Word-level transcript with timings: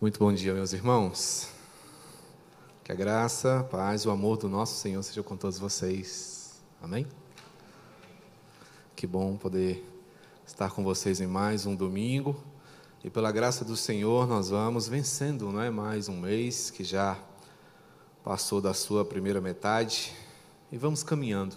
Muito 0.00 0.18
bom 0.18 0.32
dia, 0.32 0.54
meus 0.54 0.72
irmãos. 0.72 1.50
Que 2.82 2.90
a 2.90 2.94
graça, 2.94 3.60
a 3.60 3.62
paz, 3.62 4.06
o 4.06 4.10
amor 4.10 4.38
do 4.38 4.48
nosso 4.48 4.80
Senhor 4.80 5.02
seja 5.02 5.22
com 5.22 5.36
todos 5.36 5.58
vocês. 5.58 6.58
Amém? 6.80 7.06
Que 8.96 9.06
bom 9.06 9.36
poder 9.36 9.86
estar 10.46 10.70
com 10.70 10.82
vocês 10.82 11.20
em 11.20 11.26
mais 11.26 11.66
um 11.66 11.76
domingo. 11.76 12.42
E 13.04 13.10
pela 13.10 13.30
graça 13.30 13.62
do 13.62 13.76
Senhor, 13.76 14.26
nós 14.26 14.48
vamos 14.48 14.88
vencendo, 14.88 15.52
não 15.52 15.60
é? 15.60 15.68
Mais 15.68 16.08
um 16.08 16.18
mês 16.18 16.70
que 16.70 16.82
já 16.82 17.18
passou 18.24 18.58
da 18.58 18.72
sua 18.72 19.04
primeira 19.04 19.38
metade. 19.38 20.14
E 20.72 20.78
vamos 20.78 21.02
caminhando, 21.02 21.56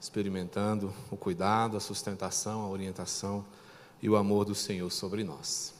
experimentando 0.00 0.90
o 1.10 1.18
cuidado, 1.18 1.76
a 1.76 1.80
sustentação, 1.80 2.62
a 2.62 2.68
orientação 2.70 3.44
e 4.00 4.08
o 4.08 4.16
amor 4.16 4.46
do 4.46 4.54
Senhor 4.54 4.90
sobre 4.90 5.22
nós. 5.22 5.77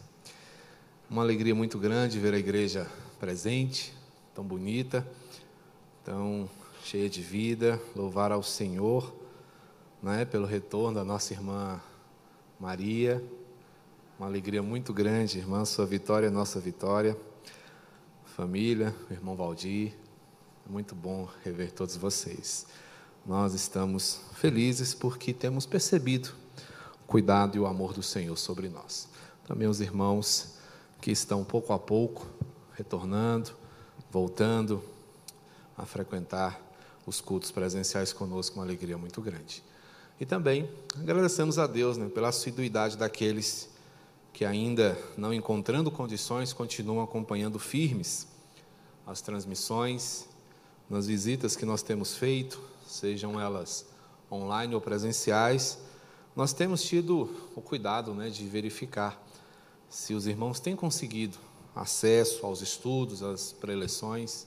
Uma 1.11 1.23
alegria 1.23 1.55
muito 1.55 1.79
grande 1.79 2.19
ver 2.19 2.35
a 2.35 2.39
igreja 2.39 2.87
presente, 3.19 3.95
tão 4.35 4.45
bonita, 4.45 5.09
tão 6.05 6.47
cheia 6.85 7.09
de 7.09 7.23
vida. 7.23 7.81
Louvar 7.97 8.31
ao 8.31 8.43
Senhor 8.43 9.11
né, 10.03 10.27
pelo 10.27 10.45
retorno 10.45 10.97
da 10.97 11.05
nossa 11.07 11.33
irmã 11.33 11.81
Maria. 12.61 13.25
Uma 14.19 14.29
alegria 14.29 14.63
muito 14.63 14.93
grande, 14.93 15.39
irmã, 15.39 15.65
sua 15.65 15.87
vitória, 15.87 16.31
nossa 16.31 16.61
vitória. 16.61 17.17
Família, 18.27 18.95
irmão 19.11 19.35
Valdir, 19.35 19.95
é 20.69 20.71
muito 20.71 20.95
bom 20.95 21.27
rever 21.43 21.73
todos 21.73 21.97
vocês. 21.97 22.67
Nós 23.25 23.55
estamos 23.55 24.21
felizes 24.35 24.93
porque 24.93 25.33
temos 25.33 25.65
percebido 25.65 26.35
o 27.03 27.07
cuidado 27.07 27.57
e 27.57 27.61
o 27.61 27.67
amor 27.67 27.95
do 27.95 28.03
Senhor 28.03 28.37
sobre 28.37 28.69
nós. 28.69 29.09
Também 29.47 29.67
os 29.67 29.81
irmãos 29.81 30.58
que 31.01 31.11
estão 31.11 31.45
pouco 31.45 31.73
a 31.73 31.79
pouco 31.79 32.27
retornando, 32.75 33.51
voltando 34.11 34.83
a 35.77 35.85
frequentar 35.85 36.61
os 37.07 37.21
cultos 37.21 37.51
presenciais 37.51 38.13
conosco, 38.13 38.57
uma 38.57 38.65
alegria 38.65 38.99
muito 38.99 39.21
grande. 39.21 39.63
E 40.21 40.27
também 40.27 40.69
agradecemos 40.97 41.59
a 41.59 41.67
Deus 41.67 41.97
né, 41.97 42.09
pela 42.09 42.29
assiduidade 42.29 42.97
daqueles 42.97 43.71
que, 44.33 44.45
ainda 44.45 44.99
não 45.17 45.33
encontrando 45.33 45.91
condições, 45.91 46.53
continuam 46.53 47.03
acompanhando 47.03 47.59
firmes 47.59 48.27
as 49.07 49.21
transmissões, 49.23 50.29
nas 50.89 51.07
visitas 51.07 51.57
que 51.57 51.65
nós 51.65 51.83
temos 51.83 52.15
feito, 52.15 52.61
sejam 52.87 53.41
elas 53.41 53.87
online 54.31 54.75
ou 54.75 54.81
presenciais. 54.81 55.79
Nós 56.37 56.53
temos 56.53 56.83
tido 56.83 57.31
o 57.55 57.61
cuidado 57.61 58.13
né, 58.15 58.29
de 58.29 58.47
verificar 58.47 59.23
se 59.89 60.15
os 60.15 60.27
irmãos 60.27 60.61
têm 60.61 60.77
conseguido 60.77 61.39
acesso 61.75 62.45
aos 62.45 62.61
estudos, 62.61 63.23
às 63.23 63.53
preleções, 63.53 64.47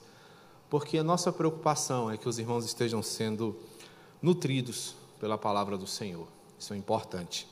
porque 0.70 0.98
a 0.98 1.04
nossa 1.04 1.32
preocupação 1.32 2.10
é 2.10 2.18
que 2.18 2.30
os 2.30 2.40
irmãos 2.40 2.66
estejam 2.66 3.02
sendo 3.02 3.58
nutridos 4.22 4.96
pela 5.20 5.38
palavra 5.38 5.78
do 5.78 5.88
Senhor. 5.88 6.28
Isso 6.58 6.74
é 6.74 6.78
importante. 6.78 7.48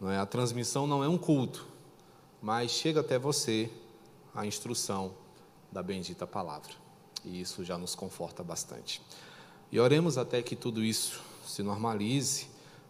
Não 0.00 0.10
é? 0.10 0.18
A 0.18 0.26
transmissão 0.26 0.86
não 0.86 1.02
é 1.02 1.08
um 1.08 1.18
culto, 1.18 1.66
mas 2.40 2.70
chega 2.70 3.00
até 3.00 3.18
você 3.18 3.70
a 4.34 4.46
instrução 4.46 5.12
da 5.70 5.82
bendita 5.82 6.26
palavra. 6.26 6.72
E 7.24 7.40
isso 7.40 7.64
já 7.64 7.78
nos 7.78 7.94
conforta 7.94 8.42
bastante. 8.42 9.00
E 9.70 9.80
oremos 9.80 10.18
até 10.18 10.42
que 10.42 10.54
tudo 10.54 10.82
isso 10.84 11.20
se 11.46 11.62
normalize 11.62 12.46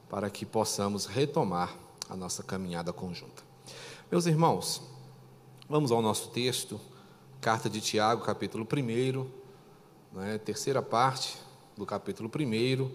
para 0.08 0.28
que 0.28 0.44
possamos 0.44 1.06
retomar 1.06 1.76
a 2.08 2.16
nossa 2.16 2.42
caminhada 2.42 2.92
conjunta. 2.92 3.51
Meus 4.12 4.26
irmãos, 4.26 4.82
vamos 5.66 5.90
ao 5.90 6.02
nosso 6.02 6.28
texto, 6.28 6.78
carta 7.40 7.70
de 7.70 7.80
Tiago, 7.80 8.22
capítulo 8.22 8.68
1, 8.70 9.26
né, 10.12 10.36
terceira 10.36 10.82
parte 10.82 11.38
do 11.78 11.86
capítulo 11.86 12.28
1. 12.28 12.90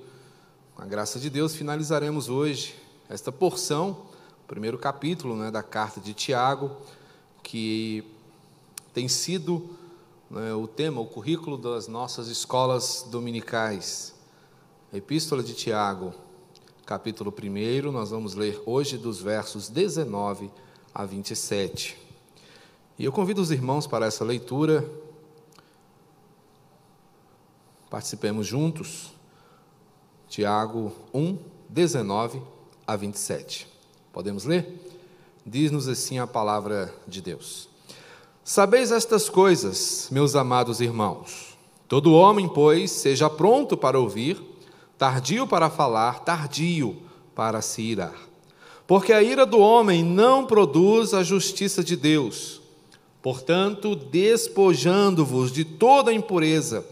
Com 0.75 0.81
a 0.83 0.85
graça 0.85 1.19
de 1.19 1.31
Deus, 1.31 1.55
finalizaremos 1.55 2.29
hoje 2.29 2.75
esta 3.09 3.31
porção, 3.31 4.05
primeiro 4.47 4.77
capítulo 4.77 5.35
né, 5.35 5.49
da 5.49 5.63
carta 5.63 5.99
de 5.99 6.13
Tiago, 6.13 6.77
que 7.41 8.03
tem 8.93 9.07
sido 9.07 9.71
né, 10.29 10.53
o 10.53 10.67
tema, 10.67 11.01
o 11.01 11.07
currículo 11.07 11.57
das 11.57 11.87
nossas 11.87 12.27
escolas 12.27 13.07
dominicais. 13.09 14.13
Epístola 14.93 15.41
de 15.41 15.55
Tiago, 15.55 16.13
capítulo 16.85 17.33
1, 17.33 17.91
nós 17.91 18.11
vamos 18.11 18.35
ler 18.35 18.61
hoje 18.67 18.99
dos 18.99 19.19
versos 19.19 19.67
19 19.67 20.51
a 20.93 21.05
27. 21.05 21.97
E 22.97 23.05
eu 23.05 23.11
convido 23.11 23.41
os 23.41 23.51
irmãos 23.51 23.85
para 23.85 24.05
essa 24.05 24.23
leitura. 24.23 24.89
Participemos 27.89 28.47
juntos. 28.47 29.11
Tiago 30.27 30.91
1, 31.13 31.37
19 31.69 32.41
a 32.85 32.95
27. 32.95 33.67
Podemos 34.11 34.45
ler? 34.45 34.83
Diz-nos 35.45 35.87
assim 35.87 36.19
a 36.19 36.27
palavra 36.27 36.93
de 37.07 37.21
Deus. 37.21 37.69
Sabeis 38.43 38.91
estas 38.91 39.29
coisas, 39.29 40.09
meus 40.11 40.35
amados 40.35 40.81
irmãos. 40.81 41.57
Todo 41.87 42.13
homem, 42.13 42.49
pois, 42.49 42.91
seja 42.91 43.29
pronto 43.29 43.77
para 43.77 43.99
ouvir, 43.99 44.41
tardio 44.97 45.47
para 45.47 45.69
falar, 45.69 46.21
tardio 46.21 47.01
para 47.33 47.61
se 47.61 47.81
irar 47.81 48.26
porque 48.87 49.11
a 49.11 49.21
ira 49.21 49.45
do 49.45 49.59
homem 49.59 50.01
não 50.01 50.45
produz 50.45 51.13
a 51.13 51.21
justiça 51.21 51.83
de 51.83 51.97
Deus. 51.97 52.61
Portanto, 53.21 53.93
despojando-vos 53.93 55.51
de 55.51 55.65
toda 55.65 56.13
impureza 56.13 56.85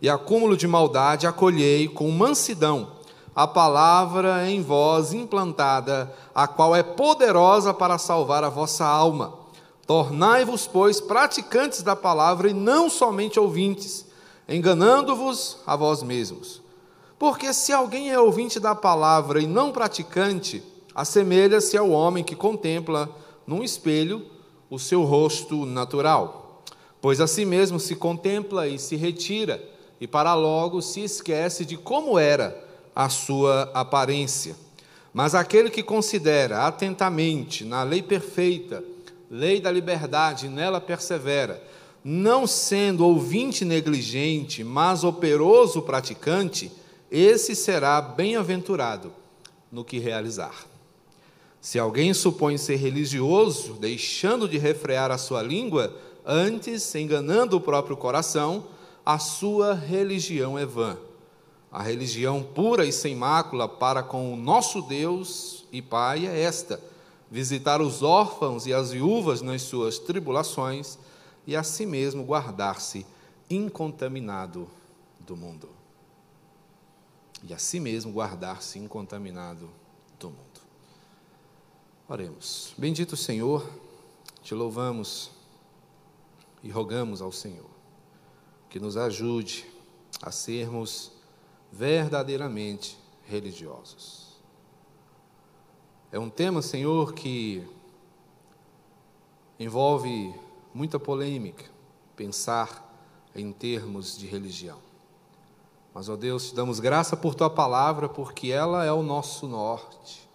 e 0.00 0.08
acúmulo 0.08 0.56
de 0.56 0.66
maldade, 0.66 1.26
acolhei 1.26 1.86
com 1.86 2.10
mansidão 2.10 3.02
a 3.34 3.46
palavra 3.46 4.48
em 4.50 4.62
vós 4.62 5.12
implantada, 5.12 6.12
a 6.34 6.46
qual 6.46 6.76
é 6.76 6.82
poderosa 6.82 7.72
para 7.72 7.98
salvar 7.98 8.44
a 8.44 8.50
vossa 8.50 8.84
alma. 8.84 9.34
Tornai-vos, 9.86 10.66
pois, 10.66 11.00
praticantes 11.00 11.82
da 11.82 11.96
palavra 11.96 12.50
e 12.50 12.54
não 12.54 12.90
somente 12.90 13.40
ouvintes, 13.40 14.06
enganando-vos 14.48 15.58
a 15.66 15.76
vós 15.76 16.02
mesmos. 16.02 16.60
Porque 17.18 17.52
se 17.52 17.72
alguém 17.72 18.10
é 18.10 18.18
ouvinte 18.18 18.60
da 18.60 18.74
palavra 18.74 19.40
e 19.40 19.46
não 19.46 19.72
praticante, 19.72 20.62
assemelha-se 20.94 21.76
ao 21.76 21.90
homem 21.90 22.24
que 22.24 22.36
contempla 22.36 23.08
num 23.46 23.62
espelho 23.62 24.26
o 24.70 24.78
seu 24.78 25.02
rosto 25.02 25.66
natural, 25.66 26.62
pois 27.00 27.20
a 27.20 27.26
si 27.26 27.44
mesmo 27.44 27.78
se 27.78 27.96
contempla 27.96 28.66
e 28.66 28.78
se 28.78 28.96
retira, 28.96 29.62
e 30.00 30.06
para 30.06 30.34
logo 30.34 30.80
se 30.80 31.00
esquece 31.00 31.64
de 31.64 31.76
como 31.76 32.18
era 32.18 32.56
a 32.94 33.08
sua 33.08 33.70
aparência. 33.74 34.56
Mas 35.12 35.34
aquele 35.34 35.68
que 35.68 35.82
considera 35.82 36.66
atentamente 36.66 37.64
na 37.64 37.82
lei 37.82 38.02
perfeita, 38.02 38.82
lei 39.30 39.60
da 39.60 39.70
liberdade, 39.70 40.46
e 40.46 40.48
nela 40.48 40.80
persevera, 40.80 41.62
não 42.04 42.46
sendo 42.46 43.06
ouvinte 43.06 43.64
negligente, 43.64 44.64
mas 44.64 45.04
operoso 45.04 45.82
praticante, 45.82 46.72
esse 47.10 47.54
será 47.54 48.00
bem-aventurado 48.00 49.12
no 49.70 49.84
que 49.84 49.98
realizar. 49.98 50.71
Se 51.62 51.78
alguém 51.78 52.12
supõe 52.12 52.58
ser 52.58 52.74
religioso, 52.74 53.74
deixando 53.74 54.48
de 54.48 54.58
refrear 54.58 55.12
a 55.12 55.16
sua 55.16 55.40
língua, 55.40 55.96
antes 56.26 56.92
enganando 56.96 57.56
o 57.56 57.60
próprio 57.60 57.96
coração, 57.96 58.64
a 59.06 59.16
sua 59.20 59.72
religião 59.72 60.58
é 60.58 60.66
vã. 60.66 60.98
A 61.70 61.80
religião 61.80 62.42
pura 62.42 62.84
e 62.84 62.92
sem 62.92 63.14
mácula 63.14 63.68
para 63.68 64.02
com 64.02 64.34
o 64.34 64.36
nosso 64.36 64.82
Deus 64.82 65.64
e 65.70 65.80
Pai 65.80 66.26
é 66.26 66.40
esta: 66.42 66.80
visitar 67.30 67.80
os 67.80 68.02
órfãos 68.02 68.66
e 68.66 68.74
as 68.74 68.90
viúvas 68.90 69.40
nas 69.40 69.62
suas 69.62 70.00
tribulações 70.00 70.98
e 71.46 71.54
a 71.54 71.62
si 71.62 71.86
mesmo 71.86 72.24
guardar-se 72.24 73.06
incontaminado 73.48 74.68
do 75.20 75.36
mundo. 75.36 75.68
E 77.44 77.54
a 77.54 77.58
si 77.58 77.78
mesmo 77.78 78.12
guardar-se 78.12 78.80
incontaminado. 78.80 79.70
Oremos. 82.08 82.74
Bendito 82.76 83.16
Senhor, 83.16 83.64
te 84.42 84.54
louvamos 84.54 85.30
e 86.62 86.68
rogamos 86.68 87.22
ao 87.22 87.30
Senhor 87.30 87.70
que 88.68 88.80
nos 88.80 88.96
ajude 88.96 89.66
a 90.20 90.30
sermos 90.30 91.12
verdadeiramente 91.70 92.98
religiosos. 93.28 94.36
É 96.10 96.18
um 96.18 96.28
tema, 96.28 96.60
Senhor, 96.60 97.12
que 97.12 97.66
envolve 99.58 100.34
muita 100.74 100.98
polêmica, 100.98 101.64
pensar 102.16 102.90
em 103.34 103.52
termos 103.52 104.18
de 104.18 104.26
religião. 104.26 104.78
Mas, 105.94 106.08
ó 106.08 106.16
Deus, 106.16 106.48
te 106.48 106.54
damos 106.54 106.80
graça 106.80 107.16
por 107.16 107.34
tua 107.34 107.48
palavra, 107.48 108.08
porque 108.08 108.48
ela 108.48 108.84
é 108.84 108.92
o 108.92 109.02
nosso 109.02 109.46
norte, 109.46 110.28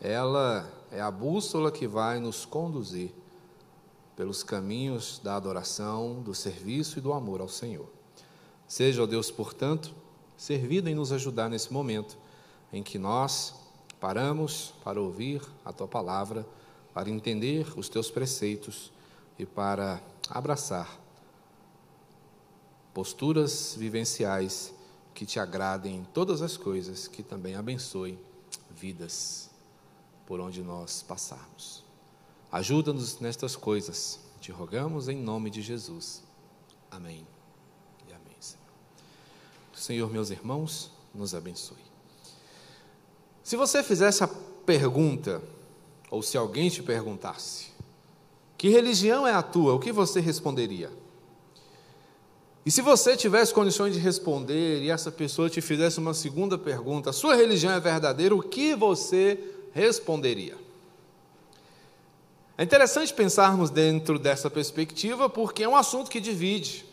ela 0.00 0.79
é 0.90 1.00
a 1.00 1.10
bússola 1.10 1.70
que 1.70 1.86
vai 1.86 2.18
nos 2.18 2.44
conduzir 2.44 3.12
pelos 4.16 4.42
caminhos 4.42 5.20
da 5.22 5.36
adoração, 5.36 6.20
do 6.20 6.34
serviço 6.34 6.98
e 6.98 7.00
do 7.00 7.12
amor 7.12 7.40
ao 7.40 7.48
Senhor. 7.48 7.88
Seja, 8.66 9.02
ó 9.02 9.06
Deus, 9.06 9.30
portanto, 9.30 9.94
servido 10.36 10.88
em 10.88 10.94
nos 10.94 11.12
ajudar 11.12 11.48
nesse 11.48 11.72
momento 11.72 12.18
em 12.72 12.82
que 12.82 12.98
nós 12.98 13.54
paramos 14.00 14.74
para 14.84 15.00
ouvir 15.00 15.42
a 15.64 15.72
tua 15.72 15.88
palavra, 15.88 16.46
para 16.92 17.08
entender 17.08 17.66
os 17.78 17.88
teus 17.88 18.10
preceitos 18.10 18.92
e 19.38 19.46
para 19.46 20.02
abraçar 20.28 21.00
posturas 22.92 23.74
vivenciais 23.78 24.74
que 25.14 25.24
te 25.24 25.38
agradem 25.38 25.96
em 25.96 26.04
todas 26.04 26.42
as 26.42 26.56
coisas, 26.56 27.06
que 27.06 27.22
também 27.22 27.54
abençoem 27.54 28.18
vidas 28.70 29.49
por 30.30 30.38
onde 30.38 30.62
nós 30.62 31.02
passarmos. 31.02 31.82
Ajuda-nos 32.52 33.18
nestas 33.18 33.56
coisas, 33.56 34.20
te 34.40 34.52
rogamos 34.52 35.08
em 35.08 35.16
nome 35.16 35.50
de 35.50 35.60
Jesus. 35.60 36.22
Amém. 36.88 37.26
E 38.08 38.12
amém, 38.12 38.36
Senhor. 38.38 38.62
Senhor, 39.74 40.08
meus 40.08 40.30
irmãos, 40.30 40.92
nos 41.12 41.34
abençoe. 41.34 41.82
Se 43.42 43.56
você 43.56 43.82
fizesse 43.82 44.22
a 44.22 44.28
pergunta, 44.64 45.42
ou 46.08 46.22
se 46.22 46.38
alguém 46.38 46.70
te 46.70 46.80
perguntasse, 46.80 47.72
que 48.56 48.68
religião 48.68 49.26
é 49.26 49.32
a 49.32 49.42
tua, 49.42 49.74
o 49.74 49.80
que 49.80 49.90
você 49.90 50.20
responderia? 50.20 50.92
E 52.64 52.70
se 52.70 52.82
você 52.82 53.16
tivesse 53.16 53.52
condições 53.52 53.94
de 53.94 53.98
responder 53.98 54.80
e 54.80 54.90
essa 54.90 55.10
pessoa 55.10 55.50
te 55.50 55.60
fizesse 55.60 55.98
uma 55.98 56.14
segunda 56.14 56.56
pergunta, 56.56 57.12
sua 57.12 57.34
religião 57.34 57.72
é 57.72 57.80
verdadeira, 57.80 58.32
o 58.32 58.40
que 58.40 58.76
você 58.76 59.56
responderia? 59.72 60.56
É 62.56 62.62
interessante 62.62 63.14
pensarmos 63.14 63.70
dentro 63.70 64.18
dessa 64.18 64.50
perspectiva 64.50 65.30
porque 65.30 65.62
é 65.62 65.68
um 65.68 65.74
assunto 65.74 66.10
que 66.10 66.20
divide. 66.20 66.84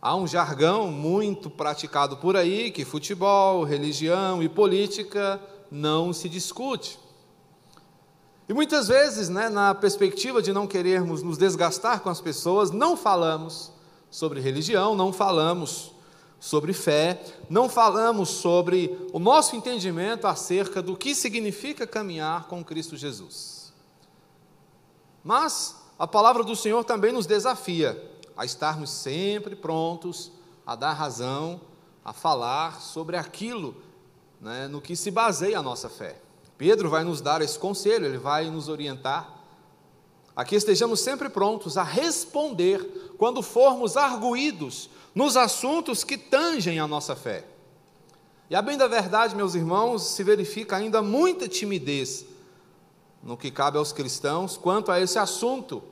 Há 0.00 0.14
um 0.14 0.26
jargão 0.26 0.88
muito 0.90 1.50
praticado 1.50 2.16
por 2.18 2.36
aí 2.36 2.70
que 2.70 2.84
futebol, 2.84 3.64
religião 3.64 4.40
e 4.40 4.48
política 4.48 5.40
não 5.68 6.12
se 6.12 6.28
discute. 6.28 6.98
E 8.48 8.54
muitas 8.54 8.86
vezes, 8.86 9.28
né, 9.28 9.48
na 9.48 9.74
perspectiva 9.74 10.40
de 10.40 10.52
não 10.52 10.68
querermos 10.68 11.22
nos 11.22 11.36
desgastar 11.36 12.00
com 12.00 12.08
as 12.08 12.20
pessoas, 12.20 12.70
não 12.70 12.96
falamos 12.96 13.72
sobre 14.08 14.38
religião, 14.38 14.94
não 14.94 15.12
falamos 15.12 15.95
sobre 16.38 16.72
fé, 16.72 17.22
não 17.48 17.68
falamos 17.68 18.28
sobre 18.28 18.96
o 19.12 19.18
nosso 19.18 19.56
entendimento 19.56 20.26
acerca 20.26 20.82
do 20.82 20.96
que 20.96 21.14
significa 21.14 21.86
caminhar 21.86 22.46
com 22.46 22.64
Cristo 22.64 22.96
Jesus. 22.96 23.72
Mas 25.24 25.76
a 25.98 26.06
palavra 26.06 26.44
do 26.44 26.54
Senhor 26.54 26.84
também 26.84 27.12
nos 27.12 27.26
desafia 27.26 28.00
a 28.36 28.44
estarmos 28.44 28.90
sempre 28.90 29.56
prontos 29.56 30.30
a 30.66 30.76
dar 30.76 30.92
razão, 30.92 31.60
a 32.04 32.12
falar 32.12 32.80
sobre 32.80 33.16
aquilo 33.16 33.76
né, 34.40 34.68
no 34.68 34.80
que 34.80 34.94
se 34.94 35.10
baseia 35.10 35.58
a 35.58 35.62
nossa 35.62 35.88
fé. 35.88 36.20
Pedro 36.58 36.88
vai 36.88 37.02
nos 37.02 37.20
dar 37.20 37.42
esse 37.42 37.58
conselho, 37.58 38.06
ele 38.06 38.18
vai 38.18 38.50
nos 38.50 38.68
orientar 38.68 39.34
a 40.34 40.44
que 40.44 40.54
estejamos 40.54 41.00
sempre 41.00 41.30
prontos 41.30 41.78
a 41.78 41.82
responder 41.82 43.14
quando 43.16 43.40
formos 43.40 43.96
arguídos 43.96 44.90
nos 45.16 45.36
assuntos 45.36 46.04
que 46.04 46.16
tangem 46.16 46.78
a 46.78 46.86
nossa 46.86 47.16
fé. 47.16 47.44
E 48.48 48.54
a 48.54 48.62
bem 48.62 48.76
da 48.76 48.86
verdade, 48.86 49.34
meus 49.34 49.56
irmãos, 49.56 50.02
se 50.02 50.22
verifica 50.22 50.76
ainda 50.76 51.02
muita 51.02 51.48
timidez 51.48 52.24
no 53.20 53.36
que 53.36 53.50
cabe 53.50 53.76
aos 53.76 53.92
cristãos 53.92 54.56
quanto 54.56 54.92
a 54.92 55.00
esse 55.00 55.18
assunto. 55.18 55.82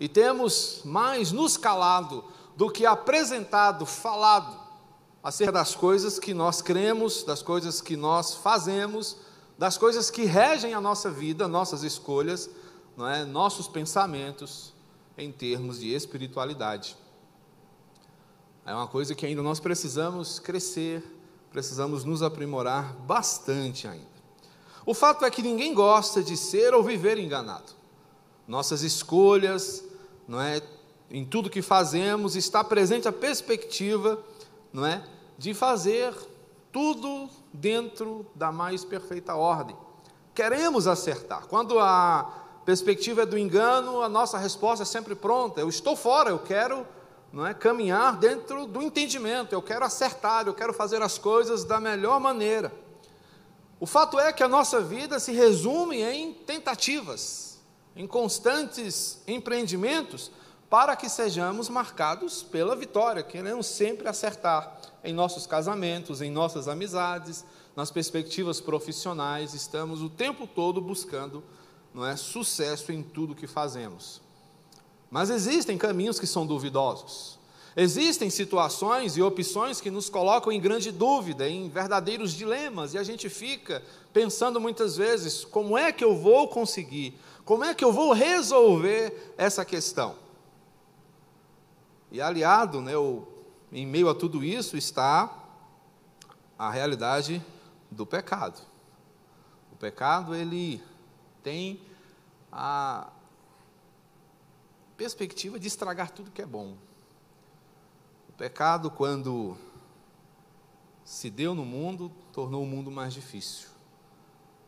E 0.00 0.08
temos 0.08 0.80
mais 0.84 1.30
nos 1.30 1.56
calado 1.56 2.24
do 2.56 2.68
que 2.68 2.84
apresentado, 2.84 3.86
falado 3.86 4.58
acerca 5.22 5.52
das 5.52 5.76
coisas 5.76 6.18
que 6.18 6.34
nós 6.34 6.60
cremos, 6.60 7.22
das 7.22 7.42
coisas 7.42 7.80
que 7.80 7.96
nós 7.96 8.34
fazemos 8.34 9.16
das 9.58 9.76
coisas 9.76 10.08
que 10.08 10.24
regem 10.24 10.72
a 10.72 10.80
nossa 10.80 11.10
vida, 11.10 11.48
nossas 11.48 11.82
escolhas, 11.82 12.48
não 12.96 13.08
é? 13.08 13.24
nossos 13.24 13.66
pensamentos 13.66 14.72
em 15.18 15.32
termos 15.32 15.80
de 15.80 15.92
espiritualidade. 15.92 16.96
É 18.68 18.74
uma 18.74 18.86
coisa 18.86 19.14
que 19.14 19.24
ainda 19.24 19.42
nós 19.42 19.58
precisamos 19.58 20.38
crescer, 20.38 21.02
precisamos 21.50 22.04
nos 22.04 22.22
aprimorar 22.22 22.92
bastante 22.96 23.88
ainda. 23.88 24.04
O 24.84 24.92
fato 24.92 25.24
é 25.24 25.30
que 25.30 25.40
ninguém 25.40 25.72
gosta 25.72 26.22
de 26.22 26.36
ser 26.36 26.74
ou 26.74 26.82
viver 26.82 27.16
enganado. 27.16 27.72
Nossas 28.46 28.82
escolhas, 28.82 29.82
não 30.28 30.38
é, 30.38 30.60
em 31.10 31.24
tudo 31.24 31.48
que 31.48 31.62
fazemos, 31.62 32.36
está 32.36 32.62
presente 32.62 33.08
a 33.08 33.12
perspectiva, 33.12 34.22
não 34.70 34.84
é, 34.84 35.02
de 35.38 35.54
fazer 35.54 36.14
tudo 36.70 37.30
dentro 37.50 38.26
da 38.34 38.52
mais 38.52 38.84
perfeita 38.84 39.34
ordem. 39.34 39.76
Queremos 40.34 40.86
acertar. 40.86 41.46
Quando 41.46 41.78
a 41.78 42.30
perspectiva 42.66 43.22
é 43.22 43.26
do 43.26 43.38
engano, 43.38 44.02
a 44.02 44.10
nossa 44.10 44.36
resposta 44.36 44.82
é 44.82 44.86
sempre 44.86 45.14
pronta. 45.14 45.58
Eu 45.58 45.70
estou 45.70 45.96
fora, 45.96 46.28
eu 46.28 46.38
quero 46.38 46.86
não 47.32 47.46
é, 47.46 47.52
caminhar 47.52 48.16
dentro 48.16 48.66
do 48.66 48.82
entendimento, 48.82 49.52
eu 49.52 49.62
quero 49.62 49.84
acertar, 49.84 50.46
eu 50.46 50.54
quero 50.54 50.72
fazer 50.72 51.02
as 51.02 51.18
coisas 51.18 51.64
da 51.64 51.78
melhor 51.78 52.18
maneira. 52.18 52.72
O 53.80 53.86
fato 53.86 54.18
é 54.18 54.32
que 54.32 54.42
a 54.42 54.48
nossa 54.48 54.80
vida 54.80 55.20
se 55.20 55.32
resume 55.32 56.02
em 56.02 56.32
tentativas, 56.32 57.60
em 57.94 58.06
constantes 58.06 59.22
empreendimentos 59.26 60.32
para 60.68 60.96
que 60.96 61.08
sejamos 61.08 61.68
marcados 61.68 62.42
pela 62.42 62.76
vitória, 62.76 63.22
queremos 63.22 63.66
sempre 63.66 64.08
acertar 64.08 64.78
em 65.02 65.12
nossos 65.12 65.46
casamentos, 65.46 66.20
em 66.20 66.30
nossas 66.30 66.68
amizades, 66.68 67.44
nas 67.74 67.90
perspectivas 67.90 68.60
profissionais, 68.60 69.54
estamos 69.54 70.02
o 70.02 70.10
tempo 70.10 70.46
todo 70.46 70.80
buscando 70.80 71.42
não 71.94 72.04
é, 72.04 72.16
sucesso 72.16 72.92
em 72.92 73.02
tudo 73.02 73.34
que 73.34 73.46
fazemos. 73.46 74.20
Mas 75.10 75.30
existem 75.30 75.78
caminhos 75.78 76.20
que 76.20 76.26
são 76.26 76.46
duvidosos. 76.46 77.38
Existem 77.76 78.28
situações 78.28 79.16
e 79.16 79.22
opções 79.22 79.80
que 79.80 79.90
nos 79.90 80.08
colocam 80.10 80.52
em 80.52 80.60
grande 80.60 80.90
dúvida, 80.90 81.48
em 81.48 81.68
verdadeiros 81.68 82.32
dilemas, 82.32 82.92
e 82.92 82.98
a 82.98 83.04
gente 83.04 83.28
fica 83.28 83.82
pensando 84.12 84.60
muitas 84.60 84.96
vezes: 84.96 85.44
como 85.44 85.78
é 85.78 85.92
que 85.92 86.04
eu 86.04 86.16
vou 86.16 86.48
conseguir? 86.48 87.18
Como 87.44 87.64
é 87.64 87.72
que 87.74 87.84
eu 87.84 87.92
vou 87.92 88.12
resolver 88.12 89.32
essa 89.38 89.64
questão? 89.64 90.16
E 92.10 92.20
aliado, 92.20 92.80
né, 92.80 92.96
o, 92.96 93.26
em 93.72 93.86
meio 93.86 94.08
a 94.08 94.14
tudo 94.14 94.42
isso, 94.42 94.76
está 94.76 95.32
a 96.58 96.70
realidade 96.70 97.44
do 97.90 98.04
pecado. 98.04 98.60
O 99.72 99.76
pecado, 99.76 100.34
ele 100.34 100.82
tem 101.42 101.80
a 102.50 103.08
perspectiva 104.98 105.60
de 105.60 105.68
estragar 105.68 106.10
tudo 106.10 106.32
que 106.32 106.42
é 106.42 106.46
bom. 106.46 106.74
O 108.28 108.32
pecado, 108.32 108.90
quando 108.90 109.56
se 111.04 111.30
deu 111.30 111.54
no 111.54 111.64
mundo, 111.64 112.10
tornou 112.32 112.64
o 112.64 112.66
mundo 112.66 112.90
mais 112.90 113.14
difícil. 113.14 113.68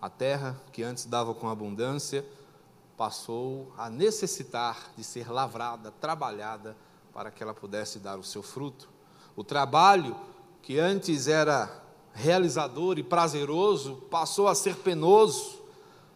A 0.00 0.08
terra, 0.08 0.56
que 0.70 0.84
antes 0.84 1.04
dava 1.04 1.34
com 1.34 1.48
abundância, 1.48 2.24
passou 2.96 3.72
a 3.76 3.90
necessitar 3.90 4.92
de 4.96 5.02
ser 5.02 5.28
lavrada, 5.28 5.90
trabalhada, 6.00 6.76
para 7.12 7.32
que 7.32 7.42
ela 7.42 7.52
pudesse 7.52 7.98
dar 7.98 8.16
o 8.16 8.22
seu 8.22 8.40
fruto. 8.40 8.88
O 9.34 9.42
trabalho, 9.42 10.16
que 10.62 10.78
antes 10.78 11.26
era 11.26 11.82
realizador 12.14 13.00
e 13.00 13.02
prazeroso, 13.02 13.96
passou 14.08 14.46
a 14.46 14.54
ser 14.54 14.76
penoso. 14.76 15.58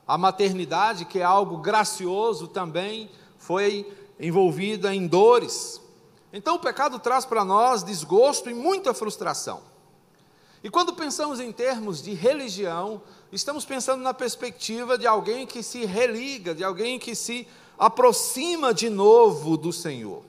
A 0.07 0.17
maternidade, 0.17 1.05
que 1.05 1.19
é 1.19 1.25
algo 1.25 1.59
gracioso, 1.59 2.47
também 2.47 3.11
foi 3.45 4.04
envolvida 4.19 4.95
em 4.95 5.07
dores. 5.07 5.81
Então 6.33 6.57
o 6.57 6.59
pecado 6.59 6.99
traz 6.99 7.25
para 7.25 7.45
nós 7.45 7.83
desgosto 7.83 8.51
e 8.51 8.55
muita 8.55 8.93
frustração. 8.93 9.63
E 10.63 10.71
quando 10.71 10.95
pensamos 10.95 11.41
em 11.41 11.53
termos 11.53 12.03
de 12.03 12.15
religião, 12.15 13.03
estamos 13.31 13.65
pensando 13.67 14.03
na 14.03 14.15
perspectiva 14.15 14.97
de 14.97 15.07
alguém 15.07 15.47
que 15.47 15.63
se 15.63 15.85
religa, 15.85 16.55
de 16.55 16.65
alguém 16.65 16.99
que 16.99 17.15
se 17.15 17.47
aproxima 17.79 18.73
de 18.73 18.89
novo 18.89 19.57
do 19.59 19.73
Senhor. 19.73 20.23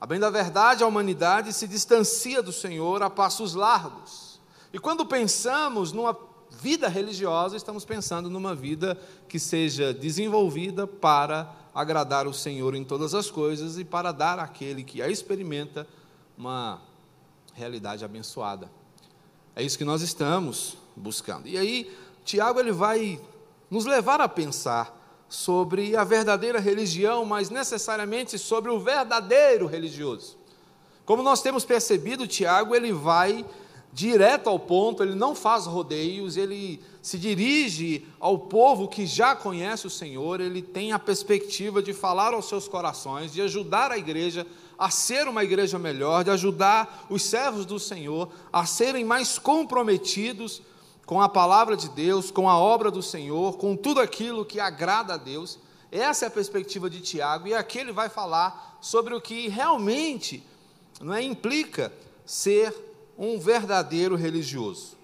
A 0.00 0.06
bem 0.06 0.18
da 0.18 0.30
verdade, 0.30 0.82
a 0.82 0.86
humanidade 0.86 1.52
se 1.52 1.68
distancia 1.68 2.42
do 2.42 2.52
Senhor 2.52 3.02
a 3.02 3.10
passos 3.10 3.54
largos. 3.54 4.40
E 4.72 4.78
quando 4.78 5.04
pensamos 5.04 5.92
numa 5.92 6.16
vida 6.50 6.88
religiosa, 6.88 7.56
estamos 7.56 7.84
pensando 7.84 8.30
numa 8.30 8.54
vida 8.54 8.98
que 9.28 9.38
seja 9.38 9.92
desenvolvida 9.92 10.86
para 10.86 11.54
agradar 11.74 12.26
o 12.26 12.34
Senhor 12.34 12.74
em 12.74 12.84
todas 12.84 13.14
as 13.14 13.30
coisas 13.30 13.78
e 13.78 13.84
para 13.84 14.12
dar 14.12 14.38
àquele 14.38 14.84
que 14.84 15.00
a 15.00 15.08
experimenta 15.08 15.86
uma 16.36 16.80
realidade 17.54 18.04
abençoada. 18.04 18.70
É 19.54 19.62
isso 19.62 19.78
que 19.78 19.84
nós 19.84 20.02
estamos 20.02 20.76
buscando. 20.96 21.46
E 21.46 21.56
aí, 21.56 21.94
Tiago 22.24 22.60
ele 22.60 22.72
vai 22.72 23.20
nos 23.70 23.84
levar 23.84 24.20
a 24.20 24.28
pensar 24.28 24.98
sobre 25.28 25.96
a 25.96 26.04
verdadeira 26.04 26.60
religião, 26.60 27.24
mas 27.24 27.48
necessariamente 27.48 28.38
sobre 28.38 28.70
o 28.70 28.78
verdadeiro 28.78 29.66
religioso. 29.66 30.36
Como 31.06 31.22
nós 31.22 31.42
temos 31.42 31.64
percebido, 31.64 32.26
Tiago, 32.26 32.74
ele 32.74 32.92
vai 32.92 33.44
direto 33.92 34.48
ao 34.48 34.58
ponto, 34.58 35.02
ele 35.02 35.14
não 35.14 35.34
faz 35.34 35.66
rodeios, 35.66 36.36
ele 36.38 36.80
se 37.02 37.18
dirige 37.18 38.06
ao 38.18 38.38
povo 38.38 38.88
que 38.88 39.04
já 39.04 39.36
conhece 39.36 39.86
o 39.86 39.90
Senhor, 39.90 40.40
ele 40.40 40.62
tem 40.62 40.92
a 40.92 40.98
perspectiva 40.98 41.82
de 41.82 41.92
falar 41.92 42.32
aos 42.32 42.48
seus 42.48 42.66
corações, 42.66 43.32
de 43.32 43.42
ajudar 43.42 43.92
a 43.92 43.98
igreja 43.98 44.46
a 44.78 44.88
ser 44.90 45.28
uma 45.28 45.44
igreja 45.44 45.78
melhor, 45.78 46.24
de 46.24 46.30
ajudar 46.30 47.06
os 47.10 47.22
servos 47.22 47.66
do 47.66 47.78
Senhor 47.78 48.30
a 48.50 48.64
serem 48.64 49.04
mais 49.04 49.38
comprometidos 49.38 50.62
com 51.04 51.20
a 51.20 51.28
palavra 51.28 51.76
de 51.76 51.90
Deus, 51.90 52.30
com 52.30 52.48
a 52.48 52.58
obra 52.58 52.90
do 52.90 53.02
Senhor, 53.02 53.58
com 53.58 53.76
tudo 53.76 54.00
aquilo 54.00 54.44
que 54.44 54.58
agrada 54.58 55.14
a 55.14 55.18
Deus. 55.18 55.58
Essa 55.90 56.24
é 56.24 56.28
a 56.28 56.30
perspectiva 56.30 56.88
de 56.88 57.02
Tiago, 57.02 57.46
e 57.46 57.54
aqui 57.54 57.78
ele 57.78 57.92
vai 57.92 58.08
falar 58.08 58.78
sobre 58.80 59.14
o 59.14 59.20
que 59.20 59.48
realmente 59.48 60.42
não 61.00 61.12
é, 61.12 61.22
implica 61.22 61.92
ser 62.24 62.74
um 63.22 63.38
verdadeiro 63.38 64.16
religioso. 64.16 64.98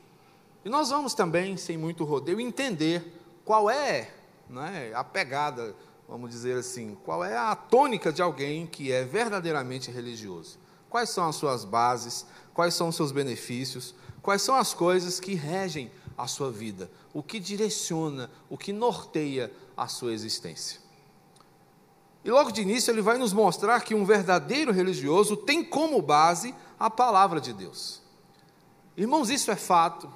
E 0.64 0.68
nós 0.68 0.90
vamos 0.90 1.14
também, 1.14 1.56
sem 1.56 1.78
muito 1.78 2.04
rodeio, 2.04 2.40
entender 2.40 3.18
qual 3.44 3.70
é, 3.70 4.12
não 4.50 4.62
é 4.62 4.92
a 4.92 5.02
pegada, 5.02 5.74
vamos 6.06 6.28
dizer 6.28 6.58
assim, 6.58 6.96
qual 7.04 7.24
é 7.24 7.36
a 7.36 7.54
tônica 7.54 8.12
de 8.12 8.20
alguém 8.20 8.66
que 8.66 8.92
é 8.92 9.04
verdadeiramente 9.04 9.90
religioso. 9.90 10.58
Quais 10.90 11.10
são 11.10 11.28
as 11.28 11.36
suas 11.36 11.64
bases, 11.64 12.26
quais 12.52 12.74
são 12.74 12.88
os 12.88 12.96
seus 12.96 13.12
benefícios, 13.12 13.94
Quais 14.28 14.42
são 14.42 14.56
as 14.56 14.74
coisas 14.74 15.18
que 15.18 15.34
regem 15.34 15.90
a 16.14 16.26
sua 16.26 16.50
vida? 16.50 16.90
O 17.14 17.22
que 17.22 17.38
direciona, 17.38 18.30
o 18.48 18.58
que 18.58 18.72
norteia 18.72 19.50
a 19.76 19.88
sua 19.88 20.12
existência? 20.12 20.80
E 22.24 22.30
logo 22.30 22.50
de 22.50 22.60
início 22.60 22.90
ele 22.90 23.00
vai 23.00 23.16
nos 23.16 23.32
mostrar 23.32 23.80
que 23.80 23.94
um 23.94 24.04
verdadeiro 24.04 24.72
religioso 24.72 25.36
tem 25.36 25.64
como 25.64 26.02
base 26.02 26.54
a 26.78 26.90
palavra 26.90 27.40
de 27.40 27.52
Deus. 27.52 28.02
Irmãos, 28.98 29.30
isso 29.30 29.48
é 29.52 29.54
fato, 29.54 30.12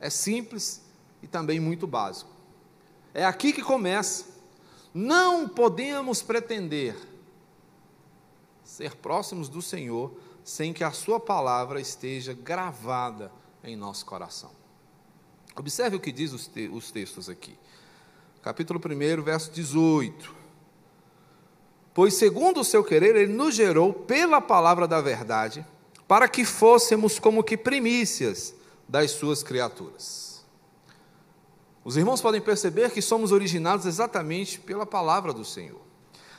é 0.00 0.08
simples 0.08 0.80
e 1.22 1.26
também 1.26 1.60
muito 1.60 1.86
básico. 1.86 2.30
É 3.12 3.26
aqui 3.26 3.52
que 3.52 3.60
começa. 3.60 4.24
Não 4.94 5.46
podemos 5.46 6.22
pretender 6.22 6.96
ser 8.64 8.96
próximos 8.96 9.50
do 9.50 9.60
Senhor 9.60 10.16
sem 10.42 10.72
que 10.72 10.82
a 10.82 10.92
Sua 10.92 11.20
palavra 11.20 11.78
esteja 11.78 12.32
gravada 12.32 13.30
em 13.62 13.76
nosso 13.76 14.06
coração. 14.06 14.50
Observe 15.54 15.96
o 15.96 16.00
que 16.00 16.10
diz 16.10 16.32
os, 16.32 16.46
te 16.46 16.68
os 16.68 16.90
textos 16.90 17.28
aqui. 17.28 17.58
Capítulo 18.40 18.80
1, 18.80 19.22
verso 19.22 19.52
18. 19.52 20.34
Pois, 21.92 22.14
segundo 22.14 22.60
o 22.60 22.64
seu 22.64 22.82
querer, 22.82 23.14
ele 23.14 23.34
nos 23.34 23.54
gerou 23.54 23.92
pela 23.92 24.40
palavra 24.40 24.88
da 24.88 25.02
verdade, 25.02 25.66
para 26.12 26.28
que 26.28 26.44
fôssemos 26.44 27.18
como 27.18 27.42
que 27.42 27.56
primícias 27.56 28.54
das 28.86 29.12
suas 29.12 29.42
criaturas. 29.42 30.44
Os 31.82 31.96
irmãos 31.96 32.20
podem 32.20 32.38
perceber 32.38 32.90
que 32.90 33.00
somos 33.00 33.32
originados 33.32 33.86
exatamente 33.86 34.60
pela 34.60 34.84
palavra 34.84 35.32
do 35.32 35.42
Senhor. 35.42 35.80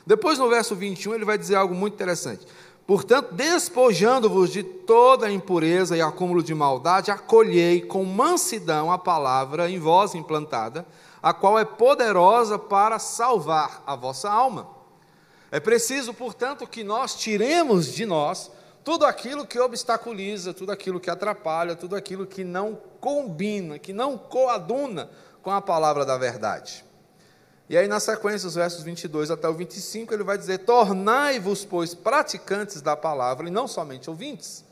Depois, 0.06 0.38
no 0.38 0.48
verso 0.48 0.76
21, 0.76 1.14
ele 1.16 1.24
vai 1.24 1.36
dizer 1.36 1.56
algo 1.56 1.74
muito 1.74 1.94
interessante. 1.94 2.46
Portanto, 2.86 3.34
despojando-vos 3.34 4.52
de 4.52 4.62
toda 4.62 5.28
impureza 5.28 5.96
e 5.96 6.00
acúmulo 6.00 6.40
de 6.40 6.54
maldade, 6.54 7.10
acolhei 7.10 7.80
com 7.80 8.04
mansidão 8.04 8.92
a 8.92 8.96
palavra 8.96 9.68
em 9.68 9.80
vós 9.80 10.14
implantada, 10.14 10.86
a 11.20 11.34
qual 11.34 11.58
é 11.58 11.64
poderosa 11.64 12.60
para 12.60 13.00
salvar 13.00 13.82
a 13.84 13.96
vossa 13.96 14.30
alma. 14.30 14.68
É 15.50 15.58
preciso, 15.58 16.14
portanto, 16.14 16.64
que 16.64 16.84
nós 16.84 17.16
tiremos 17.16 17.92
de 17.92 18.06
nós 18.06 18.52
tudo 18.84 19.06
aquilo 19.06 19.46
que 19.46 19.58
obstaculiza, 19.58 20.52
tudo 20.52 20.70
aquilo 20.70 21.00
que 21.00 21.08
atrapalha, 21.08 21.74
tudo 21.74 21.96
aquilo 21.96 22.26
que 22.26 22.44
não 22.44 22.78
combina, 23.00 23.78
que 23.78 23.94
não 23.94 24.18
coaduna 24.18 25.10
com 25.42 25.50
a 25.50 25.62
palavra 25.62 26.04
da 26.04 26.18
verdade. 26.18 26.84
E 27.66 27.78
aí, 27.78 27.88
na 27.88 27.98
sequência, 27.98 28.46
os 28.46 28.54
versos 28.54 28.82
22 28.82 29.30
até 29.30 29.48
o 29.48 29.54
25, 29.54 30.12
ele 30.12 30.22
vai 30.22 30.36
dizer: 30.36 30.58
Tornai-vos, 30.58 31.64
pois, 31.64 31.94
praticantes 31.94 32.82
da 32.82 32.94
palavra, 32.94 33.48
e 33.48 33.50
não 33.50 33.66
somente 33.66 34.10
ouvintes, 34.10 34.62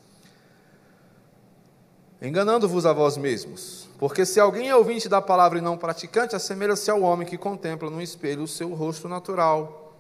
enganando-vos 2.21 2.85
a 2.85 2.93
vós 2.93 3.17
mesmos. 3.17 3.89
Porque 3.99 4.27
se 4.27 4.39
alguém 4.39 4.69
é 4.69 4.77
ouvinte 4.77 5.09
da 5.09 5.23
palavra 5.23 5.59
e 5.59 5.63
não 5.63 5.79
praticante, 5.79 6.37
assemelha-se 6.37 6.91
ao 6.91 7.01
homem 7.01 7.27
que 7.27 7.39
contempla 7.39 7.89
no 7.89 8.03
espelho 8.03 8.43
o 8.43 8.49
seu 8.49 8.75
rosto 8.75 9.09
natural. 9.09 9.95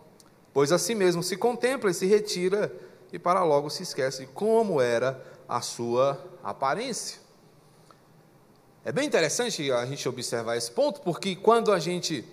Pois 0.52 0.70
a 0.70 0.76
si 0.76 0.94
mesmo 0.94 1.22
se 1.22 1.34
contempla 1.36 1.90
e 1.90 1.94
se 1.94 2.04
retira, 2.04 2.70
e 3.12 3.18
para 3.18 3.44
logo 3.44 3.68
se 3.68 3.82
esquece 3.82 4.26
como 4.28 4.80
era 4.80 5.22
a 5.48 5.60
sua 5.60 6.18
aparência. 6.42 7.20
É 8.84 8.90
bem 8.90 9.06
interessante 9.06 9.70
a 9.70 9.84
gente 9.86 10.08
observar 10.08 10.56
esse 10.56 10.70
ponto, 10.70 11.02
porque 11.02 11.36
quando 11.36 11.70
a 11.70 11.78
gente 11.78 12.24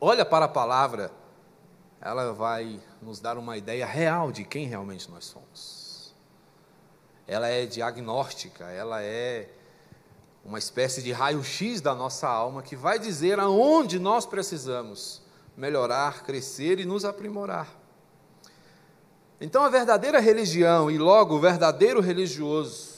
olha 0.00 0.24
para 0.24 0.46
a 0.46 0.48
palavra, 0.48 1.12
ela 2.00 2.32
vai 2.32 2.80
nos 3.00 3.20
dar 3.20 3.36
uma 3.36 3.56
ideia 3.56 3.86
real 3.86 4.32
de 4.32 4.42
quem 4.42 4.66
realmente 4.66 5.08
nós 5.10 5.26
somos. 5.26 6.14
Ela 7.28 7.48
é 7.48 7.66
diagnóstica, 7.66 8.64
ela 8.64 9.02
é 9.02 9.48
uma 10.44 10.58
espécie 10.58 11.02
de 11.02 11.12
raio-x 11.12 11.80
da 11.80 11.94
nossa 11.94 12.26
alma 12.26 12.62
que 12.62 12.74
vai 12.74 12.98
dizer 12.98 13.38
aonde 13.38 13.98
nós 13.98 14.24
precisamos 14.24 15.22
melhorar, 15.56 16.24
crescer 16.24 16.80
e 16.80 16.84
nos 16.86 17.04
aprimorar. 17.04 17.79
Então, 19.40 19.62
a 19.62 19.68
verdadeira 19.68 20.20
religião 20.20 20.90
e 20.90 20.98
logo 20.98 21.36
o 21.36 21.40
verdadeiro 21.40 22.00
religioso, 22.00 22.90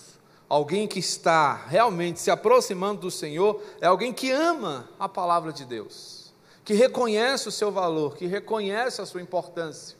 alguém 0.49 0.89
que 0.89 0.99
está 0.99 1.55
realmente 1.55 2.21
se 2.21 2.31
aproximando 2.31 3.03
do 3.03 3.11
Senhor, 3.11 3.63
é 3.81 3.87
alguém 3.87 4.13
que 4.13 4.31
ama 4.31 4.89
a 4.99 5.09
palavra 5.09 5.53
de 5.53 5.65
Deus 5.65 6.23
que 6.65 6.75
reconhece 6.75 7.49
o 7.49 7.53
seu 7.53 7.73
valor, 7.73 8.17
que 8.17 8.27
reconhece 8.27 9.01
a 9.01 9.07
sua 9.07 9.21
importância. 9.21 9.97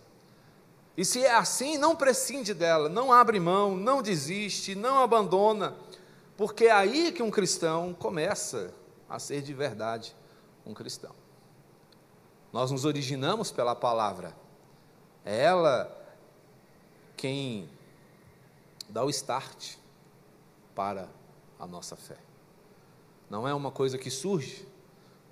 E 0.97 1.05
se 1.05 1.25
é 1.25 1.35
assim, 1.35 1.79
não 1.79 1.97
prescinde 1.97 2.55
dela, 2.55 2.89
não 2.89 3.13
abre 3.13 3.41
mão, 3.41 3.77
não 3.77 4.03
desiste, 4.03 4.75
não 4.75 5.03
abandona, 5.03 5.75
porque 6.37 6.67
é 6.67 6.73
aí 6.73 7.11
que 7.13 7.23
um 7.23 7.31
cristão 7.31 7.95
começa 7.95 8.73
a 9.09 9.19
ser 9.19 9.43
de 9.43 9.53
verdade 9.55 10.15
um 10.65 10.75
cristão. 10.75 11.13
Nós 12.53 12.71
nos 12.71 12.85
originamos 12.85 13.51
pela 13.51 13.75
palavra, 13.75 14.37
é 15.25 15.43
ela 15.43 16.02
quem 17.16 17.69
dá 18.88 19.04
o 19.04 19.11
start 19.11 19.76
para 20.75 21.09
a 21.59 21.66
nossa 21.66 21.97
fé. 21.97 22.19
Não 23.31 23.47
é 23.47 23.54
uma 23.54 23.71
coisa 23.71 23.97
que 23.97 24.11
surge, 24.11 24.66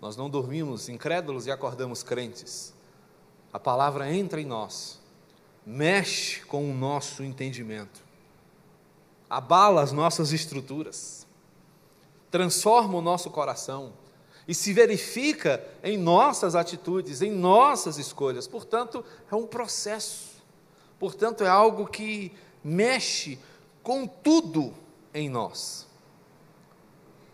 nós 0.00 0.16
não 0.16 0.30
dormimos 0.30 0.88
incrédulos 0.88 1.46
e 1.46 1.50
acordamos 1.50 2.02
crentes. 2.02 2.72
A 3.52 3.58
palavra 3.58 4.10
entra 4.14 4.40
em 4.40 4.46
nós, 4.46 4.98
mexe 5.66 6.40
com 6.46 6.70
o 6.70 6.74
nosso 6.74 7.22
entendimento, 7.22 8.00
abala 9.28 9.82
as 9.82 9.92
nossas 9.92 10.32
estruturas, 10.32 11.26
transforma 12.30 12.96
o 12.96 13.02
nosso 13.02 13.30
coração 13.30 13.92
e 14.46 14.54
se 14.54 14.72
verifica 14.72 15.64
em 15.82 15.98
nossas 15.98 16.54
atitudes, 16.54 17.20
em 17.22 17.30
nossas 17.30 17.98
escolhas. 17.98 18.48
Portanto, 18.48 19.04
é 19.30 19.34
um 19.34 19.46
processo. 19.46 20.29
Portanto, 21.00 21.42
é 21.42 21.48
algo 21.48 21.86
que 21.86 22.30
mexe 22.62 23.38
com 23.82 24.06
tudo 24.06 24.74
em 25.14 25.30
nós. 25.30 25.88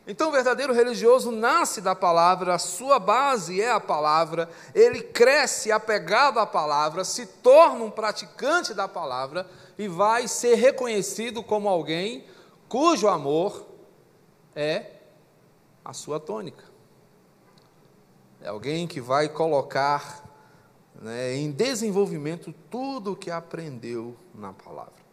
Então, 0.06 0.28
o 0.28 0.32
verdadeiro 0.32 0.72
religioso 0.72 1.32
nasce 1.32 1.80
da 1.80 1.92
palavra, 1.92 2.54
a 2.54 2.58
sua 2.58 3.00
base 3.00 3.60
é 3.60 3.72
a 3.72 3.80
palavra, 3.80 4.48
ele 4.72 5.02
cresce 5.02 5.72
apegado 5.72 6.38
à 6.38 6.46
palavra, 6.46 7.02
se 7.02 7.26
torna 7.26 7.84
um 7.84 7.90
praticante 7.90 8.72
da 8.72 8.86
palavra 8.86 9.50
e 9.76 9.88
vai 9.88 10.28
ser 10.28 10.54
reconhecido 10.54 11.42
como 11.42 11.68
alguém 11.68 12.24
cujo 12.68 13.08
amor 13.08 13.66
é 14.54 14.92
a 15.84 15.92
sua 15.92 16.20
tônica. 16.20 16.64
É 18.40 18.48
alguém 18.48 18.86
que 18.86 19.00
vai 19.00 19.28
colocar 19.28 20.25
né, 21.00 21.34
em 21.34 21.50
desenvolvimento 21.50 22.54
tudo 22.70 23.12
o 23.12 23.16
que 23.16 23.30
aprendeu 23.30 24.16
na 24.34 24.52
palavra. 24.52 25.06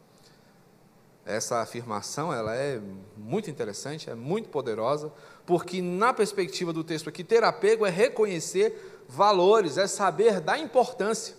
Essa 1.25 1.61
afirmação 1.61 2.33
ela 2.33 2.53
é 2.53 2.81
muito 3.15 3.49
interessante, 3.49 4.09
é 4.09 4.15
muito 4.15 4.49
poderosa, 4.49 5.11
porque 5.45 5.81
na 5.81 6.13
perspectiva 6.13 6.73
do 6.73 6.83
texto 6.83 7.07
aqui, 7.07 7.23
ter 7.23 7.43
apego 7.43 7.85
é 7.85 7.89
reconhecer 7.89 9.03
valores, 9.07 9.77
é 9.77 9.87
saber 9.87 10.41
da 10.41 10.57
importância. 10.57 11.35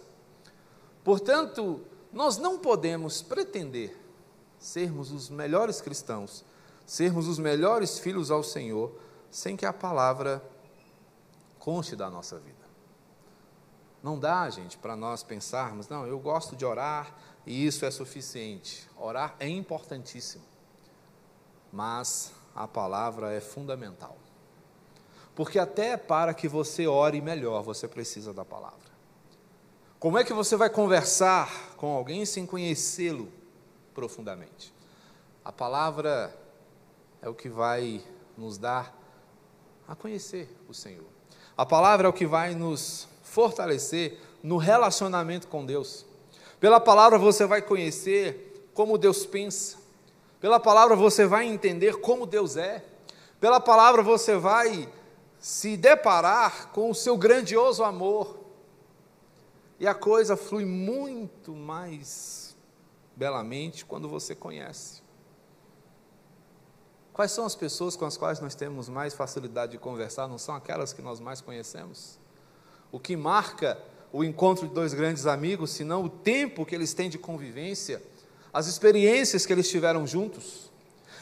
Portanto, 1.02 1.82
nós 2.10 2.38
não 2.38 2.58
podemos 2.58 3.20
pretender 3.20 3.94
sermos 4.58 5.12
os 5.12 5.28
melhores 5.28 5.82
cristãos, 5.82 6.44
sermos 6.86 7.28
os 7.28 7.38
melhores 7.38 7.98
filhos 7.98 8.30
ao 8.30 8.42
Senhor, 8.42 8.90
sem 9.30 9.54
que 9.54 9.66
a 9.66 9.72
palavra 9.72 10.42
conste 11.58 11.94
da 11.94 12.08
nossa 12.08 12.38
vida. 12.38 12.63
Não 14.04 14.18
dá, 14.18 14.50
gente, 14.50 14.76
para 14.76 14.94
nós 14.94 15.22
pensarmos, 15.22 15.88
não, 15.88 16.06
eu 16.06 16.18
gosto 16.18 16.54
de 16.54 16.62
orar 16.62 17.14
e 17.46 17.66
isso 17.66 17.86
é 17.86 17.90
suficiente. 17.90 18.86
Orar 18.98 19.34
é 19.40 19.48
importantíssimo, 19.48 20.44
mas 21.72 22.30
a 22.54 22.68
palavra 22.68 23.32
é 23.32 23.40
fundamental. 23.40 24.18
Porque 25.34 25.58
até 25.58 25.96
para 25.96 26.34
que 26.34 26.46
você 26.46 26.86
ore 26.86 27.22
melhor, 27.22 27.62
você 27.62 27.88
precisa 27.88 28.34
da 28.34 28.44
palavra. 28.44 28.92
Como 29.98 30.18
é 30.18 30.22
que 30.22 30.34
você 30.34 30.54
vai 30.54 30.68
conversar 30.68 31.74
com 31.78 31.96
alguém 31.96 32.26
sem 32.26 32.44
conhecê-lo 32.44 33.32
profundamente? 33.94 34.70
A 35.42 35.50
palavra 35.50 36.38
é 37.22 37.28
o 37.30 37.34
que 37.34 37.48
vai 37.48 38.04
nos 38.36 38.58
dar 38.58 38.94
a 39.88 39.96
conhecer 39.96 40.54
o 40.68 40.74
Senhor. 40.74 41.08
A 41.56 41.64
palavra 41.64 42.06
é 42.06 42.10
o 42.10 42.12
que 42.12 42.26
vai 42.26 42.54
nos 42.54 43.08
fortalecer 43.34 44.16
no 44.40 44.56
relacionamento 44.58 45.48
com 45.48 45.66
Deus. 45.66 46.06
Pela 46.60 46.78
palavra 46.78 47.18
você 47.18 47.44
vai 47.44 47.60
conhecer 47.60 48.70
como 48.72 48.96
Deus 48.96 49.26
pensa. 49.26 49.76
Pela 50.40 50.60
palavra 50.60 50.94
você 50.94 51.26
vai 51.26 51.44
entender 51.46 51.96
como 51.96 52.26
Deus 52.26 52.56
é. 52.56 52.84
Pela 53.40 53.58
palavra 53.58 54.02
você 54.02 54.36
vai 54.36 54.88
se 55.40 55.76
deparar 55.76 56.70
com 56.70 56.90
o 56.90 56.94
seu 56.94 57.16
grandioso 57.16 57.82
amor. 57.82 58.38
E 59.80 59.86
a 59.88 59.94
coisa 59.94 60.36
flui 60.36 60.64
muito 60.64 61.52
mais 61.52 62.56
belamente 63.16 63.84
quando 63.84 64.08
você 64.08 64.32
conhece. 64.32 65.02
Quais 67.12 67.32
são 67.32 67.44
as 67.44 67.56
pessoas 67.56 67.96
com 67.96 68.04
as 68.04 68.16
quais 68.16 68.38
nós 68.38 68.54
temos 68.54 68.88
mais 68.88 69.12
facilidade 69.12 69.72
de 69.72 69.78
conversar? 69.78 70.28
Não 70.28 70.38
são 70.38 70.54
aquelas 70.54 70.92
que 70.92 71.02
nós 71.02 71.18
mais 71.18 71.40
conhecemos? 71.40 72.18
O 72.94 73.00
que 73.00 73.16
marca 73.16 73.76
o 74.12 74.22
encontro 74.22 74.68
de 74.68 74.72
dois 74.72 74.94
grandes 74.94 75.26
amigos, 75.26 75.70
senão 75.72 76.04
o 76.04 76.08
tempo 76.08 76.64
que 76.64 76.72
eles 76.72 76.94
têm 76.94 77.10
de 77.10 77.18
convivência, 77.18 78.00
as 78.52 78.68
experiências 78.68 79.44
que 79.44 79.52
eles 79.52 79.68
tiveram 79.68 80.06
juntos. 80.06 80.70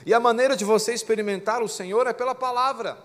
E 0.04 0.12
a 0.12 0.20
maneira 0.20 0.54
de 0.54 0.66
você 0.66 0.92
experimentar 0.92 1.62
o 1.62 1.68
Senhor 1.70 2.06
é 2.06 2.12
pela 2.12 2.34
palavra. 2.34 2.98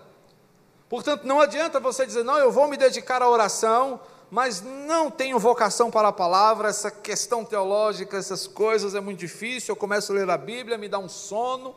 Portanto, 0.86 1.24
não 1.24 1.40
adianta 1.40 1.80
você 1.80 2.04
dizer, 2.04 2.22
não, 2.24 2.36
eu 2.36 2.52
vou 2.52 2.68
me 2.68 2.76
dedicar 2.76 3.22
à 3.22 3.30
oração, 3.30 3.98
mas 4.30 4.60
não 4.60 5.10
tenho 5.10 5.38
vocação 5.38 5.90
para 5.90 6.08
a 6.08 6.12
palavra, 6.12 6.68
essa 6.68 6.90
questão 6.90 7.46
teológica, 7.46 8.18
essas 8.18 8.46
coisas 8.46 8.94
é 8.94 9.00
muito 9.00 9.18
difícil, 9.18 9.72
eu 9.72 9.76
começo 9.76 10.12
a 10.12 10.14
ler 10.14 10.28
a 10.28 10.36
Bíblia, 10.36 10.76
me 10.76 10.90
dá 10.90 10.98
um 10.98 11.08
sono, 11.08 11.74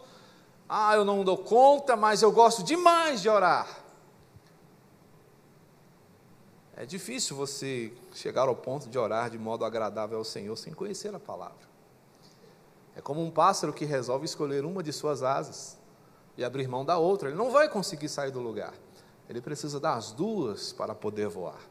ah, 0.68 0.94
eu 0.94 1.06
não 1.06 1.24
dou 1.24 1.38
conta, 1.38 1.96
mas 1.96 2.22
eu 2.22 2.34
gosto 2.34 2.62
demais 2.66 3.22
de 3.22 3.30
orar. 3.30 3.81
É 6.82 6.86
difícil 6.88 7.36
você 7.36 7.94
chegar 8.12 8.48
ao 8.48 8.56
ponto 8.56 8.90
de 8.90 8.98
orar 8.98 9.30
de 9.30 9.38
modo 9.38 9.64
agradável 9.64 10.18
ao 10.18 10.24
Senhor 10.24 10.56
sem 10.56 10.74
conhecer 10.74 11.14
a 11.14 11.20
palavra. 11.20 11.70
É 12.96 13.02
como 13.02 13.24
um 13.24 13.30
pássaro 13.30 13.72
que 13.72 13.86
resolve 13.86 14.26
escolher 14.26 14.66
uma 14.66 14.82
de 14.82 14.92
suas 14.92 15.22
asas 15.22 15.78
e 16.36 16.44
abrir 16.44 16.68
mão 16.68 16.84
da 16.84 16.98
outra. 16.98 17.30
Ele 17.30 17.38
não 17.38 17.52
vai 17.52 17.70
conseguir 17.70 18.10
sair 18.10 18.32
do 18.32 18.40
lugar. 18.40 18.74
Ele 19.30 19.40
precisa 19.40 19.80
das 19.80 20.12
duas 20.12 20.74
para 20.74 20.96
poder 20.96 21.28
voar. 21.28 21.62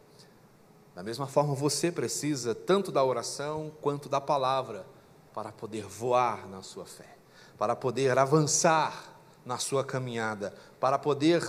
Da 0.95 1.03
mesma 1.03 1.27
forma, 1.27 1.57
você 1.57 1.91
precisa 1.91 2.55
tanto 2.55 2.93
da 2.93 3.03
oração 3.03 3.73
quanto 3.81 4.09
da 4.09 4.21
palavra 4.21 4.87
para 5.35 5.51
poder 5.51 5.87
voar 5.87 6.49
na 6.49 6.63
sua 6.63 6.87
fé, 6.87 7.17
para 7.59 7.75
poder 7.75 8.17
avançar 8.17 9.13
na 9.45 9.59
sua 9.59 9.83
caminhada, 9.83 10.55
para 10.79 11.01
poder 11.01 11.45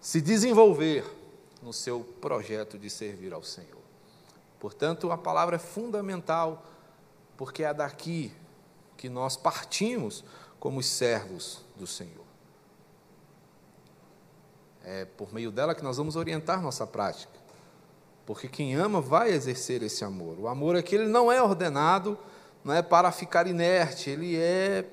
se 0.00 0.20
desenvolver 0.20 1.21
no 1.62 1.72
seu 1.72 2.00
projeto 2.20 2.78
de 2.78 2.90
servir 2.90 3.32
ao 3.32 3.42
Senhor. 3.42 3.80
Portanto, 4.58 5.10
a 5.10 5.18
palavra 5.18 5.56
é 5.56 5.58
fundamental, 5.58 6.64
porque 7.36 7.62
é 7.62 7.72
daqui 7.72 8.32
que 8.96 9.08
nós 9.08 9.36
partimos 9.36 10.24
como 10.58 10.78
os 10.78 10.86
servos 10.86 11.64
do 11.76 11.86
Senhor. 11.86 12.24
É 14.84 15.04
por 15.04 15.32
meio 15.32 15.50
dela 15.50 15.74
que 15.74 15.82
nós 15.82 15.96
vamos 15.96 16.16
orientar 16.16 16.60
nossa 16.60 16.86
prática. 16.86 17.32
Porque 18.26 18.48
quem 18.48 18.74
ama 18.74 19.00
vai 19.00 19.30
exercer 19.30 19.82
esse 19.82 20.04
amor. 20.04 20.38
O 20.38 20.48
amor 20.48 20.76
aqui 20.76 20.94
ele 20.94 21.08
não 21.08 21.30
é 21.30 21.42
ordenado, 21.42 22.18
não 22.64 22.72
é 22.72 22.82
para 22.82 23.10
ficar 23.10 23.46
inerte, 23.46 24.10
ele 24.10 24.36
é 24.36 24.88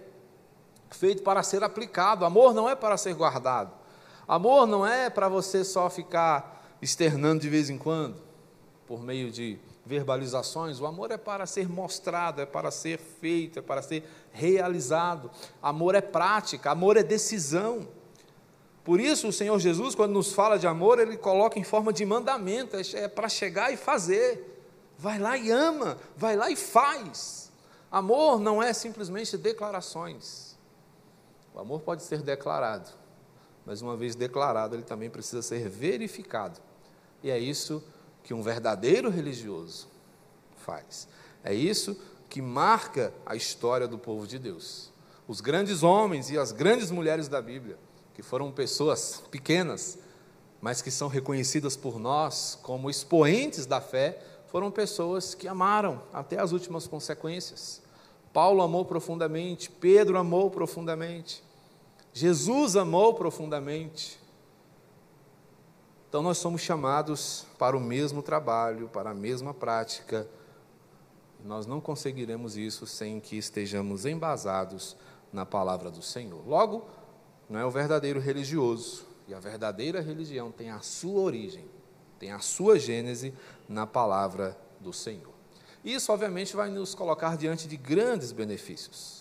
feito 0.89 1.21
para 1.21 1.43
ser 1.43 1.63
aplicado. 1.63 2.25
Amor 2.25 2.53
não 2.53 2.67
é 2.67 2.75
para 2.75 2.97
ser 2.97 3.13
guardado. 3.13 3.71
Amor 4.27 4.65
não 4.65 4.85
é 4.85 5.09
para 5.09 5.27
você 5.27 5.63
só 5.63 5.89
ficar 5.89 6.58
externando 6.81 7.41
de 7.41 7.49
vez 7.49 7.69
em 7.69 7.77
quando, 7.77 8.21
por 8.87 9.01
meio 9.01 9.31
de 9.31 9.59
verbalizações. 9.85 10.79
O 10.79 10.85
amor 10.85 11.11
é 11.11 11.17
para 11.17 11.45
ser 11.45 11.67
mostrado, 11.67 12.41
é 12.41 12.45
para 12.45 12.69
ser 12.69 12.99
feito, 12.99 13.59
é 13.59 13.61
para 13.61 13.81
ser 13.81 14.03
realizado. 14.31 15.31
Amor 15.61 15.95
é 15.95 16.01
prática, 16.01 16.69
amor 16.69 16.95
é 16.95 17.03
decisão. 17.03 17.87
Por 18.83 18.99
isso, 18.99 19.27
o 19.27 19.33
Senhor 19.33 19.57
Jesus, 19.59 19.95
quando 19.95 20.13
nos 20.13 20.31
fala 20.31 20.57
de 20.57 20.67
amor, 20.67 20.99
ele 20.99 21.17
coloca 21.17 21.59
em 21.59 21.63
forma 21.63 21.91
de 21.91 22.05
mandamento, 22.05 22.75
é, 22.75 22.81
é 22.93 23.07
para 23.07 23.27
chegar 23.27 23.73
e 23.73 23.77
fazer. 23.77 24.63
Vai 24.97 25.17
lá 25.17 25.37
e 25.37 25.49
ama, 25.49 25.97
vai 26.15 26.35
lá 26.35 26.51
e 26.51 26.55
faz. 26.55 27.51
Amor 27.91 28.39
não 28.39 28.61
é 28.61 28.71
simplesmente 28.73 29.37
declarações. 29.37 30.57
O 31.53 31.59
amor 31.59 31.81
pode 31.81 32.03
ser 32.03 32.21
declarado, 32.21 32.89
mas 33.65 33.81
uma 33.81 33.97
vez 33.97 34.15
declarado, 34.15 34.75
ele 34.75 34.83
também 34.83 35.09
precisa 35.09 35.41
ser 35.41 35.67
verificado. 35.67 36.59
E 37.23 37.29
é 37.29 37.37
isso 37.37 37.83
que 38.23 38.33
um 38.33 38.41
verdadeiro 38.41 39.09
religioso 39.09 39.87
faz. 40.57 41.07
É 41.43 41.53
isso 41.53 41.99
que 42.29 42.41
marca 42.41 43.13
a 43.25 43.35
história 43.35 43.87
do 43.87 43.97
povo 43.97 44.27
de 44.27 44.37
Deus. 44.37 44.91
Os 45.27 45.41
grandes 45.41 45.83
homens 45.83 46.29
e 46.29 46.37
as 46.37 46.51
grandes 46.51 46.91
mulheres 46.91 47.27
da 47.27 47.41
Bíblia, 47.41 47.77
que 48.13 48.21
foram 48.21 48.51
pessoas 48.51 49.23
pequenas, 49.31 49.97
mas 50.61 50.81
que 50.81 50.91
são 50.91 51.07
reconhecidas 51.07 51.75
por 51.75 51.99
nós 51.99 52.57
como 52.61 52.89
expoentes 52.89 53.65
da 53.65 53.79
fé, 53.79 54.21
foram 54.47 54.71
pessoas 54.71 55.33
que 55.33 55.47
amaram 55.47 56.01
até 56.11 56.39
as 56.39 56.51
últimas 56.51 56.87
consequências. 56.87 57.81
Paulo 58.33 58.61
amou 58.61 58.85
profundamente, 58.85 59.69
Pedro 59.69 60.17
amou 60.17 60.51
profundamente, 60.51 61.43
Jesus 62.13 62.75
amou 62.75 63.13
profundamente, 63.13 64.18
então, 66.09 66.23
nós 66.23 66.39
somos 66.39 66.61
chamados 66.61 67.45
para 67.59 67.77
o 67.77 67.79
mesmo 67.79 68.23
trabalho, 68.23 68.89
para 68.89 69.11
a 69.11 69.13
mesma 69.13 69.53
prática. 69.53 70.27
Nós 71.45 71.67
não 71.67 71.79
conseguiremos 71.79 72.57
isso 72.57 72.87
sem 72.87 73.19
que 73.19 73.37
estejamos 73.37 74.07
embasados 74.07 74.97
na 75.31 75.45
palavra 75.45 75.91
do 75.91 76.01
Senhor. 76.01 76.41
Logo, 76.47 76.87
não 77.47 77.59
é 77.59 77.65
o 77.65 77.69
verdadeiro 77.69 78.19
religioso. 78.19 79.05
E 79.27 79.35
a 79.35 79.39
verdadeira 79.39 80.01
religião 80.01 80.51
tem 80.51 80.71
a 80.71 80.79
sua 80.79 81.21
origem, 81.21 81.69
tem 82.17 82.31
a 82.31 82.39
sua 82.39 82.79
gênese 82.79 83.31
na 83.67 83.85
palavra 83.85 84.57
do 84.79 84.91
Senhor. 84.91 85.33
Isso, 85.85 86.11
obviamente, 86.11 86.55
vai 86.55 86.71
nos 86.71 86.95
colocar 86.95 87.37
diante 87.37 87.67
de 87.67 87.77
grandes 87.77 88.31
benefícios. 88.31 89.18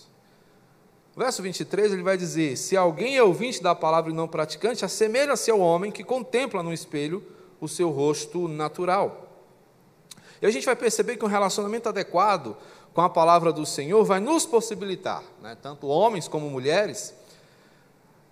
Verso 1.18 1.42
23, 1.42 1.94
ele 1.94 2.02
vai 2.04 2.16
dizer: 2.16 2.56
Se 2.56 2.76
alguém 2.76 3.16
é 3.16 3.22
ouvinte 3.24 3.60
da 3.60 3.74
palavra 3.74 4.12
e 4.12 4.14
não 4.14 4.28
praticante, 4.28 4.84
assemelha-se 4.84 5.50
ao 5.50 5.58
homem 5.58 5.90
que 5.90 6.04
contempla 6.04 6.62
no 6.62 6.72
espelho 6.72 7.26
o 7.60 7.66
seu 7.66 7.90
rosto 7.90 8.46
natural. 8.46 9.26
E 10.40 10.46
a 10.46 10.50
gente 10.52 10.64
vai 10.64 10.76
perceber 10.76 11.16
que 11.16 11.24
um 11.24 11.28
relacionamento 11.28 11.88
adequado 11.88 12.56
com 12.94 13.00
a 13.00 13.10
palavra 13.10 13.52
do 13.52 13.66
Senhor 13.66 14.04
vai 14.04 14.20
nos 14.20 14.46
possibilitar, 14.46 15.24
né, 15.42 15.58
tanto 15.60 15.88
homens 15.88 16.28
como 16.28 16.48
mulheres, 16.48 17.12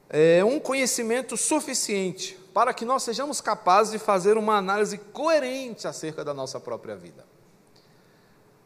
é, 0.08 0.44
um 0.44 0.60
conhecimento 0.60 1.36
suficiente 1.36 2.38
para 2.54 2.72
que 2.72 2.84
nós 2.84 3.02
sejamos 3.02 3.40
capazes 3.40 3.94
de 3.94 3.98
fazer 3.98 4.38
uma 4.38 4.58
análise 4.58 4.96
coerente 5.12 5.88
acerca 5.88 6.24
da 6.24 6.32
nossa 6.32 6.60
própria 6.60 6.94
vida. 6.94 7.24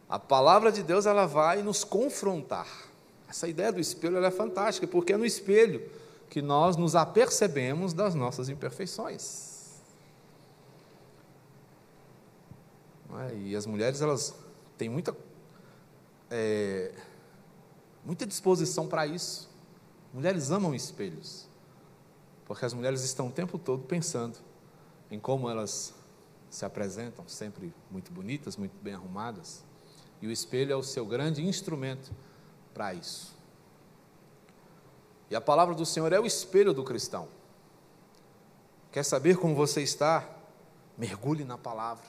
A 0.06 0.18
palavra 0.18 0.70
de 0.70 0.82
Deus 0.82 1.06
ela 1.06 1.24
vai 1.24 1.62
nos 1.62 1.84
confrontar 1.84 2.89
essa 3.30 3.46
ideia 3.46 3.72
do 3.72 3.78
espelho 3.78 4.22
é 4.24 4.30
fantástica, 4.30 4.88
porque 4.88 5.12
é 5.12 5.16
no 5.16 5.24
espelho 5.24 5.88
que 6.28 6.42
nós 6.42 6.76
nos 6.76 6.96
apercebemos 6.96 7.92
das 7.92 8.12
nossas 8.12 8.48
imperfeições. 8.48 9.80
É? 13.28 13.36
E 13.36 13.54
as 13.54 13.66
mulheres, 13.66 14.00
elas 14.00 14.34
têm 14.76 14.88
muita, 14.88 15.16
é, 16.28 16.92
muita 18.04 18.26
disposição 18.26 18.88
para 18.88 19.06
isso. 19.06 19.48
Mulheres 20.12 20.50
amam 20.50 20.74
espelhos, 20.74 21.46
porque 22.44 22.64
as 22.64 22.74
mulheres 22.74 23.04
estão 23.04 23.28
o 23.28 23.32
tempo 23.32 23.60
todo 23.60 23.84
pensando 23.84 24.38
em 25.08 25.20
como 25.20 25.48
elas 25.48 25.94
se 26.50 26.64
apresentam, 26.64 27.28
sempre 27.28 27.72
muito 27.92 28.10
bonitas, 28.10 28.56
muito 28.56 28.74
bem 28.82 28.94
arrumadas. 28.94 29.62
E 30.20 30.26
o 30.26 30.32
espelho 30.32 30.72
é 30.72 30.76
o 30.76 30.82
seu 30.82 31.06
grande 31.06 31.46
instrumento 31.46 32.10
para 32.80 32.94
isso. 32.94 33.36
E 35.28 35.36
a 35.36 35.40
palavra 35.40 35.74
do 35.74 35.84
Senhor 35.84 36.10
é 36.14 36.18
o 36.18 36.24
espelho 36.24 36.72
do 36.72 36.82
cristão. 36.82 37.28
Quer 38.90 39.04
saber 39.04 39.36
como 39.36 39.54
você 39.54 39.82
está? 39.82 40.26
Mergulhe 40.96 41.44
na 41.44 41.58
palavra. 41.58 42.06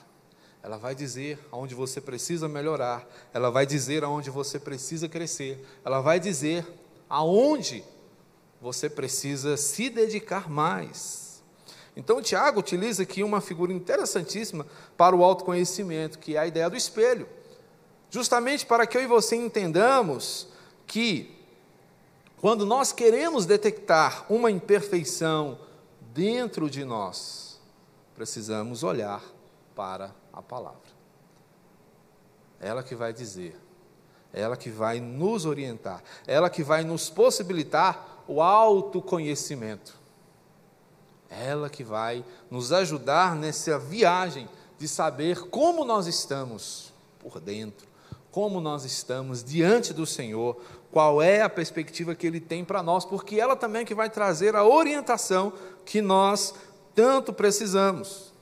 ela 0.62 0.78
vai 0.78 0.94
dizer 0.94 1.38
aonde 1.50 1.74
você 1.74 2.00
precisa 2.00 2.48
melhorar, 2.48 3.06
ela 3.34 3.50
vai 3.50 3.66
dizer 3.66 4.02
aonde 4.02 4.30
você 4.30 4.58
precisa 4.58 5.08
crescer, 5.10 5.62
ela 5.84 6.00
vai 6.00 6.18
dizer 6.18 6.66
aonde 7.06 7.84
você 8.58 8.88
precisa 8.88 9.58
se 9.58 9.90
dedicar 9.90 10.48
mais. 10.48 11.42
Então, 11.94 12.22
Tiago 12.22 12.60
utiliza 12.60 13.02
aqui 13.02 13.22
uma 13.22 13.42
figura 13.42 13.74
interessantíssima 13.74 14.66
para 14.96 15.14
o 15.14 15.22
autoconhecimento, 15.22 16.18
que 16.18 16.36
é 16.36 16.38
a 16.38 16.46
ideia 16.46 16.70
do 16.70 16.76
espelho. 16.76 17.28
Justamente 18.08 18.64
para 18.64 18.86
que 18.86 18.96
eu 18.96 19.02
e 19.02 19.06
você 19.06 19.36
entendamos 19.36 20.50
que, 20.92 21.34
quando 22.38 22.66
nós 22.66 22.92
queremos 22.92 23.46
detectar 23.46 24.26
uma 24.30 24.50
imperfeição 24.50 25.58
dentro 26.12 26.68
de 26.68 26.84
nós, 26.84 27.58
precisamos 28.14 28.82
olhar 28.82 29.24
para 29.74 30.14
a 30.30 30.42
palavra. 30.42 30.92
Ela 32.60 32.82
que 32.82 32.94
vai 32.94 33.10
dizer, 33.10 33.58
ela 34.34 34.54
que 34.54 34.68
vai 34.68 35.00
nos 35.00 35.46
orientar, 35.46 36.04
ela 36.26 36.50
que 36.50 36.62
vai 36.62 36.84
nos 36.84 37.08
possibilitar 37.08 38.22
o 38.28 38.42
autoconhecimento. 38.42 39.98
Ela 41.30 41.70
que 41.70 41.82
vai 41.82 42.22
nos 42.50 42.70
ajudar 42.70 43.34
nessa 43.34 43.78
viagem 43.78 44.46
de 44.78 44.86
saber 44.86 45.48
como 45.48 45.86
nós 45.86 46.06
estamos 46.06 46.92
por 47.18 47.40
dentro, 47.40 47.88
como 48.32 48.62
nós 48.62 48.84
estamos 48.84 49.44
diante 49.44 49.92
do 49.92 50.06
Senhor, 50.06 50.58
qual 50.92 51.22
é 51.22 51.40
a 51.40 51.48
perspectiva 51.48 52.14
que 52.14 52.26
Ele 52.26 52.38
tem 52.38 52.62
para 52.64 52.82
nós, 52.82 53.04
porque 53.04 53.40
ela 53.40 53.56
também 53.56 53.82
é 53.82 53.84
que 53.84 53.94
vai 53.94 54.10
trazer 54.10 54.54
a 54.54 54.62
orientação 54.62 55.52
que 55.86 56.02
nós 56.02 56.54
tanto 56.94 57.32
precisamos. 57.32 58.32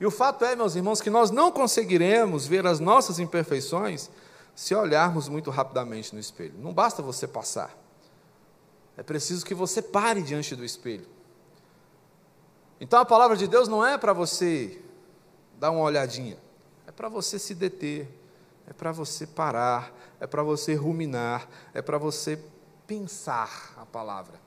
E 0.00 0.04
o 0.04 0.10
fato 0.10 0.44
é, 0.44 0.56
meus 0.56 0.74
irmãos, 0.74 1.00
que 1.00 1.08
nós 1.08 1.30
não 1.30 1.52
conseguiremos 1.52 2.44
ver 2.44 2.66
as 2.66 2.80
nossas 2.80 3.20
imperfeições 3.20 4.10
se 4.52 4.74
olharmos 4.74 5.28
muito 5.28 5.48
rapidamente 5.50 6.12
no 6.12 6.20
espelho. 6.20 6.54
Não 6.58 6.74
basta 6.74 7.00
você 7.00 7.26
passar. 7.26 7.70
É 8.96 9.02
preciso 9.02 9.46
que 9.46 9.54
você 9.54 9.80
pare 9.80 10.22
diante 10.22 10.56
do 10.56 10.64
espelho. 10.64 11.06
Então 12.80 12.98
a 12.98 13.04
palavra 13.04 13.36
de 13.36 13.46
Deus 13.46 13.68
não 13.68 13.86
é 13.86 13.96
para 13.96 14.12
você 14.12 14.80
dar 15.58 15.70
uma 15.70 15.82
olhadinha, 15.82 16.36
é 16.86 16.90
para 16.90 17.08
você 17.08 17.38
se 17.38 17.54
deter, 17.54 18.08
é 18.66 18.72
para 18.72 18.92
você 18.92 19.26
parar, 19.26 19.92
é 20.20 20.26
para 20.26 20.42
você 20.42 20.74
ruminar, 20.74 21.48
é 21.72 21.82
para 21.82 21.98
você 21.98 22.38
pensar 22.86 23.74
a 23.76 23.84
palavra. 23.84 24.40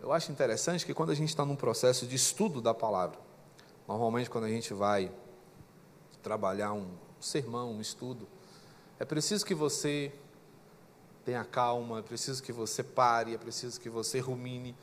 Eu 0.00 0.12
acho 0.12 0.30
interessante 0.30 0.86
que 0.86 0.94
quando 0.94 1.10
a 1.10 1.14
gente 1.14 1.28
está 1.28 1.44
num 1.44 1.56
processo 1.56 2.06
de 2.06 2.16
estudo 2.16 2.60
da 2.60 2.72
palavra, 2.72 3.18
normalmente 3.86 4.30
quando 4.30 4.44
a 4.44 4.48
gente 4.48 4.72
vai 4.72 5.10
trabalhar 6.22 6.72
um 6.72 6.88
sermão, 7.20 7.72
um 7.72 7.80
estudo, 7.80 8.28
é 8.98 9.04
preciso 9.04 9.44
que 9.44 9.54
você 9.54 10.12
tenha 11.24 11.44
calma, 11.44 11.98
é 11.98 12.02
preciso 12.02 12.42
que 12.42 12.52
você 12.52 12.82
pare, 12.82 13.34
é 13.34 13.38
preciso 13.38 13.80
que 13.80 13.88
você 13.88 14.18
rumine. 14.18 14.74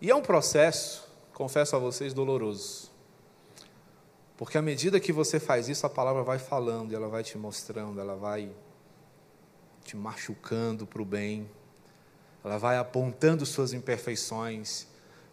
E 0.00 0.10
é 0.10 0.14
um 0.14 0.22
processo, 0.22 1.04
confesso 1.34 1.74
a 1.74 1.78
vocês, 1.78 2.14
doloroso. 2.14 2.97
Porque 4.38 4.56
à 4.56 4.62
medida 4.62 5.00
que 5.00 5.12
você 5.12 5.40
faz 5.40 5.68
isso, 5.68 5.84
a 5.84 5.90
palavra 5.90 6.22
vai 6.22 6.38
falando, 6.38 6.94
ela 6.94 7.08
vai 7.08 7.24
te 7.24 7.36
mostrando, 7.36 8.00
ela 8.00 8.14
vai 8.14 8.48
te 9.82 9.96
machucando 9.96 10.86
para 10.86 11.02
o 11.02 11.04
bem, 11.04 11.50
ela 12.44 12.56
vai 12.56 12.78
apontando 12.78 13.44
suas 13.44 13.72
imperfeições, 13.72 14.86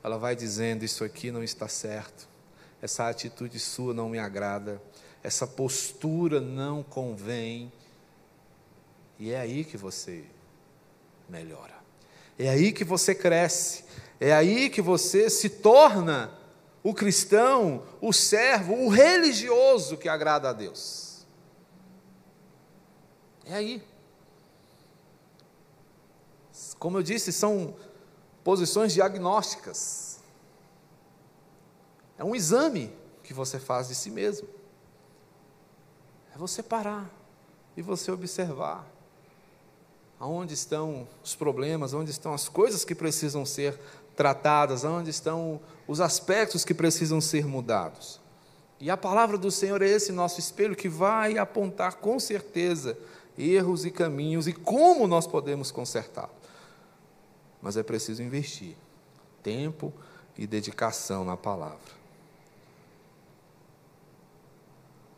ela 0.04 0.18
vai 0.18 0.36
dizendo: 0.36 0.84
Isso 0.84 1.04
aqui 1.04 1.30
não 1.30 1.44
está 1.44 1.68
certo, 1.68 2.28
essa 2.82 3.08
atitude 3.08 3.60
sua 3.60 3.94
não 3.94 4.10
me 4.10 4.18
agrada, 4.18 4.82
essa 5.22 5.46
postura 5.46 6.42
não 6.42 6.82
convém. 6.82 7.72
E 9.20 9.32
é 9.32 9.40
aí 9.40 9.64
que 9.64 9.78
você 9.78 10.26
melhora. 11.30 11.76
É 12.40 12.50
aí 12.50 12.72
que 12.72 12.84
você 12.84 13.14
cresce. 13.14 13.86
É 14.20 14.34
aí 14.34 14.68
que 14.68 14.82
você 14.82 15.30
se 15.30 15.48
torna 15.48 16.44
o 16.86 16.94
cristão, 16.94 17.82
o 18.00 18.14
servo, 18.14 18.76
o 18.76 18.90
religioso 18.90 19.98
que 19.98 20.08
agrada 20.08 20.52
a 20.52 20.54
Deus. 20.54 21.26
É 23.44 23.56
aí. 23.56 23.84
Como 26.78 27.00
eu 27.00 27.02
disse, 27.02 27.34
são 27.34 27.76
posições 28.44 28.94
diagnósticas. 28.94 30.20
É 32.20 32.24
um 32.24 32.36
exame 32.36 32.96
que 33.24 33.34
você 33.34 33.58
faz 33.58 33.88
de 33.88 33.96
si 33.96 34.12
mesmo. 34.12 34.48
É 36.36 36.38
você 36.38 36.62
parar 36.62 37.10
e 37.76 37.82
você 37.82 38.12
observar 38.12 38.86
aonde 40.20 40.54
estão 40.54 41.08
os 41.24 41.36
problemas, 41.36 41.96
onde 41.96 42.12
estão 42.12 42.32
as 42.32 42.48
coisas 42.48 42.86
que 42.86 42.94
precisam 42.94 43.44
ser 43.44 43.80
tratadas, 44.16 44.84
onde 44.84 45.10
estão 45.10 45.60
os 45.88 46.00
aspectos 46.02 46.64
que 46.64 46.74
precisam 46.74 47.20
ser 47.20 47.46
mudados. 47.46 48.20
E 48.80 48.90
a 48.90 48.98
palavra 48.98 49.38
do 49.38 49.50
Senhor 49.52 49.82
é 49.82 49.88
esse 49.88 50.12
nosso 50.12 50.40
espelho 50.40 50.76
que 50.76 50.90
vai 50.90 51.38
apontar 51.38 51.96
com 51.96 52.20
certeza 52.20 52.98
erros 53.38 53.86
e 53.86 53.92
caminhos 53.92 54.48
e 54.48 54.54
como 54.54 55.08
nós 55.08 55.28
podemos 55.28 55.70
consertá 55.70 56.30
Mas 57.62 57.76
é 57.76 57.84
preciso 57.84 58.24
investir 58.24 58.76
tempo 59.44 59.94
e 60.38 60.48
dedicação 60.48 61.24
na 61.24 61.38
palavra. 61.38 61.96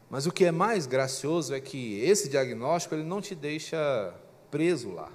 Mas 0.10 0.26
o 0.26 0.32
que 0.32 0.46
é 0.46 0.52
mais 0.52 0.86
gracioso 0.86 1.54
é 1.54 1.60
que 1.60 2.00
esse 2.02 2.30
diagnóstico 2.30 2.96
ele 2.96 3.04
não 3.04 3.22
te 3.22 3.36
deixa 3.36 4.14
preso 4.50 4.92
lá. 4.92 5.12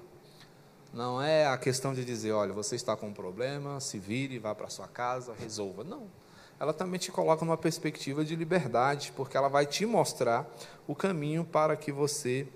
Não 0.93 1.23
é 1.23 1.47
a 1.47 1.57
questão 1.57 1.95
de 1.95 2.05
dizer, 2.05 2.33
olha, 2.33 2.53
você 2.53 2.77
está 2.77 2.95
com 2.95 3.09
um 3.09 3.15
problema, 3.15 3.81
se 3.81 3.99
vire, 3.99 4.39
vá 4.39 4.55
para 4.55 4.69
sua 4.69 4.87
casa, 4.87 5.35
resolva. 5.39 5.83
Não. 5.83 6.07
Ela 6.61 6.75
também 6.75 7.01
te 7.01 7.11
coloca 7.11 7.45
numa 7.45 7.57
perspectiva 7.57 8.23
de 8.25 8.37
liberdade, 8.37 9.13
porque 9.17 9.37
ela 9.37 9.49
vai 9.49 9.65
te 9.65 9.87
mostrar 9.87 10.47
o 10.87 10.95
caminho 10.95 11.45
para 11.45 11.77
que 11.77 11.91
você 11.91 12.47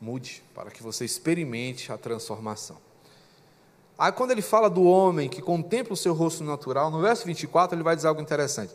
mude, 0.00 0.44
para 0.54 0.70
que 0.70 0.80
você 0.80 1.04
experimente 1.04 1.92
a 1.92 1.98
transformação. 1.98 2.76
Aí, 3.98 4.12
quando 4.12 4.30
ele 4.30 4.42
fala 4.42 4.70
do 4.70 4.84
homem 4.84 5.28
que 5.28 5.42
contempla 5.42 5.92
o 5.92 5.96
seu 5.96 6.14
rosto 6.14 6.44
natural, 6.44 6.88
no 6.88 7.00
verso 7.00 7.26
24, 7.26 7.74
ele 7.74 7.82
vai 7.82 7.96
dizer 7.96 8.06
algo 8.06 8.20
interessante. 8.20 8.72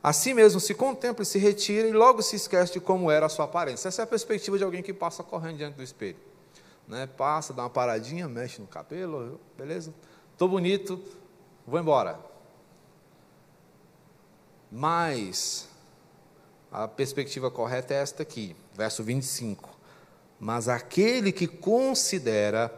Assim 0.00 0.32
mesmo 0.32 0.60
se 0.60 0.74
contempla 0.74 1.24
e 1.24 1.26
se 1.26 1.40
retira 1.40 1.88
e 1.88 1.92
logo 1.92 2.22
se 2.22 2.36
esquece 2.36 2.74
de 2.74 2.80
como 2.80 3.10
era 3.10 3.26
a 3.26 3.28
sua 3.28 3.46
aparência. 3.46 3.88
Essa 3.88 4.02
é 4.02 4.04
a 4.04 4.06
perspectiva 4.06 4.56
de 4.56 4.62
alguém 4.62 4.80
que 4.80 4.94
passa 4.94 5.24
correndo 5.24 5.56
diante 5.56 5.74
do 5.74 5.82
espelho. 5.82 6.29
Né? 6.90 7.06
Passa, 7.06 7.52
dá 7.52 7.62
uma 7.62 7.70
paradinha, 7.70 8.28
mexe 8.28 8.60
no 8.60 8.66
cabelo, 8.66 9.40
beleza? 9.56 9.94
Estou 10.32 10.48
bonito, 10.48 11.00
vou 11.64 11.78
embora. 11.78 12.18
Mas 14.72 15.68
a 16.72 16.88
perspectiva 16.88 17.48
correta 17.48 17.94
é 17.94 17.98
esta 17.98 18.24
aqui, 18.24 18.56
verso 18.74 19.04
25. 19.04 19.70
Mas 20.40 20.68
aquele 20.68 21.30
que 21.30 21.46
considera 21.46 22.74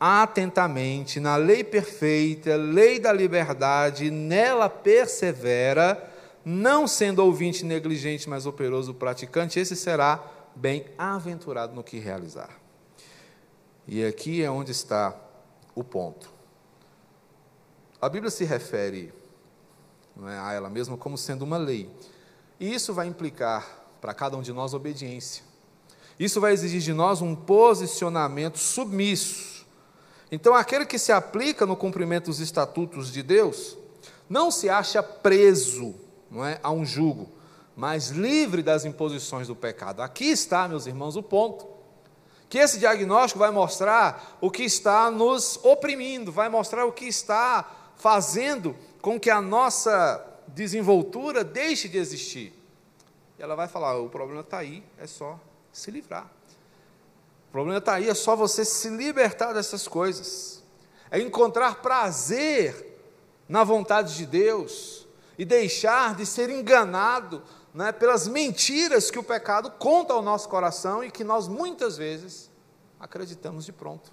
atentamente 0.00 1.20
na 1.20 1.36
lei 1.36 1.62
perfeita, 1.62 2.56
lei 2.56 2.98
da 2.98 3.12
liberdade, 3.12 4.10
nela 4.10 4.68
persevera, 4.68 6.12
não 6.44 6.88
sendo 6.88 7.20
ouvinte 7.20 7.64
negligente, 7.64 8.28
mas 8.28 8.46
operoso 8.46 8.92
praticante, 8.94 9.60
esse 9.60 9.76
será 9.76 10.20
bem-aventurado 10.56 11.72
no 11.72 11.84
que 11.84 12.00
realizar. 12.00 12.63
E 13.86 14.04
aqui 14.04 14.42
é 14.42 14.50
onde 14.50 14.72
está 14.72 15.14
o 15.74 15.84
ponto. 15.84 16.32
A 18.00 18.08
Bíblia 18.08 18.30
se 18.30 18.44
refere 18.44 19.12
é, 20.22 20.38
a 20.38 20.52
ela 20.52 20.70
mesma 20.70 20.96
como 20.96 21.18
sendo 21.18 21.42
uma 21.42 21.56
lei. 21.56 21.90
E 22.60 22.72
isso 22.72 22.94
vai 22.94 23.06
implicar 23.06 23.84
para 24.00 24.14
cada 24.14 24.36
um 24.36 24.42
de 24.42 24.52
nós 24.52 24.74
obediência. 24.74 25.42
Isso 26.18 26.40
vai 26.40 26.52
exigir 26.52 26.80
de 26.80 26.92
nós 26.92 27.20
um 27.20 27.34
posicionamento 27.34 28.58
submisso. 28.58 29.66
Então, 30.30 30.54
aquele 30.54 30.86
que 30.86 30.98
se 30.98 31.12
aplica 31.12 31.66
no 31.66 31.76
cumprimento 31.76 32.26
dos 32.26 32.40
estatutos 32.40 33.12
de 33.12 33.22
Deus, 33.22 33.76
não 34.28 34.50
se 34.50 34.68
acha 34.68 35.02
preso 35.02 35.94
não 36.30 36.44
é, 36.44 36.58
a 36.62 36.70
um 36.70 36.84
jugo, 36.84 37.28
mas 37.76 38.08
livre 38.08 38.62
das 38.62 38.84
imposições 38.84 39.48
do 39.48 39.54
pecado. 39.54 40.02
Aqui 40.02 40.26
está, 40.26 40.66
meus 40.68 40.86
irmãos, 40.86 41.16
o 41.16 41.22
ponto. 41.22 41.73
Que 42.54 42.58
esse 42.60 42.78
diagnóstico 42.78 43.40
vai 43.40 43.50
mostrar 43.50 44.38
o 44.40 44.48
que 44.48 44.62
está 44.62 45.10
nos 45.10 45.58
oprimindo, 45.64 46.30
vai 46.30 46.48
mostrar 46.48 46.86
o 46.86 46.92
que 46.92 47.04
está 47.04 47.68
fazendo 47.96 48.76
com 49.02 49.18
que 49.18 49.28
a 49.28 49.40
nossa 49.40 50.24
desenvoltura 50.46 51.42
deixe 51.42 51.88
de 51.88 51.98
existir. 51.98 52.52
E 53.36 53.42
ela 53.42 53.56
vai 53.56 53.66
falar: 53.66 53.98
o 53.98 54.08
problema 54.08 54.42
está 54.42 54.58
aí, 54.58 54.84
é 55.00 55.06
só 55.08 55.36
se 55.72 55.90
livrar. 55.90 56.30
O 57.48 57.50
problema 57.50 57.78
está 57.78 57.94
aí, 57.94 58.08
é 58.08 58.14
só 58.14 58.36
você 58.36 58.64
se 58.64 58.88
libertar 58.88 59.52
dessas 59.52 59.88
coisas. 59.88 60.62
É 61.10 61.18
encontrar 61.18 61.82
prazer 61.82 63.00
na 63.48 63.64
vontade 63.64 64.14
de 64.16 64.26
Deus, 64.26 65.08
e 65.36 65.44
deixar 65.44 66.14
de 66.14 66.24
ser 66.24 66.50
enganado 66.50 67.42
né, 67.74 67.90
pelas 67.90 68.28
mentiras 68.28 69.10
que 69.10 69.18
o 69.18 69.22
pecado 69.22 69.68
conta 69.72 70.14
ao 70.14 70.22
nosso 70.22 70.48
coração 70.48 71.02
e 71.02 71.10
que 71.10 71.24
nós 71.24 71.48
muitas 71.48 71.96
vezes 71.96 72.48
acreditamos 73.00 73.64
de 73.64 73.72
pronto. 73.72 74.12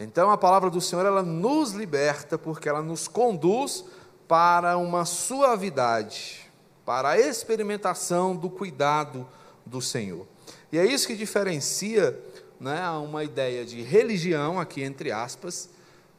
Então 0.00 0.32
a 0.32 0.36
palavra 0.36 0.68
do 0.68 0.80
Senhor 0.80 1.06
ela 1.06 1.22
nos 1.22 1.70
liberta 1.70 2.36
porque 2.36 2.68
ela 2.68 2.82
nos 2.82 3.06
conduz 3.06 3.84
para 4.26 4.76
uma 4.76 5.04
suavidade, 5.04 6.50
para 6.84 7.10
a 7.10 7.20
experimentação 7.20 8.34
do 8.34 8.50
cuidado 8.50 9.24
do 9.64 9.80
Senhor. 9.80 10.26
E 10.72 10.78
é 10.78 10.84
isso 10.84 11.06
que 11.06 11.14
diferencia 11.14 12.20
né, 12.58 12.88
uma 12.90 13.22
ideia 13.22 13.64
de 13.64 13.80
religião, 13.80 14.58
aqui 14.58 14.82
entre 14.82 15.12
aspas, 15.12 15.70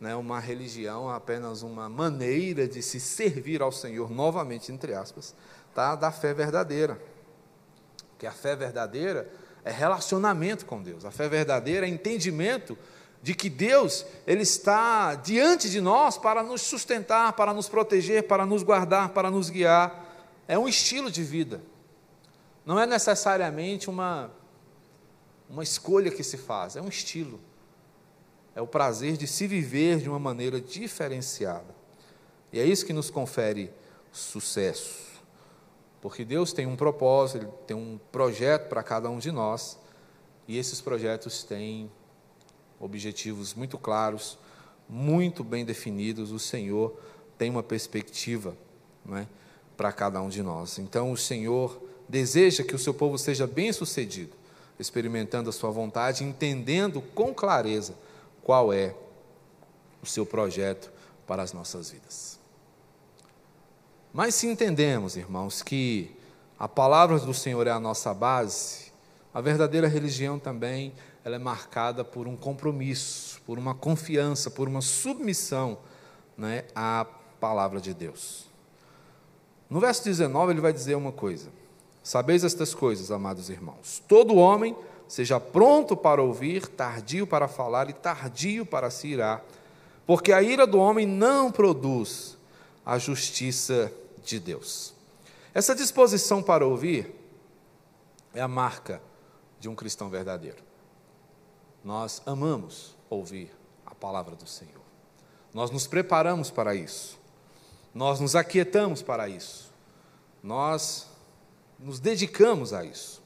né, 0.03 0.13
uma 0.17 0.37
religião, 0.37 1.09
apenas 1.09 1.61
uma 1.61 1.87
maneira 1.87 2.67
de 2.67 2.81
se 2.81 2.99
servir 2.99 3.61
ao 3.61 3.71
Senhor, 3.71 4.11
novamente, 4.11 4.69
entre 4.69 4.93
aspas, 4.93 5.33
tá, 5.73 5.95
da 5.95 6.11
fé 6.11 6.33
verdadeira. 6.33 7.01
Que 8.19 8.27
a 8.27 8.31
fé 8.33 8.53
verdadeira 8.53 9.31
é 9.63 9.71
relacionamento 9.71 10.65
com 10.65 10.83
Deus, 10.83 11.05
a 11.05 11.11
fé 11.11 11.29
verdadeira 11.29 11.85
é 11.85 11.89
entendimento 11.89 12.77
de 13.21 13.33
que 13.33 13.49
Deus 13.49 14.05
ele 14.27 14.41
está 14.41 15.15
diante 15.15 15.69
de 15.69 15.79
nós 15.79 16.17
para 16.17 16.43
nos 16.43 16.61
sustentar, 16.61 17.31
para 17.31 17.53
nos 17.53 17.69
proteger, 17.69 18.27
para 18.27 18.45
nos 18.45 18.61
guardar, 18.61 19.09
para 19.09 19.31
nos 19.31 19.49
guiar. 19.49 20.05
É 20.49 20.59
um 20.59 20.67
estilo 20.67 21.09
de 21.09 21.23
vida. 21.23 21.61
Não 22.65 22.77
é 22.77 22.85
necessariamente 22.85 23.89
uma 23.89 24.29
uma 25.49 25.63
escolha 25.63 26.11
que 26.11 26.23
se 26.23 26.37
faz, 26.37 26.75
é 26.75 26.81
um 26.81 26.89
estilo. 26.89 27.39
É 28.55 28.61
o 28.61 28.67
prazer 28.67 29.17
de 29.17 29.27
se 29.27 29.47
viver 29.47 29.99
de 29.99 30.09
uma 30.09 30.19
maneira 30.19 30.61
diferenciada. 30.61 31.75
E 32.51 32.59
é 32.59 32.65
isso 32.65 32.85
que 32.85 32.93
nos 32.93 33.09
confere 33.09 33.71
sucesso. 34.11 35.13
Porque 36.01 36.23
Deus 36.23 36.53
tem 36.53 36.67
um 36.67 36.75
propósito, 36.75 37.37
Ele 37.37 37.51
tem 37.65 37.75
um 37.75 37.99
projeto 38.11 38.69
para 38.69 38.83
cada 38.83 39.09
um 39.09 39.17
de 39.17 39.31
nós, 39.31 39.79
e 40.47 40.57
esses 40.57 40.81
projetos 40.81 41.43
têm 41.43 41.89
objetivos 42.79 43.53
muito 43.53 43.77
claros, 43.77 44.37
muito 44.87 45.43
bem 45.43 45.65
definidos. 45.65 46.31
O 46.31 46.39
Senhor 46.39 46.95
tem 47.37 47.49
uma 47.49 47.63
perspectiva 47.63 48.55
não 49.05 49.17
é, 49.17 49.27
para 49.75 49.91
cada 49.91 50.21
um 50.21 50.29
de 50.29 50.43
nós. 50.43 50.77
Então, 50.77 51.11
o 51.11 51.17
Senhor 51.17 51.81
deseja 52.07 52.63
que 52.63 52.75
o 52.75 52.79
seu 52.79 52.93
povo 52.93 53.17
seja 53.17 53.47
bem 53.47 53.71
sucedido, 53.71 54.35
experimentando 54.77 55.49
a 55.49 55.53
sua 55.53 55.71
vontade, 55.71 56.23
entendendo 56.23 57.01
com 57.01 57.33
clareza 57.33 57.95
qual 58.43 58.73
é 58.73 58.95
o 60.01 60.05
seu 60.05 60.25
projeto 60.25 60.91
para 61.25 61.41
as 61.41 61.53
nossas 61.53 61.89
vidas. 61.91 62.39
Mas 64.11 64.35
se 64.35 64.47
entendemos, 64.47 65.15
irmãos, 65.15 65.63
que 65.63 66.15
a 66.59 66.67
palavra 66.67 67.17
do 67.19 67.33
Senhor 67.33 67.65
é 67.65 67.71
a 67.71 67.79
nossa 67.79 68.13
base, 68.13 68.91
a 69.33 69.41
verdadeira 69.41 69.87
religião 69.87 70.37
também 70.37 70.93
ela 71.25 71.35
é 71.35 71.39
marcada 71.39 72.03
por 72.03 72.27
um 72.27 72.35
compromisso, 72.35 73.41
por 73.45 73.57
uma 73.57 73.73
confiança, 73.73 74.51
por 74.51 74.67
uma 74.67 74.81
submissão 74.81 75.77
né, 76.37 76.65
à 76.75 77.05
palavra 77.39 77.79
de 77.79 77.93
Deus. 77.93 78.45
No 79.69 79.79
verso 79.79 80.03
19, 80.03 80.51
ele 80.51 80.61
vai 80.61 80.73
dizer 80.73 80.95
uma 80.95 81.11
coisa: 81.11 81.49
Sabeis 82.03 82.43
estas 82.43 82.75
coisas, 82.75 83.09
amados 83.09 83.49
irmãos. 83.49 84.03
Todo 84.07 84.35
homem 84.35 84.75
seja 85.13 85.39
pronto 85.39 85.95
para 85.95 86.23
ouvir, 86.23 86.65
tardio 86.65 87.27
para 87.27 87.47
falar 87.47 87.87
e 87.87 87.93
tardio 87.93 88.65
para 88.65 88.89
se 88.89 89.09
irar, 89.09 89.45
porque 90.07 90.33
a 90.33 90.41
ira 90.41 90.65
do 90.65 90.79
homem 90.79 91.05
não 91.05 91.51
produz 91.51 92.35
a 92.83 92.97
justiça 92.97 93.93
de 94.23 94.39
Deus. 94.39 94.91
Essa 95.53 95.75
disposição 95.75 96.41
para 96.41 96.65
ouvir 96.65 97.13
é 98.33 98.41
a 98.41 98.47
marca 98.47 98.99
de 99.59 99.69
um 99.69 99.75
cristão 99.75 100.09
verdadeiro. 100.09 100.63
Nós 101.83 102.19
amamos 102.25 102.95
ouvir 103.07 103.51
a 103.85 103.93
palavra 103.93 104.35
do 104.35 104.47
Senhor. 104.47 104.81
Nós 105.53 105.69
nos 105.69 105.85
preparamos 105.85 106.49
para 106.49 106.73
isso. 106.73 107.19
Nós 107.93 108.19
nos 108.19 108.35
aquietamos 108.35 109.03
para 109.03 109.29
isso. 109.29 109.71
Nós 110.41 111.07
nos 111.77 111.99
dedicamos 111.99 112.73
a 112.73 112.83
isso. 112.83 113.22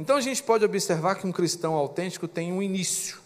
Então 0.00 0.16
a 0.16 0.20
gente 0.22 0.42
pode 0.42 0.64
observar 0.64 1.16
que 1.16 1.26
um 1.26 1.30
cristão 1.30 1.74
autêntico 1.74 2.26
tem 2.26 2.54
um 2.54 2.62
início, 2.62 3.18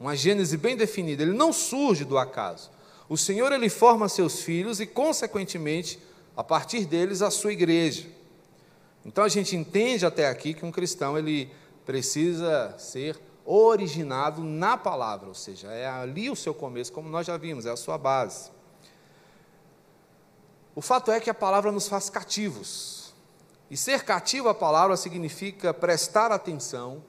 uma 0.00 0.16
gênese 0.16 0.56
bem 0.56 0.74
definida. 0.74 1.22
Ele 1.22 1.34
não 1.34 1.52
surge 1.52 2.02
do 2.02 2.16
acaso. 2.16 2.70
O 3.10 3.18
Senhor 3.18 3.52
ele 3.52 3.68
forma 3.68 4.08
seus 4.08 4.40
filhos 4.40 4.80
e 4.80 4.86
consequentemente, 4.86 6.00
a 6.34 6.42
partir 6.42 6.86
deles 6.86 7.20
a 7.20 7.30
sua 7.30 7.52
igreja. 7.52 8.06
Então 9.04 9.22
a 9.22 9.28
gente 9.28 9.54
entende 9.54 10.06
até 10.06 10.26
aqui 10.26 10.54
que 10.54 10.64
um 10.64 10.72
cristão 10.72 11.18
ele 11.18 11.50
precisa 11.84 12.74
ser 12.78 13.20
originado 13.44 14.42
na 14.42 14.78
palavra, 14.78 15.28
ou 15.28 15.34
seja, 15.34 15.70
é 15.72 15.86
ali 15.86 16.30
o 16.30 16.34
seu 16.36 16.54
começo, 16.54 16.90
como 16.90 17.06
nós 17.10 17.26
já 17.26 17.36
vimos, 17.36 17.66
é 17.66 17.70
a 17.70 17.76
sua 17.76 17.98
base. 17.98 18.50
O 20.74 20.80
fato 20.80 21.12
é 21.12 21.20
que 21.20 21.28
a 21.28 21.34
palavra 21.34 21.70
nos 21.70 21.86
faz 21.86 22.08
cativos. 22.08 23.03
E 23.70 23.76
ser 23.76 24.04
cativo 24.04 24.48
à 24.48 24.54
palavra 24.54 24.96
significa 24.96 25.72
prestar 25.72 26.30
atenção, 26.30 27.02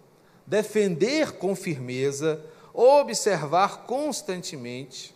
defender 0.46 1.34
com 1.34 1.56
firmeza, 1.56 2.44
observar 2.74 3.86
constantemente 3.86 5.16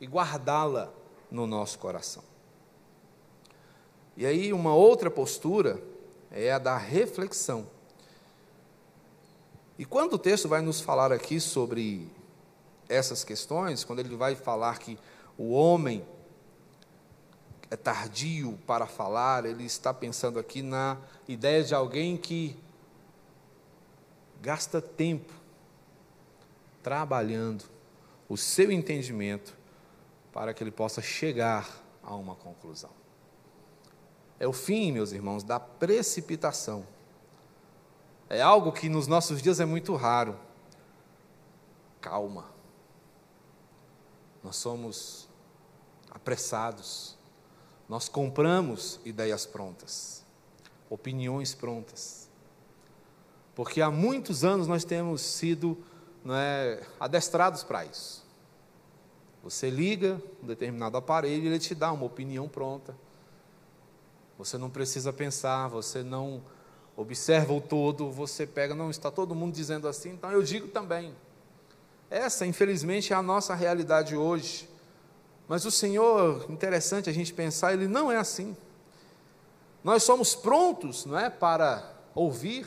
e 0.00 0.06
guardá-la 0.06 0.92
no 1.30 1.46
nosso 1.46 1.78
coração. 1.78 2.22
E 4.16 4.24
aí, 4.24 4.52
uma 4.52 4.74
outra 4.74 5.10
postura 5.10 5.82
é 6.30 6.50
a 6.52 6.58
da 6.58 6.76
reflexão. 6.76 7.66
E 9.78 9.84
quando 9.84 10.14
o 10.14 10.18
texto 10.18 10.48
vai 10.48 10.62
nos 10.62 10.80
falar 10.80 11.12
aqui 11.12 11.38
sobre 11.38 12.10
essas 12.88 13.24
questões, 13.24 13.84
quando 13.84 13.98
ele 13.98 14.16
vai 14.16 14.34
falar 14.34 14.78
que 14.78 14.98
o 15.36 15.52
homem 15.52 16.04
é 17.70 17.76
tardio 17.76 18.58
para 18.66 18.86
falar, 18.86 19.44
ele 19.44 19.64
está 19.64 19.92
pensando 19.92 20.38
aqui 20.38 20.62
na 20.62 20.96
ideia 21.26 21.64
de 21.64 21.74
alguém 21.74 22.16
que 22.16 22.56
gasta 24.40 24.80
tempo 24.80 25.32
trabalhando 26.82 27.64
o 28.28 28.36
seu 28.36 28.70
entendimento 28.70 29.56
para 30.32 30.54
que 30.54 30.62
ele 30.62 30.70
possa 30.70 31.02
chegar 31.02 31.68
a 32.02 32.14
uma 32.14 32.34
conclusão. 32.36 32.90
É 34.38 34.46
o 34.46 34.52
fim, 34.52 34.92
meus 34.92 35.12
irmãos, 35.12 35.42
da 35.42 35.58
precipitação. 35.58 36.86
É 38.28 38.42
algo 38.42 38.70
que 38.70 38.88
nos 38.88 39.06
nossos 39.06 39.40
dias 39.40 39.60
é 39.60 39.64
muito 39.64 39.94
raro. 39.94 40.38
Calma. 42.00 42.44
Nós 44.44 44.56
somos 44.56 45.28
apressados. 46.10 47.15
Nós 47.88 48.08
compramos 48.08 49.00
ideias 49.04 49.46
prontas, 49.46 50.24
opiniões 50.90 51.54
prontas. 51.54 52.28
Porque 53.54 53.80
há 53.80 53.90
muitos 53.90 54.44
anos 54.44 54.66
nós 54.66 54.84
temos 54.84 55.22
sido 55.22 55.78
é, 56.28 56.84
adestrados 56.98 57.62
para 57.62 57.84
isso. 57.84 58.24
Você 59.42 59.70
liga 59.70 60.20
um 60.42 60.46
determinado 60.46 60.96
aparelho 60.96 61.44
e 61.44 61.46
ele 61.46 61.58
te 61.58 61.74
dá 61.74 61.92
uma 61.92 62.04
opinião 62.04 62.48
pronta. 62.48 62.96
Você 64.36 64.58
não 64.58 64.68
precisa 64.68 65.12
pensar, 65.12 65.68
você 65.68 66.02
não 66.02 66.42
observa 66.96 67.52
o 67.52 67.60
todo, 67.60 68.10
você 68.10 68.46
pega, 68.46 68.74
não, 68.74 68.90
está 68.90 69.10
todo 69.10 69.34
mundo 69.34 69.54
dizendo 69.54 69.86
assim, 69.86 70.10
então 70.10 70.30
eu 70.32 70.42
digo 70.42 70.68
também. 70.68 71.14
Essa, 72.10 72.46
infelizmente, 72.46 73.12
é 73.12 73.16
a 73.16 73.22
nossa 73.22 73.54
realidade 73.54 74.16
hoje. 74.16 74.68
Mas 75.48 75.64
o 75.64 75.70
Senhor, 75.70 76.50
interessante 76.50 77.08
a 77.08 77.12
gente 77.12 77.32
pensar, 77.32 77.72
ele 77.72 77.86
não 77.86 78.10
é 78.10 78.16
assim. 78.16 78.56
Nós 79.84 80.02
somos 80.02 80.34
prontos, 80.34 81.06
não 81.06 81.16
é, 81.16 81.30
para 81.30 81.94
ouvir, 82.14 82.66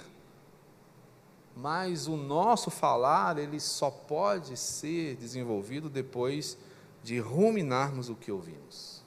mas 1.55 2.07
o 2.07 2.15
nosso 2.15 2.71
falar, 2.71 3.37
ele 3.37 3.59
só 3.59 3.91
pode 3.91 4.55
ser 4.55 5.17
desenvolvido 5.17 5.89
depois 5.89 6.57
de 7.03 7.19
ruminarmos 7.19 8.09
o 8.09 8.15
que 8.15 8.31
ouvimos. 8.31 9.03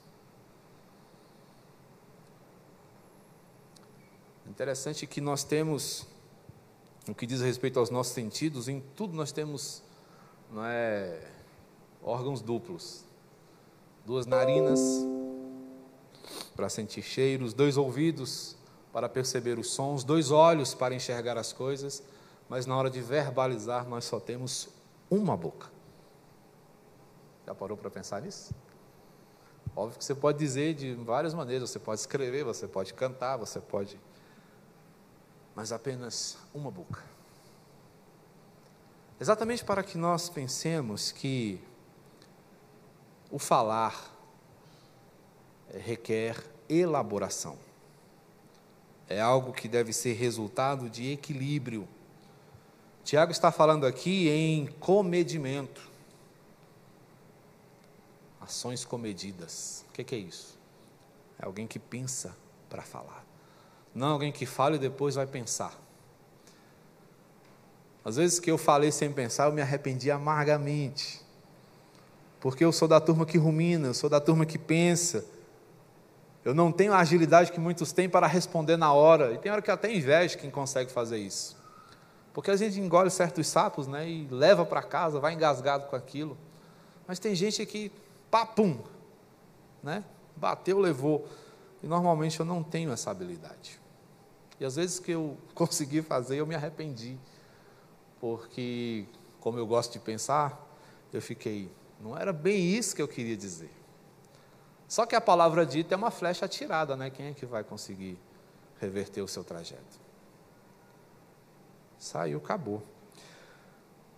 Interessante 4.47 5.07
que 5.07 5.19
nós 5.19 5.43
temos, 5.43 6.05
no 7.07 7.15
que 7.15 7.25
diz 7.25 7.41
respeito 7.41 7.79
aos 7.79 7.89
nossos 7.89 8.13
sentidos, 8.13 8.67
em 8.67 8.79
tudo 8.95 9.15
nós 9.15 9.31
temos 9.31 9.81
não 10.51 10.63
é, 10.63 11.19
órgãos 12.03 12.39
duplos. 12.39 13.03
Duas 14.05 14.25
narinas 14.25 14.79
para 16.55 16.69
sentir 16.69 17.01
cheiros, 17.01 17.53
dois 17.53 17.77
ouvidos 17.77 18.55
para 18.91 19.09
perceber 19.09 19.57
os 19.57 19.71
sons, 19.71 20.03
dois 20.03 20.29
olhos 20.29 20.73
para 20.73 20.93
enxergar 20.93 21.37
as 21.37 21.51
coisas, 21.51 22.03
mas 22.47 22.65
na 22.65 22.77
hora 22.77 22.89
de 22.89 23.01
verbalizar 23.01 23.87
nós 23.87 24.05
só 24.05 24.19
temos 24.19 24.69
uma 25.09 25.35
boca. 25.35 25.71
Já 27.45 27.55
parou 27.55 27.75
para 27.75 27.89
pensar 27.89 28.21
nisso? 28.21 28.53
Óbvio 29.75 29.97
que 29.97 30.05
você 30.05 30.13
pode 30.13 30.37
dizer 30.37 30.75
de 30.75 30.93
várias 30.93 31.33
maneiras, 31.33 31.69
você 31.69 31.79
pode 31.79 31.99
escrever, 31.99 32.43
você 32.43 32.67
pode 32.67 32.93
cantar, 32.93 33.37
você 33.37 33.59
pode. 33.59 33.99
Mas 35.55 35.71
apenas 35.71 36.37
uma 36.53 36.69
boca. 36.69 37.03
Exatamente 39.19 39.65
para 39.65 39.81
que 39.81 39.97
nós 39.97 40.29
pensemos 40.29 41.11
que 41.11 41.59
o 43.33 43.39
falar 43.39 44.15
requer 45.73 46.37
elaboração. 46.69 47.57
É 49.09 49.19
algo 49.19 49.51
que 49.51 49.67
deve 49.67 49.91
ser 49.91 50.13
resultado 50.13 50.87
de 50.87 51.11
equilíbrio. 51.11 51.87
Tiago 53.03 53.31
está 53.31 53.51
falando 53.51 53.87
aqui 53.87 54.29
em 54.29 54.67
comedimento. 54.79 55.81
Ações 58.39 58.85
comedidas. 58.85 59.83
O 59.89 59.93
que 59.93 60.13
é 60.13 60.19
isso? 60.19 60.55
É 61.39 61.45
alguém 61.47 61.65
que 61.65 61.79
pensa 61.79 62.37
para 62.69 62.83
falar. 62.83 63.25
Não 63.95 64.09
alguém 64.09 64.31
que 64.31 64.45
fala 64.45 64.75
e 64.75 64.79
depois 64.79 65.15
vai 65.15 65.25
pensar. 65.25 65.75
Às 68.05 68.17
vezes 68.17 68.39
que 68.39 68.51
eu 68.51 68.59
falei 68.59 68.91
sem 68.91 69.11
pensar, 69.11 69.45
eu 69.45 69.53
me 69.53 69.61
arrependi 69.61 70.11
amargamente. 70.11 71.22
Porque 72.43 72.61
eu 72.61 72.73
sou 72.73 72.89
da 72.89 72.99
turma 72.99 73.25
que 73.25 73.37
rumina, 73.37 73.87
eu 73.87 73.93
sou 73.93 74.09
da 74.09 74.19
turma 74.19 74.45
que 74.45 74.57
pensa. 74.57 75.23
Eu 76.43 76.53
não 76.53 76.73
tenho 76.73 76.91
a 76.91 76.97
agilidade 76.97 77.53
que 77.53 77.57
muitos 77.57 77.93
têm 77.93 78.09
para 78.09 78.27
responder 78.27 78.75
na 78.75 78.91
hora. 78.91 79.31
E 79.31 79.37
tem 79.37 79.49
hora 79.49 79.61
que 79.61 79.71
até 79.71 79.89
invejo 79.89 80.37
quem 80.37 80.51
consegue 80.51 80.91
fazer 80.91 81.19
isso. 81.19 81.55
Porque 82.33 82.51
a 82.51 82.57
gente 82.57 82.77
engole 82.81 83.09
certos 83.09 83.47
sapos 83.47 83.87
né, 83.87 84.09
e 84.09 84.27
leva 84.29 84.65
para 84.65 84.83
casa, 84.83 85.21
vai 85.21 85.31
engasgado 85.33 85.85
com 85.85 85.95
aquilo. 85.95 86.37
Mas 87.07 87.17
tem 87.17 87.33
gente 87.33 87.65
que, 87.65 87.89
papum, 88.29 88.77
né, 89.81 90.03
bateu, 90.35 90.79
levou. 90.79 91.25
E 91.81 91.87
normalmente 91.87 92.41
eu 92.41 92.45
não 92.45 92.61
tenho 92.61 92.91
essa 92.91 93.09
habilidade. 93.09 93.79
E 94.59 94.65
às 94.65 94.75
vezes 94.75 94.99
que 94.99 95.11
eu 95.11 95.37
consegui 95.55 96.01
fazer, 96.01 96.35
eu 96.35 96.45
me 96.45 96.55
arrependi. 96.55 97.17
Porque, 98.19 99.05
como 99.39 99.57
eu 99.57 99.65
gosto 99.65 99.93
de 99.93 99.99
pensar, 99.99 100.61
eu 101.13 101.21
fiquei, 101.21 101.71
não 102.03 102.17
era 102.17 102.33
bem 102.33 102.61
isso 102.61 102.95
que 102.95 103.01
eu 103.01 103.07
queria 103.07 103.37
dizer. 103.37 103.71
Só 104.87 105.05
que 105.05 105.15
a 105.15 105.21
palavra 105.21 105.65
dita 105.65 105.95
é 105.95 105.97
uma 105.97 106.11
flecha 106.11 106.45
atirada, 106.45 106.97
né? 106.97 107.09
Quem 107.09 107.27
é 107.27 107.33
que 107.33 107.45
vai 107.45 107.63
conseguir 107.63 108.17
reverter 108.79 109.21
o 109.21 109.27
seu 109.27 109.43
trajeto? 109.43 110.01
Saiu, 111.97 112.37
acabou. 112.39 112.83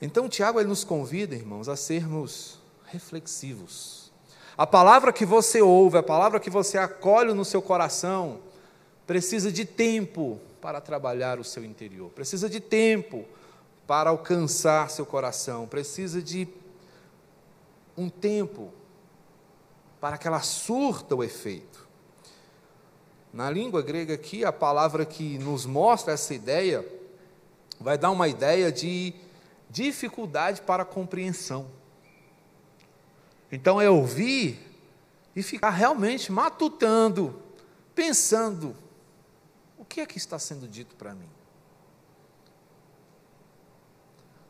Então, 0.01 0.27
Tiago 0.27 0.59
ele 0.59 0.67
nos 0.67 0.83
convida, 0.83 1.35
irmãos, 1.35 1.69
a 1.69 1.75
sermos 1.75 2.59
reflexivos. 2.85 4.11
A 4.57 4.65
palavra 4.65 5.13
que 5.13 5.25
você 5.25 5.61
ouve, 5.61 5.97
a 5.97 6.03
palavra 6.03 6.39
que 6.39 6.49
você 6.49 6.77
acolhe 6.77 7.33
no 7.33 7.45
seu 7.45 7.61
coração, 7.61 8.39
precisa 9.05 9.51
de 9.51 9.63
tempo 9.63 10.39
para 10.59 10.81
trabalhar 10.81 11.39
o 11.39 11.43
seu 11.43 11.63
interior, 11.63 12.09
precisa 12.09 12.49
de 12.49 12.59
tempo 12.59 13.25
para 13.85 14.09
alcançar 14.09 14.89
seu 14.89 15.05
coração, 15.05 15.67
precisa 15.67 16.21
de 16.21 16.47
um 17.97 18.09
tempo 18.09 18.71
para 19.99 20.17
que 20.17 20.27
ela 20.27 20.41
surta 20.41 21.15
o 21.15 21.23
efeito. 21.23 21.87
Na 23.33 23.49
língua 23.49 23.81
grega 23.81 24.13
aqui, 24.13 24.45
a 24.45 24.53
palavra 24.53 25.05
que 25.05 25.37
nos 25.39 25.65
mostra 25.65 26.13
essa 26.13 26.33
ideia 26.33 26.85
vai 27.79 27.97
dar 27.97 28.11
uma 28.11 28.27
ideia 28.27 28.71
de 28.71 29.13
dificuldade 29.69 30.61
para 30.61 30.85
compreensão. 30.85 31.67
Então 33.51 33.81
é 33.81 33.89
ouvir 33.89 34.59
e 35.35 35.43
ficar 35.43 35.69
realmente 35.71 36.31
matutando, 36.31 37.41
pensando: 37.93 38.75
o 39.77 39.83
que 39.83 40.01
é 40.01 40.05
que 40.05 40.17
está 40.17 40.39
sendo 40.39 40.67
dito 40.67 40.95
para 40.95 41.13
mim? 41.13 41.29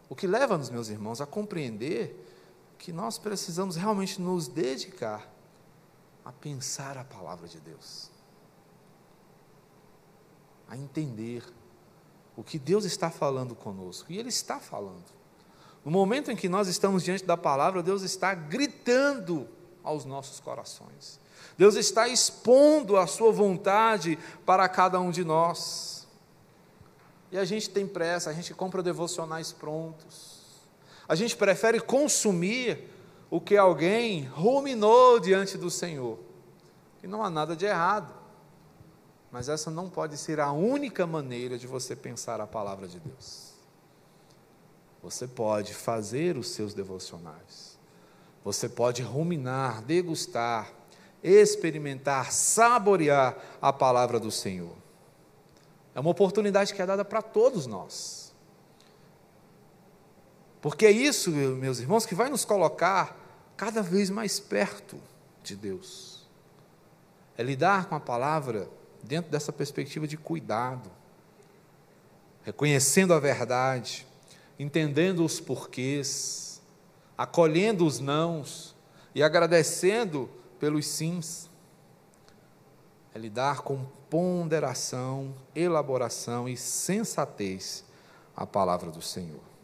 O 0.07 0.15
que 0.15 0.27
leva-nos, 0.27 0.69
meus 0.69 0.89
irmãos, 0.89 1.19
a 1.19 1.25
compreender 1.25 2.24
que 2.77 2.91
nós 2.91 3.17
precisamos 3.17 3.75
realmente 3.75 4.21
nos 4.21 4.47
dedicar 4.47 5.29
a 6.23 6.31
pensar 6.31 6.97
a 6.97 7.03
palavra 7.03 7.47
de 7.47 7.59
Deus, 7.59 8.09
a 10.67 10.75
entender 10.75 11.43
o 12.35 12.43
que 12.43 12.57
Deus 12.59 12.83
está 12.83 13.09
falando 13.09 13.55
conosco, 13.55 14.11
e 14.11 14.17
Ele 14.17 14.29
está 14.29 14.59
falando. 14.59 15.05
No 15.83 15.91
momento 15.91 16.31
em 16.31 16.35
que 16.35 16.49
nós 16.49 16.67
estamos 16.67 17.03
diante 17.03 17.23
da 17.23 17.37
palavra, 17.37 17.83
Deus 17.83 18.01
está 18.01 18.33
gritando 18.33 19.47
aos 19.83 20.03
nossos 20.03 20.39
corações. 20.39 21.19
Deus 21.57 21.75
está 21.75 22.07
expondo 22.07 22.97
a 22.97 23.05
sua 23.05 23.31
vontade 23.31 24.17
para 24.45 24.67
cada 24.67 24.99
um 24.99 25.11
de 25.11 25.23
nós. 25.23 26.07
E 27.31 27.37
a 27.37 27.45
gente 27.45 27.69
tem 27.69 27.87
pressa, 27.87 28.29
a 28.29 28.33
gente 28.33 28.53
compra 28.53 28.81
devocionais 28.81 29.51
prontos. 29.51 30.34
A 31.07 31.15
gente 31.15 31.35
prefere 31.35 31.79
consumir 31.79 32.89
o 33.29 33.39
que 33.39 33.57
alguém 33.57 34.23
ruminou 34.23 35.19
diante 35.19 35.57
do 35.57 35.69
Senhor. 35.69 36.19
E 37.03 37.07
não 37.07 37.23
há 37.23 37.29
nada 37.29 37.55
de 37.55 37.65
errado. 37.65 38.13
Mas 39.31 39.49
essa 39.49 39.69
não 39.69 39.89
pode 39.89 40.17
ser 40.17 40.39
a 40.39 40.51
única 40.51 41.05
maneira 41.05 41.57
de 41.57 41.67
você 41.67 41.95
pensar 41.95 42.39
a 42.39 42.47
palavra 42.47 42.87
de 42.87 42.99
Deus. 42.99 43.53
Você 45.03 45.27
pode 45.27 45.73
fazer 45.73 46.37
os 46.37 46.49
seus 46.49 46.73
devocionais. 46.73 47.77
Você 48.43 48.69
pode 48.69 49.01
ruminar, 49.01 49.81
degustar, 49.83 50.71
experimentar, 51.21 52.31
saborear 52.31 53.37
a 53.61 53.73
palavra 53.73 54.19
do 54.19 54.31
Senhor. 54.31 54.75
É 55.93 55.99
uma 55.99 56.11
oportunidade 56.11 56.73
que 56.73 56.81
é 56.81 56.85
dada 56.85 57.05
para 57.05 57.21
todos 57.21 57.67
nós. 57.67 58.24
Porque 60.65 60.87
é 60.87 60.91
isso, 60.91 61.29
meus 61.29 61.77
irmãos, 61.77 62.07
que 62.07 62.15
vai 62.15 62.27
nos 62.27 62.43
colocar 62.43 63.15
cada 63.55 63.83
vez 63.83 64.09
mais 64.09 64.39
perto 64.39 64.99
de 65.43 65.55
Deus. 65.55 66.25
É 67.37 67.43
lidar 67.43 67.85
com 67.85 67.93
a 67.93 67.99
palavra 67.99 68.67
dentro 69.03 69.29
dessa 69.29 69.53
perspectiva 69.53 70.07
de 70.07 70.17
cuidado, 70.17 70.89
reconhecendo 72.41 73.13
a 73.13 73.19
verdade, 73.19 74.07
entendendo 74.57 75.23
os 75.23 75.39
porquês, 75.39 76.59
acolhendo 77.15 77.85
os 77.85 77.99
nãos 77.99 78.75
e 79.13 79.21
agradecendo 79.21 80.27
pelos 80.59 80.87
sims. 80.87 81.47
É 83.13 83.19
lidar 83.19 83.61
com 83.61 83.85
ponderação, 84.09 85.31
elaboração 85.53 86.49
e 86.49 86.57
sensatez 86.57 87.85
a 88.35 88.47
palavra 88.47 88.89
do 88.89 89.03
Senhor. 89.03 89.54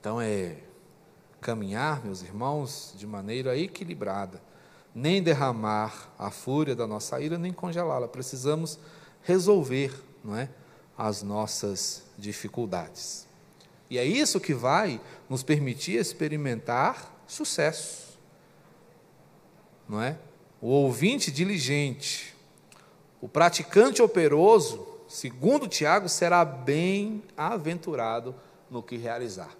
Então 0.00 0.20
é 0.20 0.56
caminhar, 1.40 2.04
meus 2.04 2.22
irmãos, 2.22 2.94
de 2.96 3.06
maneira 3.06 3.56
equilibrada, 3.56 4.40
nem 4.94 5.22
derramar 5.22 6.12
a 6.18 6.30
fúria 6.30 6.74
da 6.74 6.86
nossa 6.86 7.20
ira, 7.20 7.38
nem 7.38 7.52
congelá-la. 7.52 8.08
Precisamos 8.08 8.78
resolver, 9.22 9.92
não 10.24 10.36
é, 10.36 10.48
as 10.96 11.22
nossas 11.22 12.04
dificuldades. 12.16 13.26
E 13.90 13.98
é 13.98 14.04
isso 14.04 14.40
que 14.40 14.54
vai 14.54 15.00
nos 15.28 15.42
permitir 15.42 15.98
experimentar 15.98 17.14
sucesso. 17.26 18.18
Não 19.88 20.02
é? 20.02 20.18
O 20.60 20.68
ouvinte 20.68 21.30
diligente, 21.30 22.36
o 23.20 23.28
praticante 23.28 24.02
operoso, 24.02 24.86
segundo 25.08 25.66
Tiago, 25.66 26.08
será 26.08 26.44
bem-aventurado 26.44 28.34
no 28.70 28.82
que 28.82 28.96
realizar. 28.96 29.57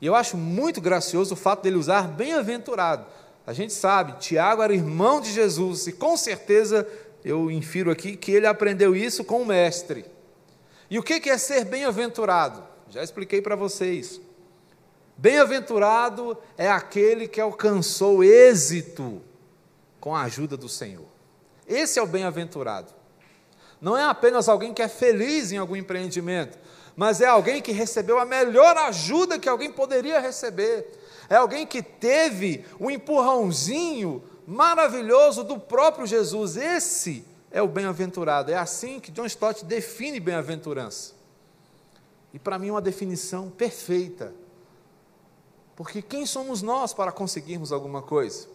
E 0.00 0.06
eu 0.06 0.14
acho 0.14 0.36
muito 0.36 0.80
gracioso 0.80 1.34
o 1.34 1.36
fato 1.36 1.62
dele 1.62 1.76
usar 1.76 2.08
bem-aventurado. 2.08 3.06
A 3.46 3.52
gente 3.52 3.72
sabe, 3.72 4.18
Tiago 4.18 4.62
era 4.62 4.74
irmão 4.74 5.20
de 5.20 5.32
Jesus, 5.32 5.86
e 5.86 5.92
com 5.92 6.16
certeza 6.16 6.86
eu 7.24 7.50
infiro 7.50 7.90
aqui 7.90 8.16
que 8.16 8.30
ele 8.30 8.46
aprendeu 8.46 8.94
isso 8.94 9.24
com 9.24 9.42
o 9.42 9.46
mestre. 9.46 10.04
E 10.90 10.98
o 10.98 11.02
que 11.02 11.28
é 11.28 11.38
ser 11.38 11.64
bem-aventurado? 11.64 12.62
Já 12.90 13.02
expliquei 13.02 13.42
para 13.42 13.56
vocês. 13.56 14.20
Bem-aventurado 15.16 16.38
é 16.56 16.68
aquele 16.68 17.26
que 17.26 17.40
alcançou 17.40 18.22
êxito 18.22 19.20
com 19.98 20.14
a 20.14 20.22
ajuda 20.22 20.56
do 20.56 20.68
Senhor. 20.68 21.08
Esse 21.66 21.98
é 21.98 22.02
o 22.02 22.06
bem-aventurado. 22.06 22.92
Não 23.80 23.96
é 23.96 24.04
apenas 24.04 24.48
alguém 24.48 24.72
que 24.72 24.80
é 24.80 24.88
feliz 24.88 25.52
em 25.52 25.56
algum 25.56 25.76
empreendimento, 25.76 26.58
mas 26.98 27.20
é 27.20 27.26
alguém 27.26 27.62
que 27.62 27.70
recebeu 27.70 28.18
a 28.18 28.24
melhor 28.24 28.76
ajuda 28.76 29.38
que 29.38 29.48
alguém 29.48 29.70
poderia 29.70 30.18
receber. 30.18 30.98
É 31.30 31.36
alguém 31.36 31.64
que 31.64 31.80
teve 31.80 32.64
um 32.80 32.90
empurrãozinho 32.90 34.20
maravilhoso 34.44 35.44
do 35.44 35.60
próprio 35.60 36.08
Jesus. 36.08 36.56
Esse 36.56 37.24
é 37.52 37.62
o 37.62 37.68
bem-aventurado. 37.68 38.50
É 38.50 38.56
assim 38.56 38.98
que 38.98 39.12
John 39.12 39.26
Stott 39.26 39.64
define 39.64 40.18
bem-aventurança. 40.18 41.14
E 42.34 42.38
para 42.40 42.58
mim, 42.58 42.70
uma 42.70 42.82
definição 42.82 43.48
perfeita. 43.48 44.34
Porque 45.76 46.02
quem 46.02 46.26
somos 46.26 46.62
nós 46.62 46.92
para 46.92 47.12
conseguirmos 47.12 47.70
alguma 47.70 48.02
coisa? 48.02 48.48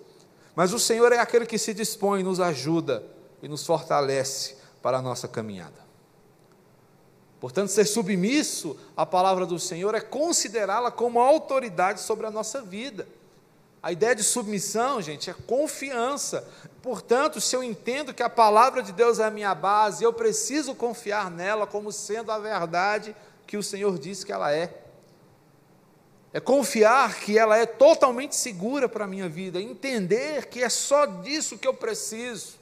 Mas 0.54 0.74
o 0.74 0.80
Senhor 0.80 1.14
é 1.14 1.18
aquele 1.18 1.46
que 1.46 1.58
se 1.58 1.74
dispõe, 1.74 2.24
nos 2.24 2.42
ajuda 2.42 3.06
e 3.42 3.48
nos 3.48 3.66
fortalece 3.66 4.58
para 4.82 4.98
a 4.98 5.02
nossa 5.02 5.30
caminhada. 5.30 5.93
Portanto, 7.44 7.68
ser 7.72 7.84
submisso 7.84 8.78
à 8.96 9.06
palavra 9.06 9.46
do 9.46 9.60
Senhor 9.60 9.94
é 9.94 10.00
considerá-la 10.00 10.90
como 10.90 11.20
autoridade 11.20 12.00
sobre 12.00 12.26
a 12.26 12.32
nossa 12.32 12.62
vida. 12.62 13.06
A 13.82 13.92
ideia 13.92 14.16
de 14.16 14.24
submissão, 14.24 15.02
gente, 15.02 15.30
é 15.30 15.34
confiança. 15.34 16.48
Portanto, 16.82 17.42
se 17.42 17.54
eu 17.54 17.62
entendo 17.62 18.14
que 18.14 18.24
a 18.24 18.30
palavra 18.30 18.82
de 18.82 18.94
Deus 18.94 19.20
é 19.20 19.26
a 19.26 19.30
minha 19.30 19.54
base, 19.54 20.06
eu 20.06 20.14
preciso 20.14 20.74
confiar 20.74 21.30
nela 21.30 21.68
como 21.68 21.92
sendo 21.92 22.32
a 22.32 22.40
verdade 22.40 23.14
que 23.46 23.58
o 23.58 23.62
Senhor 23.62 24.00
disse 24.00 24.26
que 24.26 24.32
ela 24.32 24.50
é. 24.54 24.82
É 26.32 26.40
confiar 26.40 27.20
que 27.20 27.38
ela 27.38 27.58
é 27.58 27.66
totalmente 27.66 28.38
segura 28.38 28.88
para 28.88 29.04
a 29.04 29.08
minha 29.08 29.28
vida, 29.28 29.62
entender 29.62 30.46
que 30.46 30.64
é 30.64 30.70
só 30.70 31.06
disso 31.06 31.58
que 31.58 31.68
eu 31.68 31.74
preciso, 31.74 32.54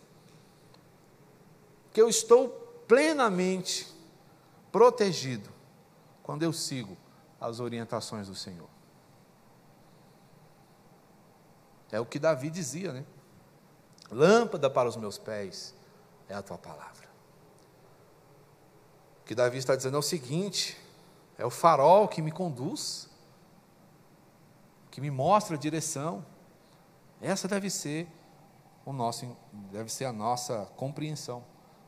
que 1.94 2.02
eu 2.02 2.10
estou 2.10 2.50
plenamente 2.88 3.91
protegido 4.72 5.50
quando 6.24 6.44
eu 6.44 6.54
sigo 6.54 6.98
as 7.40 7.60
orientações 7.60 8.28
do 8.28 8.36
Senhor. 8.36 8.70
É 11.92 12.00
o 12.00 12.06
que 12.06 12.20
Davi 12.20 12.50
dizia, 12.50 12.94
né? 12.94 13.06
Lâmpada 14.10 14.70
para 14.70 14.88
os 14.88 14.96
meus 14.96 15.18
pés 15.18 15.76
é 16.30 16.34
a 16.34 16.42
tua 16.42 16.58
palavra. 16.58 17.10
O 19.22 19.26
que 19.26 19.36
Davi 19.36 19.58
está 19.58 19.76
dizendo 19.76 19.98
é 19.98 20.00
o 20.00 20.04
seguinte: 20.04 20.78
é 21.38 21.46
o 21.46 21.50
farol 21.50 22.08
que 22.08 22.22
me 22.22 22.32
conduz 22.32 23.12
que 24.92 25.00
me 25.00 25.10
mostra 25.10 25.56
a 25.56 25.60
direção. 25.60 26.24
Essa 27.22 27.48
deve 27.48 27.70
ser 27.70 28.08
o 28.86 28.92
nosso, 28.92 29.36
deve 29.72 29.92
ser 29.92 30.06
a 30.06 30.12
nossa 30.12 30.66
compreensão, 30.76 31.44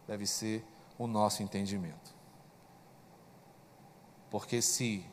deve 0.07 0.25
ser 0.25 0.65
o 0.97 1.05
nosso 1.05 1.43
entendimento. 1.43 2.12
Porque 4.33 4.63
se 4.63 5.05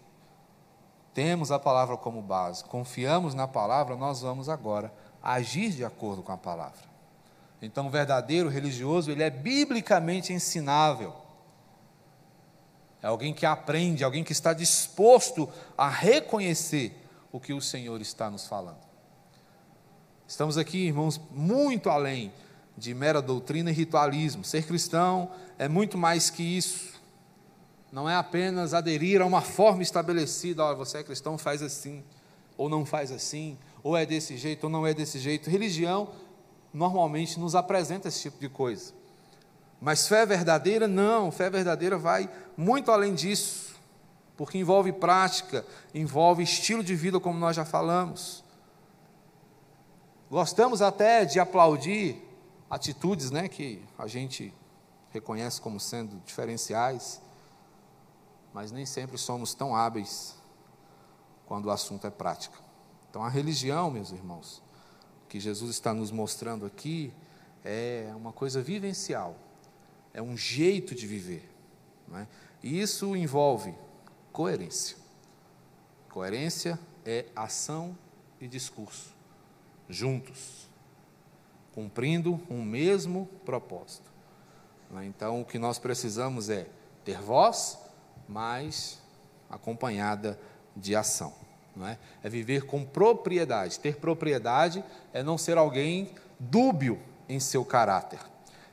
temos 1.13 1.53
a 1.53 1.59
palavra 1.59 1.95
como 1.99 2.23
base, 2.23 2.65
confiamos 2.65 3.35
na 3.35 3.47
palavra, 3.47 3.95
nós 3.95 4.23
vamos 4.23 4.49
agora 4.49 4.91
agir 5.23 5.73
de 5.73 5.85
acordo 5.85 6.23
com 6.23 6.33
a 6.33 6.39
palavra. 6.39 6.81
Então, 7.61 7.87
o 7.87 7.91
verdadeiro 7.91 8.49
religioso, 8.49 9.11
ele 9.11 9.23
é 9.23 9.29
biblicamente 9.29 10.33
ensinável. 10.33 11.15
É 13.03 13.09
alguém 13.09 13.35
que 13.35 13.45
aprende, 13.45 14.05
alguém 14.05 14.25
que 14.25 14.33
está 14.33 14.55
disposto 14.55 15.51
a 15.77 15.87
reconhecer 15.87 17.07
o 17.31 17.39
que 17.39 17.53
o 17.53 17.61
Senhor 17.61 18.01
está 18.01 18.31
nos 18.31 18.47
falando. 18.47 18.81
Estamos 20.27 20.57
aqui, 20.57 20.87
irmãos, 20.87 21.21
muito 21.31 21.91
além 21.91 22.33
de 22.75 22.95
mera 22.95 23.21
doutrina 23.21 23.69
e 23.71 23.75
ritualismo. 23.75 24.45
Ser 24.45 24.65
cristão 24.65 25.31
é 25.59 25.69
muito 25.69 25.99
mais 25.99 26.31
que 26.31 26.43
isso. 26.43 27.00
Não 27.93 28.09
é 28.09 28.15
apenas 28.15 28.73
aderir 28.73 29.21
a 29.21 29.27
uma 29.27 29.41
forma 29.41 29.83
estabelecida, 29.83 30.65
olha, 30.65 30.77
você 30.77 30.99
é 30.99 31.03
cristão, 31.03 31.37
faz 31.37 31.63
assim, 31.63 32.05
ou 32.57 32.69
não 32.69 32.87
faz 32.87 33.11
assim, 33.11 33.59
ou 33.83 33.97
é 33.97 34.07
desse 34.07 34.37
jeito, 34.37 34.65
ou 34.65 34.71
não 34.71 34.87
é 34.87 34.95
desse 34.95 35.19
jeito. 35.19 35.51
Religião 35.51 36.11
normalmente 36.73 37.39
nos 37.41 37.55
apresenta 37.55 38.09
esse 38.09 38.23
tipo 38.23 38.39
de 38.39 38.49
coisa. 38.49 38.93
Mas 39.81 40.07
fé 40.07 40.25
verdadeira, 40.25 40.87
não, 40.87 41.33
fé 41.33 41.51
verdadeira 41.51 41.99
vai 41.99 42.31
muito 42.57 42.91
além 42.91 43.15
disso 43.15 43.71
porque 44.41 44.57
envolve 44.57 44.91
prática, 44.91 45.67
envolve 45.95 46.43
estilo 46.43 46.83
de 46.83 46.95
vida, 46.95 47.21
como 47.21 47.39
nós 47.39 47.55
já 47.55 47.63
falamos. 47.63 48.43
Gostamos 50.31 50.81
até 50.81 51.27
de 51.27 51.39
aplaudir 51.39 52.27
atitudes 52.71 53.31
né, 53.31 53.49
que 53.49 53.83
a 53.99 54.07
gente 54.07 54.55
reconhece 55.11 55.61
como 55.61 55.79
sendo 55.79 56.19
diferenciais, 56.25 57.21
mas 58.53 58.73
nem 58.73 58.85
sempre 58.85 59.17
somos 59.17 59.55
tão 59.55 59.75
hábeis 59.75 60.37
quando 61.47 61.67
o 61.67 61.71
assunto 61.71 62.07
é 62.07 62.11
prática. 62.11 62.59
Então, 63.09 63.25
a 63.25 63.29
religião, 63.29 63.91
meus 63.91 64.13
irmãos, 64.13 64.63
que 65.29 65.41
Jesus 65.41 65.71
está 65.71 65.93
nos 65.93 66.11
mostrando 66.11 66.65
aqui, 66.67 67.13
é 67.65 68.13
uma 68.17 68.33
coisa 68.33 68.63
vivencial, 68.63 69.37
é 70.13 70.23
um 70.23 70.37
jeito 70.37 70.95
de 70.95 71.07
viver. 71.07 71.49
É? 72.15 72.27
E 72.63 72.81
isso 72.81 73.15
envolve 73.17 73.75
coerência. 74.33 74.97
Coerência 76.09 76.79
é 77.05 77.27
ação 77.37 77.97
e 78.41 78.49
discurso, 78.49 79.15
juntos, 79.89 80.69
cumprindo 81.73 82.41
um 82.51 82.63
mesmo 82.63 83.29
propósito. 83.45 84.11
Né? 84.91 85.07
Então, 85.07 85.41
o 85.41 85.45
que 85.45 85.59
nós 85.59 85.79
precisamos 85.79 86.49
é 86.51 86.69
ter 87.05 87.21
voz, 87.21 87.79
mas 88.31 88.99
acompanhada 89.51 90.39
de 90.75 90.97
ação. 90.97 91.35
Não 91.77 91.87
é? 91.87 91.99
é 92.23 92.29
viver 92.29 92.65
com 92.65 92.85
propriedade. 92.85 93.79
Ter 93.79 93.97
propriedade 93.97 94.83
é 95.13 95.23
não 95.23 95.37
ser 95.37 95.59
alguém 95.59 96.15
dúbio 96.39 96.99
em 97.29 97.39
seu 97.39 97.65
caráter. 97.65 98.21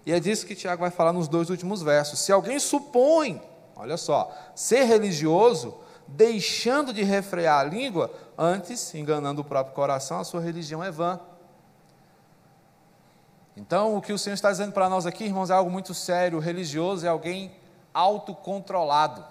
E 0.06 0.14
é 0.14 0.20
disso 0.20 0.46
que 0.46 0.56
Tiago 0.56 0.82
vai 0.82 0.92
falar 0.92 1.12
nos 1.12 1.28
dois 1.28 1.50
últimos 1.50 1.82
versos. 1.82 2.20
Se 2.20 2.32
alguém 2.32 2.60
supõe 2.60 3.42
Olha 3.80 3.96
só, 3.96 4.36
ser 4.56 4.86
religioso, 4.86 5.76
deixando 6.08 6.92
de 6.92 7.04
refrear 7.04 7.60
a 7.60 7.64
língua, 7.64 8.12
antes, 8.36 8.94
enganando 8.96 9.42
o 9.42 9.46
próprio 9.46 9.76
coração, 9.76 10.20
a 10.20 10.24
sua 10.24 10.42
religião 10.42 10.84
é 10.84 10.90
vã. 10.90 11.20
Então, 13.56 13.96
o 13.96 14.02
que 14.02 14.12
o 14.12 14.18
Senhor 14.18 14.34
está 14.34 14.52
dizendo 14.52 14.72
para 14.72 14.90
nós 14.90 15.06
aqui, 15.06 15.26
irmãos, 15.26 15.52
é 15.52 15.54
algo 15.54 15.70
muito 15.70 15.94
sério. 15.94 16.40
O 16.40 16.42
religioso 16.42 17.06
é 17.06 17.10
alguém 17.10 17.52
autocontrolado. 17.94 19.24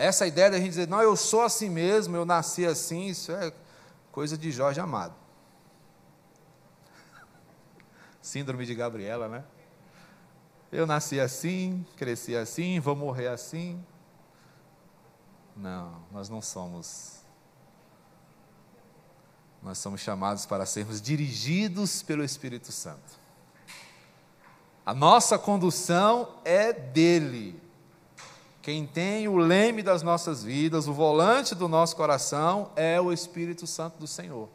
Essa 0.00 0.26
ideia 0.26 0.50
da 0.50 0.56
gente 0.56 0.70
dizer, 0.70 0.88
não, 0.88 1.02
eu 1.02 1.14
sou 1.14 1.42
assim 1.42 1.68
mesmo, 1.68 2.16
eu 2.16 2.24
nasci 2.24 2.64
assim, 2.64 3.08
isso 3.08 3.30
é 3.32 3.52
coisa 4.10 4.38
de 4.38 4.50
Jorge 4.50 4.80
Amado. 4.80 5.12
Síndrome 8.22 8.64
de 8.64 8.74
Gabriela, 8.74 9.28
né? 9.28 9.44
Eu 10.72 10.86
nasci 10.86 11.20
assim, 11.20 11.84
cresci 11.98 12.34
assim, 12.34 12.80
vou 12.80 12.96
morrer 12.96 13.26
assim. 13.26 13.84
Não, 15.54 16.02
nós 16.10 16.30
não 16.30 16.40
somos. 16.40 17.20
Nós 19.62 19.76
somos 19.76 20.00
chamados 20.00 20.46
para 20.46 20.64
sermos 20.64 21.02
dirigidos 21.02 22.02
pelo 22.02 22.24
Espírito 22.24 22.72
Santo. 22.72 23.20
A 24.86 24.94
nossa 24.94 25.38
condução 25.38 26.36
é 26.42 26.72
dele. 26.72 27.69
Quem 28.62 28.86
tem 28.86 29.26
o 29.26 29.36
leme 29.36 29.82
das 29.82 30.02
nossas 30.02 30.42
vidas, 30.42 30.86
o 30.86 30.92
volante 30.92 31.54
do 31.54 31.66
nosso 31.66 31.96
coração, 31.96 32.70
é 32.76 33.00
o 33.00 33.12
Espírito 33.12 33.66
Santo 33.66 33.98
do 33.98 34.06
Senhor. 34.06 34.48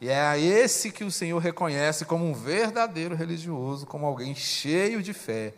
E 0.00 0.08
é 0.08 0.20
a 0.20 0.38
esse 0.38 0.90
que 0.90 1.04
o 1.04 1.10
Senhor 1.10 1.38
reconhece 1.38 2.04
como 2.04 2.24
um 2.24 2.32
verdadeiro 2.32 3.14
religioso, 3.14 3.86
como 3.86 4.06
alguém 4.06 4.34
cheio 4.34 5.02
de 5.02 5.12
fé. 5.12 5.54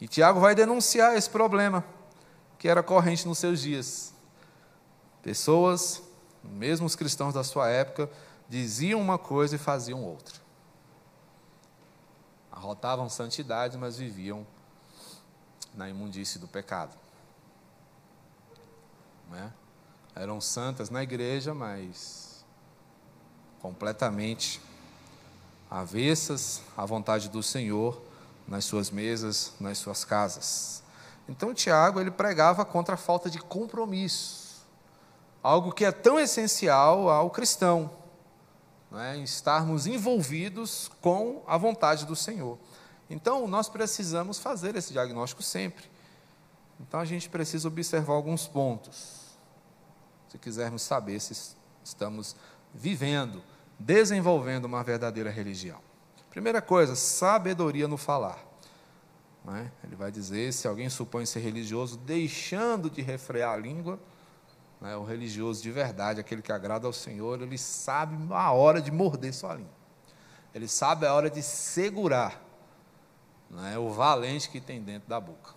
E 0.00 0.08
Tiago 0.08 0.40
vai 0.40 0.54
denunciar 0.54 1.16
esse 1.16 1.30
problema 1.30 1.84
que 2.58 2.68
era 2.68 2.82
corrente 2.82 3.26
nos 3.26 3.38
seus 3.38 3.60
dias. 3.60 4.12
Pessoas, 5.22 6.02
mesmo 6.42 6.86
os 6.86 6.96
cristãos 6.96 7.32
da 7.32 7.44
sua 7.44 7.68
época, 7.70 8.10
diziam 8.48 9.00
uma 9.00 9.16
coisa 9.16 9.54
e 9.54 9.58
faziam 9.58 10.04
outra. 10.04 10.34
Arrotavam 12.50 13.08
santidade, 13.08 13.78
mas 13.78 13.96
viviam 13.96 14.46
na 15.76 15.88
imundície 15.88 16.38
do 16.38 16.48
pecado. 16.48 16.96
É? 19.34 19.50
Eram 20.14 20.40
santas 20.40 20.88
na 20.88 21.02
igreja, 21.02 21.52
mas 21.52 22.44
completamente 23.60 24.60
avessas 25.70 26.62
à 26.76 26.86
vontade 26.86 27.28
do 27.28 27.42
Senhor 27.42 28.00
nas 28.46 28.64
suas 28.64 28.90
mesas, 28.90 29.52
nas 29.58 29.78
suas 29.78 30.04
casas. 30.04 30.82
Então 31.28 31.52
Tiago 31.52 32.00
ele 32.00 32.10
pregava 32.10 32.64
contra 32.64 32.94
a 32.94 32.98
falta 32.98 33.28
de 33.28 33.38
compromisso, 33.38 34.64
algo 35.42 35.72
que 35.72 35.84
é 35.84 35.90
tão 35.90 36.18
essencial 36.18 37.10
ao 37.10 37.28
cristão, 37.30 37.90
não 38.90 39.00
é? 39.00 39.18
estarmos 39.18 39.86
envolvidos 39.86 40.90
com 41.00 41.42
a 41.46 41.58
vontade 41.58 42.06
do 42.06 42.14
Senhor. 42.14 42.56
Então 43.08 43.46
nós 43.46 43.68
precisamos 43.68 44.38
fazer 44.38 44.74
esse 44.76 44.92
diagnóstico 44.92 45.42
sempre. 45.42 45.84
Então 46.80 47.00
a 47.00 47.04
gente 47.04 47.28
precisa 47.28 47.68
observar 47.68 48.14
alguns 48.14 48.46
pontos, 48.46 49.36
se 50.28 50.38
quisermos 50.38 50.82
saber 50.82 51.20
se 51.20 51.56
estamos 51.82 52.36
vivendo 52.74 53.42
desenvolvendo 53.78 54.64
uma 54.64 54.82
verdadeira 54.82 55.30
religião. 55.30 55.78
Primeira 56.30 56.60
coisa, 56.60 56.94
sabedoria 56.94 57.88
no 57.88 57.96
falar. 57.96 58.44
É? 59.48 59.70
Ele 59.84 59.94
vai 59.94 60.10
dizer: 60.10 60.52
se 60.52 60.66
alguém 60.66 60.88
supõe 60.88 61.24
ser 61.24 61.40
religioso, 61.40 61.96
deixando 61.96 62.90
de 62.90 63.00
refrear 63.00 63.52
a 63.52 63.56
língua, 63.56 63.98
Né? 64.80 64.96
O 64.96 65.04
religioso 65.04 65.62
de 65.62 65.70
verdade, 65.70 66.20
aquele 66.20 66.42
que 66.42 66.52
agrada 66.52 66.86
ao 66.86 66.92
Senhor, 66.92 67.40
ele 67.40 67.56
sabe 67.56 68.16
a 68.30 68.52
hora 68.52 68.80
de 68.80 68.90
morder 68.90 69.32
sua 69.32 69.54
língua. 69.54 69.72
Ele 70.54 70.68
sabe 70.68 71.06
a 71.06 71.14
hora 71.14 71.30
de 71.30 71.42
segurar 71.42 72.42
né, 73.50 73.78
o 73.78 73.90
valente 73.90 74.48
que 74.48 74.60
tem 74.60 74.82
dentro 74.82 75.08
da 75.08 75.20
boca. 75.20 75.54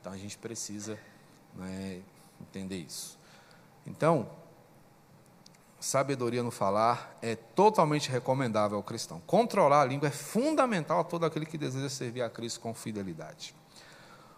Então 0.00 0.12
a 0.12 0.16
gente 0.16 0.36
precisa 0.38 0.98
né, 1.54 2.02
entender 2.40 2.78
isso. 2.78 3.18
Então, 3.86 4.28
sabedoria 5.80 6.42
no 6.42 6.50
falar 6.50 7.16
é 7.20 7.34
totalmente 7.34 8.10
recomendável 8.10 8.76
ao 8.76 8.82
cristão. 8.82 9.20
Controlar 9.26 9.82
a 9.82 9.84
língua 9.84 10.08
é 10.08 10.12
fundamental 10.12 11.00
a 11.00 11.04
todo 11.04 11.26
aquele 11.26 11.46
que 11.46 11.58
deseja 11.58 11.88
servir 11.88 12.22
a 12.22 12.30
Cristo 12.30 12.60
com 12.60 12.72
fidelidade. 12.72 13.54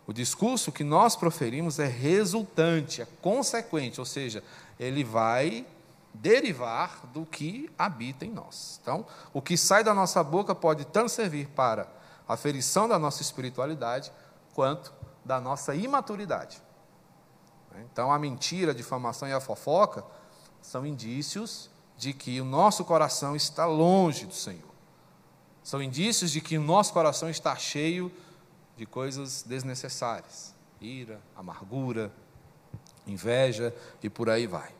O 0.06 0.12
discurso 0.12 0.70
que 0.70 0.84
nós 0.84 1.16
proferimos 1.16 1.78
é 1.78 1.86
resultante, 1.86 3.00
é 3.00 3.06
consequente, 3.22 4.00
ou 4.00 4.06
seja, 4.06 4.42
ele 4.78 5.02
vai 5.02 5.66
derivar 6.14 7.06
do 7.12 7.26
que 7.26 7.70
habita 7.76 8.24
em 8.24 8.30
nós. 8.30 8.78
Então, 8.80 9.04
o 9.32 9.42
que 9.42 9.56
sai 9.56 9.82
da 9.84 9.92
nossa 9.92 10.22
boca 10.22 10.54
pode 10.54 10.84
tanto 10.86 11.10
servir 11.10 11.48
para 11.48 11.88
a 12.26 12.36
ferição 12.36 12.88
da 12.88 12.98
nossa 12.98 13.20
espiritualidade, 13.20 14.10
quanto 14.54 14.92
da 15.24 15.40
nossa 15.40 15.74
imaturidade. 15.74 16.62
Então, 17.90 18.12
a 18.12 18.18
mentira, 18.18 18.70
a 18.70 18.74
difamação 18.74 19.28
e 19.28 19.32
a 19.32 19.40
fofoca 19.40 20.04
são 20.62 20.86
indícios 20.86 21.68
de 21.98 22.12
que 22.12 22.40
o 22.40 22.44
nosso 22.44 22.84
coração 22.84 23.34
está 23.34 23.66
longe 23.66 24.26
do 24.26 24.34
Senhor. 24.34 24.72
São 25.62 25.82
indícios 25.82 26.30
de 26.30 26.40
que 26.40 26.56
o 26.56 26.62
nosso 26.62 26.92
coração 26.92 27.28
está 27.28 27.56
cheio 27.56 28.12
de 28.76 28.86
coisas 28.86 29.42
desnecessárias 29.42 30.54
ira, 30.84 31.20
amargura, 31.34 32.12
inveja 33.06 33.74
e 34.02 34.10
por 34.10 34.28
aí 34.28 34.46
vai. 34.46 34.72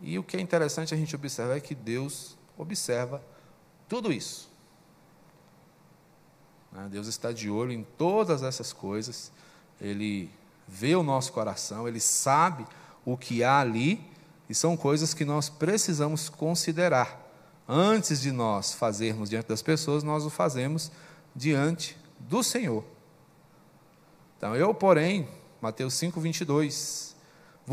E 0.00 0.18
o 0.18 0.22
que 0.22 0.36
é 0.36 0.40
interessante 0.40 0.92
a 0.92 0.96
gente 0.96 1.14
observar 1.14 1.56
é 1.56 1.60
que 1.60 1.74
Deus 1.74 2.36
observa 2.56 3.22
tudo 3.88 4.12
isso. 4.12 4.50
Né, 6.72 6.88
Deus 6.90 7.06
está 7.06 7.32
de 7.32 7.48
olho 7.48 7.72
em 7.72 7.84
todas 7.96 8.42
essas 8.42 8.72
coisas, 8.72 9.32
Ele 9.80 10.30
vê 10.66 10.94
o 10.94 11.02
nosso 11.02 11.32
coração, 11.32 11.86
Ele 11.86 12.00
sabe 12.00 12.66
o 13.04 13.16
que 13.16 13.44
há 13.44 13.60
ali, 13.60 14.04
e 14.48 14.54
são 14.54 14.76
coisas 14.76 15.14
que 15.14 15.24
nós 15.24 15.48
precisamos 15.48 16.28
considerar. 16.28 17.22
Antes 17.66 18.20
de 18.20 18.30
nós 18.30 18.74
fazermos 18.74 19.30
diante 19.30 19.48
das 19.48 19.62
pessoas, 19.62 20.02
nós 20.02 20.24
o 20.26 20.30
fazemos 20.30 20.90
diante 21.34 21.96
do 22.18 22.42
Senhor. 22.42 22.84
Então, 24.36 24.54
eu, 24.54 24.74
porém, 24.74 25.26
Mateus 25.62 25.94
5, 25.94 26.20
22, 26.20 27.13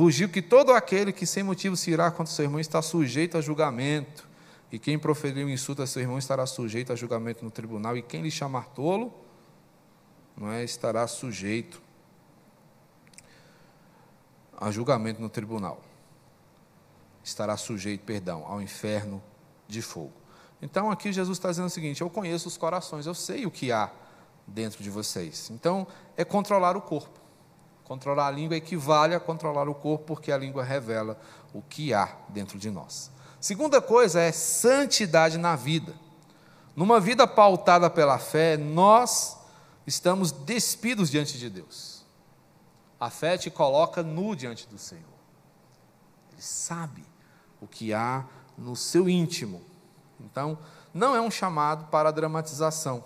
digo 0.09 0.31
que 0.31 0.41
todo 0.41 0.71
aquele 0.71 1.11
que 1.11 1.25
sem 1.25 1.43
motivo 1.43 1.75
se 1.75 1.91
irá 1.91 2.09
contra 2.09 2.33
seu 2.33 2.45
irmão 2.45 2.59
está 2.59 2.81
sujeito 2.81 3.37
a 3.37 3.41
julgamento, 3.41 4.27
e 4.71 4.79
quem 4.79 4.97
proferir 4.97 5.45
um 5.45 5.49
insulto 5.49 5.81
a 5.81 5.87
seu 5.87 6.01
irmão 6.01 6.17
estará 6.17 6.45
sujeito 6.45 6.93
a 6.93 6.95
julgamento 6.95 7.43
no 7.43 7.51
tribunal, 7.51 7.97
e 7.97 8.01
quem 8.01 8.21
lhe 8.21 8.31
chamar 8.31 8.67
tolo, 8.67 9.13
não 10.35 10.51
é, 10.51 10.63
estará 10.63 11.05
sujeito 11.07 11.81
a 14.57 14.71
julgamento 14.71 15.21
no 15.21 15.29
tribunal. 15.29 15.81
Estará 17.23 17.57
sujeito, 17.57 18.03
perdão, 18.05 18.45
ao 18.47 18.61
inferno 18.61 19.21
de 19.67 19.81
fogo. 19.81 20.13
Então 20.61 20.91
aqui 20.91 21.11
Jesus 21.11 21.37
está 21.37 21.49
dizendo 21.49 21.67
o 21.67 21.69
seguinte: 21.69 22.01
eu 22.01 22.09
conheço 22.09 22.47
os 22.47 22.57
corações, 22.57 23.05
eu 23.05 23.13
sei 23.13 23.45
o 23.45 23.51
que 23.51 23.71
há 23.71 23.91
dentro 24.47 24.83
de 24.83 24.89
vocês. 24.89 25.49
Então, 25.49 25.87
é 26.17 26.23
controlar 26.23 26.75
o 26.75 26.81
corpo. 26.81 27.20
Controlar 27.91 28.27
a 28.27 28.31
língua 28.31 28.55
equivale 28.55 29.13
a 29.13 29.19
controlar 29.19 29.67
o 29.67 29.75
corpo, 29.75 30.05
porque 30.05 30.31
a 30.31 30.37
língua 30.37 30.63
revela 30.63 31.19
o 31.53 31.61
que 31.61 31.93
há 31.93 32.15
dentro 32.29 32.57
de 32.57 32.71
nós. 32.71 33.11
Segunda 33.37 33.81
coisa 33.81 34.21
é 34.21 34.31
santidade 34.31 35.37
na 35.37 35.57
vida. 35.57 35.93
Numa 36.73 37.01
vida 37.01 37.27
pautada 37.27 37.89
pela 37.89 38.17
fé, 38.17 38.55
nós 38.55 39.37
estamos 39.85 40.31
despidos 40.31 41.11
diante 41.11 41.37
de 41.37 41.49
Deus. 41.49 42.05
A 42.97 43.09
fé 43.09 43.37
te 43.37 43.51
coloca 43.51 44.01
nu 44.01 44.37
diante 44.37 44.69
do 44.69 44.77
Senhor. 44.77 45.03
Ele 46.31 46.41
sabe 46.41 47.03
o 47.59 47.67
que 47.67 47.93
há 47.93 48.23
no 48.57 48.73
seu 48.73 49.09
íntimo. 49.09 49.61
Então, 50.17 50.57
não 50.93 51.13
é 51.13 51.19
um 51.19 51.29
chamado 51.29 51.87
para 51.87 52.09
dramatização. 52.09 53.03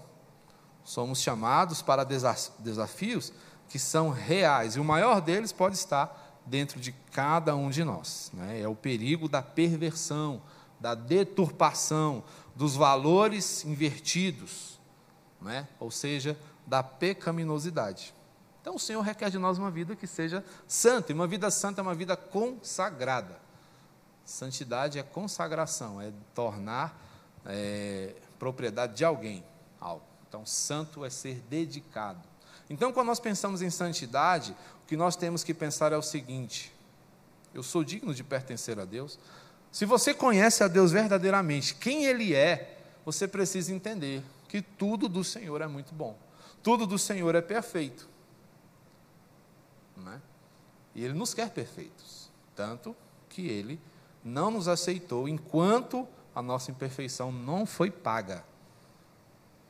Somos 0.84 1.22
chamados 1.22 1.82
para 1.82 2.04
desafios 2.04 3.34
que 3.70 3.80
são 3.80 4.10
reais, 4.10 4.76
e 4.76 4.80
o 4.80 4.84
maior 4.84 5.22
deles 5.22 5.52
pode 5.52 5.76
estar 5.76 6.42
dentro 6.46 6.80
de 6.80 6.92
cada 7.12 7.56
um 7.56 7.70
de 7.70 7.84
nós. 7.84 8.32
Né? 8.34 8.62
É 8.62 8.68
o 8.68 8.76
perigo 8.76 9.28
da 9.28 9.42
perversão, 9.42 10.42
da 10.80 10.94
deturpação, 10.94 12.24
dos 12.56 12.76
valores 12.76 13.66
invertidos, 13.66 14.80
né? 15.42 15.68
ou 15.80 15.90
seja, 15.90 16.38
da 16.66 16.84
pecaminosidade. 16.84 18.14
Então, 18.62 18.76
o 18.76 18.80
Senhor 18.80 19.02
requer 19.02 19.30
de 19.30 19.38
nós 19.38 19.58
uma 19.58 19.70
vida 19.70 19.96
que 19.96 20.08
seja 20.08 20.44
santa, 20.68 21.12
e 21.12 21.16
uma 21.16 21.28
vida 21.28 21.52
santa 21.52 21.82
é 21.82 21.84
uma 21.84 21.94
vida 21.94 22.16
consagrada. 22.16 23.40
Santidade 24.24 24.98
é 24.98 25.04
consagração, 25.04 26.02
é 26.02 26.12
tornar 26.34 27.00
é, 27.46 28.16
propriedade 28.40 28.96
de 28.96 29.06
alguém 29.06 29.44
algo. 29.80 30.04
Então, 30.28 30.46
santo 30.46 31.06
é 31.06 31.10
ser 31.10 31.42
dedicado. 31.48 32.28
Então, 32.70 32.92
quando 32.92 33.08
nós 33.08 33.20
pensamos 33.20 33.62
em 33.62 33.70
santidade, 33.70 34.56
o 34.84 34.88
que 34.88 34.98
nós 34.98 35.16
temos 35.16 35.44
que 35.44 35.54
pensar 35.54 35.92
é 35.92 35.98
o 35.98 36.02
seguinte: 36.02 36.74
eu 37.54 37.64
sou 37.64 37.84
digno 37.84 38.14
de 38.14 38.24
pertencer 38.24 38.80
a 38.80 38.86
Deus. 38.86 39.20
Se 39.72 39.86
você 39.86 40.14
conhece 40.14 40.64
a 40.64 40.68
Deus 40.68 40.92
verdadeiramente, 40.92 41.76
quem 41.76 42.06
Ele 42.06 42.34
é, 42.34 42.80
você 43.06 43.28
precisa 43.28 43.74
entender 43.74 44.24
que 44.48 44.62
tudo 44.62 45.08
do 45.08 45.24
Senhor 45.24 45.62
é 45.62 45.68
muito 45.68 45.94
bom, 45.94 46.18
tudo 46.64 46.88
do 46.88 46.98
Senhor 46.98 47.36
é 47.36 47.42
perfeito. 47.42 48.08
É? 50.08 50.20
E 50.94 51.04
Ele 51.04 51.14
nos 51.14 51.34
quer 51.34 51.50
perfeitos, 51.50 52.30
tanto 52.56 52.96
que 53.30 53.48
Ele 53.48 53.80
não 54.24 54.50
nos 54.50 54.68
aceitou 54.68 55.28
enquanto 55.28 56.08
a 56.34 56.42
nossa 56.42 56.72
imperfeição 56.72 57.32
não 57.32 57.66
foi 57.66 57.92
paga. 57.92 58.44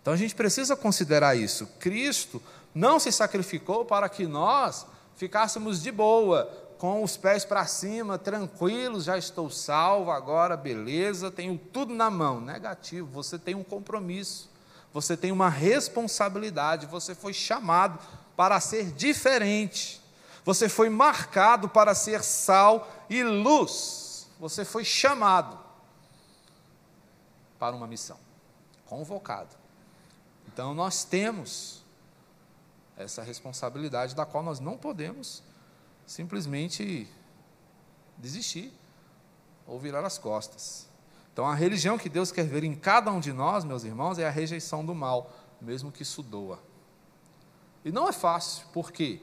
Então 0.01 0.13
a 0.13 0.17
gente 0.17 0.35
precisa 0.35 0.75
considerar 0.75 1.35
isso. 1.35 1.67
Cristo 1.79 2.41
não 2.75 2.99
se 2.99 3.09
sacrificou 3.09 3.85
para 3.85 4.09
que 4.09 4.27
nós 4.27 4.85
ficássemos 5.15 5.81
de 5.81 5.93
boa, 5.93 6.51
com 6.77 7.01
os 7.01 7.15
pés 7.15 7.45
para 7.45 7.65
cima, 7.65 8.17
tranquilos, 8.17 9.05
já 9.05 9.17
estou 9.17 9.49
salvo, 9.49 10.11
agora 10.11 10.57
beleza, 10.57 11.31
tenho 11.31 11.57
tudo 11.57 11.93
na 11.93 12.11
mão. 12.11 12.41
Negativo, 12.41 13.07
você 13.07 13.39
tem 13.39 13.55
um 13.55 13.63
compromisso, 13.63 14.49
você 14.93 15.15
tem 15.15 15.31
uma 15.31 15.47
responsabilidade, 15.47 16.85
você 16.85 17.15
foi 17.15 17.33
chamado 17.33 17.97
para 18.35 18.59
ser 18.59 18.91
diferente, 18.91 20.01
você 20.43 20.67
foi 20.67 20.89
marcado 20.89 21.69
para 21.69 21.95
ser 21.95 22.21
sal 22.21 22.89
e 23.09 23.23
luz, 23.23 24.27
você 24.37 24.65
foi 24.65 24.83
chamado 24.83 25.57
para 27.57 27.73
uma 27.73 27.87
missão, 27.87 28.19
convocado. 28.85 29.55
Então 30.45 30.73
nós 30.73 31.05
temos 31.05 31.84
essa 32.97 33.21
responsabilidade 33.21 34.15
da 34.15 34.25
qual 34.25 34.43
nós 34.43 34.59
não 34.59 34.77
podemos 34.77 35.43
simplesmente 36.05 37.07
desistir 38.17 38.71
ou 39.67 39.79
virar 39.79 40.05
as 40.05 40.17
costas. 40.17 40.87
Então 41.33 41.45
a 41.45 41.53
religião 41.53 41.97
que 41.97 42.07
Deus 42.07 42.31
quer 42.31 42.45
ver 42.45 42.63
em 42.63 42.75
cada 42.75 43.11
um 43.11 43.19
de 43.19 43.33
nós, 43.33 43.63
meus 43.65 43.83
irmãos, 43.83 44.17
é 44.17 44.25
a 44.25 44.31
rejeição 44.31 44.85
do 44.85 44.95
mal, 44.95 45.33
mesmo 45.59 45.91
que 45.91 46.03
isso 46.03 46.23
doa. 46.23 46.59
E 47.83 47.91
não 47.91 48.07
é 48.07 48.13
fácil, 48.13 48.65
porque 48.71 49.21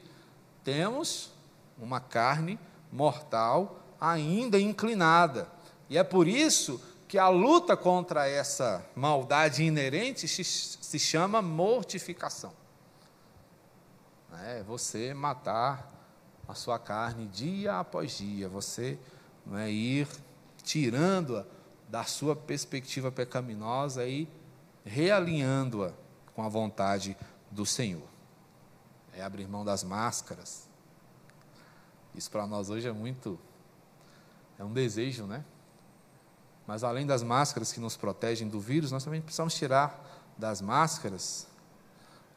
temos 0.63 1.31
uma 1.77 1.99
carne 1.99 2.59
mortal 2.91 3.79
ainda 3.99 4.59
inclinada. 4.59 5.47
E 5.89 5.97
é 5.97 6.03
por 6.03 6.27
isso 6.27 6.81
que 7.07 7.17
a 7.17 7.29
luta 7.29 7.75
contra 7.75 8.27
essa 8.27 8.85
maldade 8.95 9.63
inerente 9.63 10.27
se 10.27 10.99
chama 10.99 11.41
mortificação. 11.41 12.53
É 14.41 14.63
você 14.63 15.13
matar 15.13 15.91
a 16.47 16.53
sua 16.53 16.79
carne 16.79 17.27
dia 17.27 17.79
após 17.79 18.17
dia, 18.17 18.49
você 18.49 18.99
não 19.45 19.57
é, 19.57 19.71
ir 19.71 20.07
tirando-a 20.63 21.45
da 21.87 22.03
sua 22.03 22.35
perspectiva 22.35 23.11
pecaminosa 23.11 24.05
e 24.07 24.27
realinhando-a 24.83 25.93
com 26.33 26.43
a 26.43 26.49
vontade 26.49 27.15
do 27.51 27.65
Senhor. 27.65 28.07
É 29.13 29.23
abrir 29.23 29.47
mão 29.47 29.63
das 29.63 29.83
máscaras. 29.83 30.67
Isso 32.15 32.29
para 32.31 32.47
nós 32.47 32.69
hoje 32.69 32.87
é 32.87 32.91
muito. 32.91 33.39
É 34.57 34.63
um 34.63 34.73
desejo, 34.73 35.25
né? 35.25 35.43
Mas 36.65 36.83
além 36.83 37.05
das 37.05 37.21
máscaras 37.21 37.71
que 37.71 37.79
nos 37.79 37.97
protegem 37.97 38.47
do 38.47 38.59
vírus, 38.59 38.91
nós 38.91 39.03
também 39.03 39.21
precisamos 39.21 39.53
tirar 39.53 40.33
das 40.37 40.61
máscaras 40.61 41.47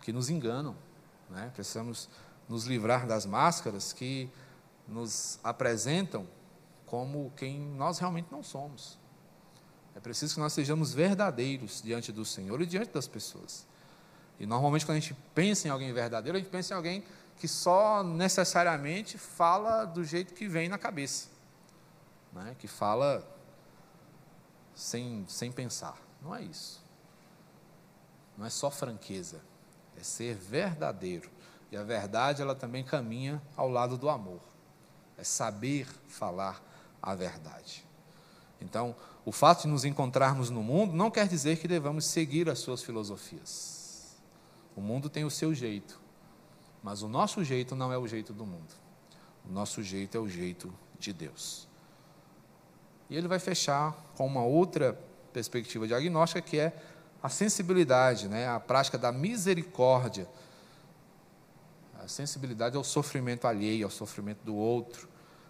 que 0.03 0.13
nos 0.13 0.29
enganam. 0.29 0.77
Né? 1.31 1.51
Precisamos 1.55 2.09
nos 2.49 2.65
livrar 2.65 3.07
das 3.07 3.27
máscaras 3.27 3.93
que 3.93 4.31
nos 4.87 5.39
apresentam 5.43 6.27
como 6.87 7.33
quem 7.37 7.59
nós 7.59 7.99
realmente 7.99 8.29
não 8.31 8.43
somos. 8.43 8.99
É 9.95 10.01
preciso 10.01 10.35
que 10.35 10.41
nós 10.41 10.53
sejamos 10.53 10.93
verdadeiros 10.93 11.83
diante 11.83 12.13
do 12.13 12.25
Senhor 12.25 12.61
e 12.61 12.67
diante 12.67 12.93
das 12.93 13.09
pessoas. 13.09 13.67
E 14.39 14.47
normalmente, 14.47 14.85
quando 14.85 14.99
a 14.99 15.01
gente 15.01 15.17
pensa 15.35 15.67
em 15.67 15.71
alguém 15.71 15.93
verdadeiro, 15.93 16.37
a 16.37 16.41
gente 16.41 16.51
pensa 16.51 16.75
em 16.75 16.77
alguém 16.77 17.05
que 17.39 17.49
só 17.49 18.03
necessariamente 18.03 19.19
fala 19.19 19.85
do 19.85 20.05
jeito 20.05 20.35
que 20.35 20.47
vem 20.47 20.69
na 20.69 20.79
cabeça, 20.79 21.29
né? 22.33 22.55
que 22.59 22.69
fala 22.69 23.27
sem, 24.75 25.25
sem 25.29 25.51
pensar. 25.51 25.99
Não 26.23 26.35
é 26.35 26.43
isso. 26.43 26.85
Não 28.37 28.45
é 28.45 28.51
só 28.51 28.71
franqueza, 28.71 29.41
é 29.99 30.03
ser 30.03 30.35
verdadeiro. 30.35 31.31
E 31.71 31.77
a 31.77 31.83
verdade, 31.83 32.43
ela 32.43 32.55
também 32.55 32.85
caminha 32.85 33.43
ao 33.57 33.69
lado 33.69 33.97
do 33.97 34.09
amor. 34.09 34.41
É 35.19 35.25
saber 35.25 35.87
falar 36.09 36.63
a 37.03 37.15
verdade. 37.15 37.85
Então, 38.61 38.95
o 39.25 39.33
fato 39.33 39.63
de 39.63 39.69
nos 39.69 39.85
encontrarmos 39.85 40.51
no 40.51 40.63
mundo 40.63 40.95
não 40.95 41.11
quer 41.11 41.27
dizer 41.27 41.59
que 41.59 41.67
devamos 41.67 42.05
seguir 42.05 42.49
as 42.49 42.59
suas 42.59 42.83
filosofias. 42.83 44.17
O 44.77 44.81
mundo 44.81 45.09
tem 45.09 45.25
o 45.25 45.31
seu 45.31 45.55
jeito, 45.55 46.01
mas 46.83 47.03
o 47.03 47.09
nosso 47.09 47.43
jeito 47.43 47.75
não 47.75 47.93
é 47.93 47.99
o 47.99 48.07
jeito 48.07 48.33
do 48.33 48.47
mundo. 48.47 48.75
O 49.49 49.53
nosso 49.53 49.83
jeito 49.83 50.17
é 50.17 50.21
o 50.21 50.29
jeito 50.29 50.73
de 50.99 51.13
Deus. 51.13 51.67
E 53.09 53.17
ele 53.17 53.29
vai 53.29 53.39
fechar 53.39 53.93
com 54.17 54.27
uma 54.27 54.45
outra 54.45 54.99
perspectiva 55.33 55.87
diagnóstica 55.87 56.41
que 56.41 56.59
é 56.59 56.77
a 57.27 57.29
sensibilidade, 57.29 58.29
né? 58.29 58.47
a 58.47 58.61
prática 58.61 58.97
da 58.97 59.11
misericórdia. 59.11 60.29
A 62.01 62.07
sensibilidade 62.07 62.77
ao 62.77 62.85
sofrimento 62.85 63.49
alheio, 63.49 63.85
ao 63.85 63.91
sofrimento 63.91 64.45
do 64.45 64.55
outro. 64.55 65.09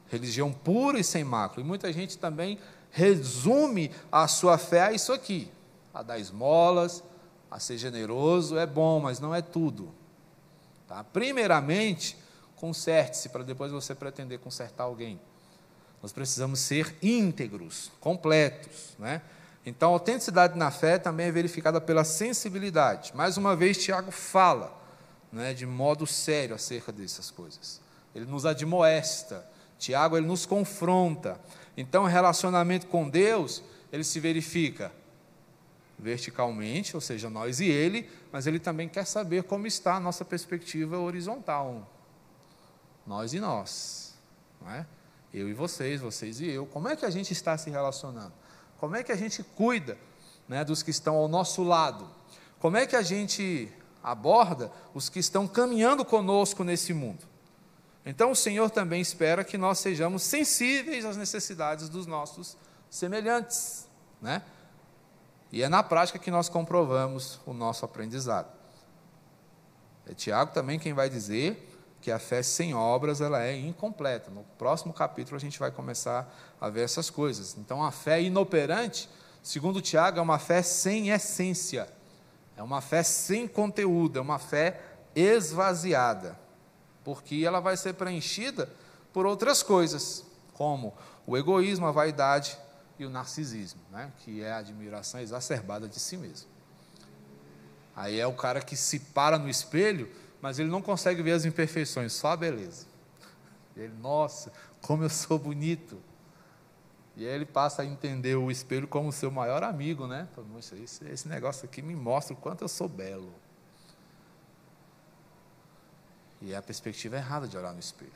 Religião 0.09 0.51
pura 0.51 0.99
e 0.99 1.05
sem 1.05 1.23
mácula. 1.23 1.63
E 1.63 1.69
muita 1.69 1.93
gente 1.93 2.17
também 2.17 2.59
resume 2.91 3.91
a 4.11 4.27
sua 4.27 4.57
fé 4.57 4.85
a 4.85 4.93
isso 4.93 5.13
aqui: 5.13 5.53
a 5.93 6.03
dar 6.03 6.19
esmolas, 6.19 7.05
a 7.51 7.61
ser 7.61 7.77
generoso, 7.77 8.57
é 8.57 8.67
bom, 8.67 8.99
mas 8.99 9.21
não 9.21 9.35
é 9.35 9.43
tudo. 9.43 9.93
Tá? 10.89 11.05
Primeiramente, 11.05 12.17
conserte-se 12.55 13.29
para 13.29 13.43
depois 13.43 13.71
você 13.71 13.95
pretender 13.95 14.39
consertar 14.39 14.85
alguém. 14.85 15.21
Nós 16.01 16.11
precisamos 16.11 16.59
ser 16.59 16.97
íntegros, 17.03 17.91
completos. 18.01 18.97
Né? 18.99 19.21
Então, 19.67 19.91
a 19.91 19.93
autenticidade 19.95 20.57
na 20.57 20.71
fé 20.71 20.97
também 20.97 21.27
é 21.27 21.33
verificada 21.33 21.81
pela 21.81 22.05
sensibilidade. 22.05 23.13
Mais 23.17 23.37
uma 23.37 23.57
vez, 23.57 23.77
Tiago 23.77 24.13
fala 24.13 24.73
né, 25.33 25.53
de 25.53 25.67
modo 25.67 26.07
sério 26.07 26.55
acerca 26.55 26.93
dessas 26.93 27.33
coisas. 27.33 27.81
Ele 28.15 28.27
nos 28.27 28.47
admoesta. 28.47 29.45
Tiago 29.77 30.17
ele 30.17 30.27
nos 30.27 30.47
confronta. 30.47 31.41
Então, 31.77 32.05
o 32.05 32.07
relacionamento 32.07 32.87
com 32.87 33.11
Deus, 33.11 33.61
ele 33.93 34.05
se 34.05 34.21
verifica 34.21 34.93
verticalmente, 35.99 36.95
ou 36.95 37.01
seja, 37.01 37.29
nós 37.29 37.59
e 37.59 37.67
ele, 37.67 38.09
mas 38.31 38.47
ele 38.47 38.61
também 38.61 38.89
quer 38.89 39.05
saber 39.05 39.43
como 39.43 39.67
está 39.67 39.97
a 39.97 40.01
nossa 40.01 40.25
perspectiva 40.25 40.97
horizontal. 40.97 41.91
Nós 43.05 43.35
e 43.35 43.41
nós. 43.41 44.15
Não 44.61 44.71
é? 44.71 44.87
Eu 45.35 45.49
e 45.49 45.53
vocês, 45.53 46.01
vocês 46.01 46.41
e 46.41 46.47
eu. 46.47 46.67
Como 46.67 46.87
é 46.87 46.95
que 46.95 47.05
a 47.05 47.11
gente 47.11 47.33
está 47.33 47.59
se 47.59 47.69
relacionando? 47.69 48.33
Como 48.79 48.97
é 48.97 49.03
que 49.03 49.13
a 49.13 49.17
gente 49.17 49.43
cuida 49.43 49.97
né, 50.49 50.65
dos 50.65 50.83
que 50.83 50.91
estão 50.91 51.17
ao 51.17 51.29
nosso 51.29 51.63
lado? 51.63 52.09
Como 52.59 52.77
é 52.77 52.87
que 52.87 52.97
a 52.97 53.03
gente 53.03 53.73
aborda 54.03 54.71
os 54.95 55.09
que 55.09 55.19
estão 55.19 55.47
caminhando 55.47 56.05
conosco 56.05 56.63
nesse 56.65 56.93
mundo? 56.93 57.25
Então 58.05 58.31
o 58.31 58.37
Senhor 58.37 58.71
também 58.71 59.01
espera 59.01 59.43
que 59.43 59.59
nós 59.59 59.79
sejamos 59.79 60.23
sensíveis 60.23 61.05
às 61.05 61.17
necessidades 61.17 61.89
dos 61.89 62.07
nossos 62.07 62.57
semelhantes, 62.89 63.89
né? 64.23 64.43
E 65.51 65.63
é 65.63 65.69
na 65.69 65.83
prática 65.83 66.19
que 66.19 66.31
nós 66.31 66.49
comprovamos 66.49 67.41
o 67.47 67.53
nosso 67.53 67.85
aprendizado. 67.85 68.53
É 70.07 70.15
Tiago 70.15 70.53
também 70.53 70.79
quem 70.79 70.93
vai 70.93 71.09
dizer 71.09 71.76
que 72.07 72.11
a 72.13 72.21
fé 72.21 72.41
sem 72.41 72.73
obras 72.73 73.21
ela 73.21 73.43
é 73.43 73.57
incompleta. 73.57 74.31
No 74.31 74.45
próximo 74.57 74.93
capítulo 74.93 75.37
a 75.37 75.41
gente 75.41 75.59
vai 75.59 75.73
começar 75.73 76.33
a 76.61 76.71
ver 76.71 76.83
essas 76.83 77.11
coisas. 77.11 77.57
Então 77.59 77.83
a 77.83 77.91
fé 77.91 78.23
inoperante, 78.23 79.11
segundo 79.43 79.83
Tiago, 79.83 80.21
é 80.21 80.23
uma 80.23 80.39
fé 80.39 80.63
sem 80.63 81.11
essência. 81.11 81.89
É 82.57 82.63
uma 82.63 82.81
fé 82.81 83.03
sem 83.03 83.49
conteúdo, 83.49 84.21
é 84.21 84.23
uma 84.23 84.39
fé 84.39 84.81
esvaziada 85.17 86.39
porque 87.03 87.43
ela 87.45 87.59
vai 87.59 87.77
ser 87.77 87.95
preenchida 87.95 88.71
por 89.13 89.27
outras 89.27 89.65
coisas, 89.65 90.25
como 90.55 90.95
o 91.27 91.37
egoísmo, 91.37 91.89
a 91.89 91.91
vaidade 91.91 92.57
e 93.01 93.05
o 93.05 93.11
narcisismo, 93.11 93.81
né? 93.91 94.13
que 94.19 94.45
é 94.45 94.53
a 94.53 94.59
admiração 94.59 95.19
exacerbada 95.19 95.89
de 95.89 95.99
si 95.99 96.17
mesmo. 96.17 96.49
Aí 97.97 98.21
é 98.21 98.27
o 98.29 98.33
cara 98.33 98.61
que 98.61 98.77
se 98.77 99.01
para 99.01 99.39
no 99.39 99.49
espelho, 99.49 100.09
mas 100.47 100.61
ele 100.61 100.71
não 100.71 100.81
consegue 100.81 101.25
ver 101.25 101.33
as 101.33 101.45
imperfeições, 101.45 102.13
só 102.13 102.29
a 102.29 102.37
beleza. 102.37 102.87
Ele, 103.77 103.93
nossa, 103.95 104.53
como 104.81 105.03
eu 105.03 105.11
sou 105.11 105.41
bonito. 105.41 106.01
E 107.17 107.27
aí 107.27 107.35
ele 107.35 107.45
passa 107.45 107.83
a 107.83 107.85
entender 107.85 108.37
o 108.37 108.49
espelho 108.49 108.87
como 108.87 109.11
seu 109.11 109.29
maior 109.29 109.65
amigo, 109.65 110.07
né? 110.07 110.29
Esse, 110.85 111.27
negócio 111.27 111.65
aqui 111.65 111.83
me 111.83 111.97
mostra 111.97 112.33
o 112.33 112.37
quanto 112.37 112.63
eu 112.63 112.69
sou 112.69 112.89
belo. 112.89 113.35
E 116.41 116.53
é 116.53 116.57
a 116.57 116.63
perspectiva 116.63 117.17
errada 117.17 117.49
de 117.49 117.59
olhar 117.59 117.73
no 117.73 117.81
espelho. 117.81 118.13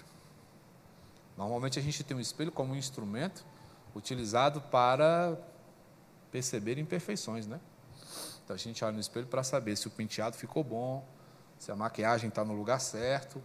Normalmente 1.37 1.81
a 1.81 1.83
gente 1.83 2.05
tem 2.05 2.17
um 2.17 2.21
espelho 2.21 2.53
como 2.53 2.75
um 2.75 2.77
instrumento 2.77 3.45
utilizado 3.93 4.61
para 4.61 5.37
perceber 6.31 6.79
imperfeições, 6.79 7.49
né? 7.49 7.59
Então 8.45 8.55
a 8.55 8.57
gente 8.57 8.85
olha 8.85 8.93
no 8.95 9.01
espelho 9.01 9.27
para 9.27 9.43
saber 9.43 9.75
se 9.75 9.89
o 9.89 9.91
penteado 9.91 10.37
ficou 10.37 10.63
bom, 10.63 11.05
se 11.61 11.71
a 11.71 11.77
maquiagem 11.77 12.31
está 12.31 12.43
no 12.43 12.55
lugar 12.55 12.81
certo, 12.81 13.41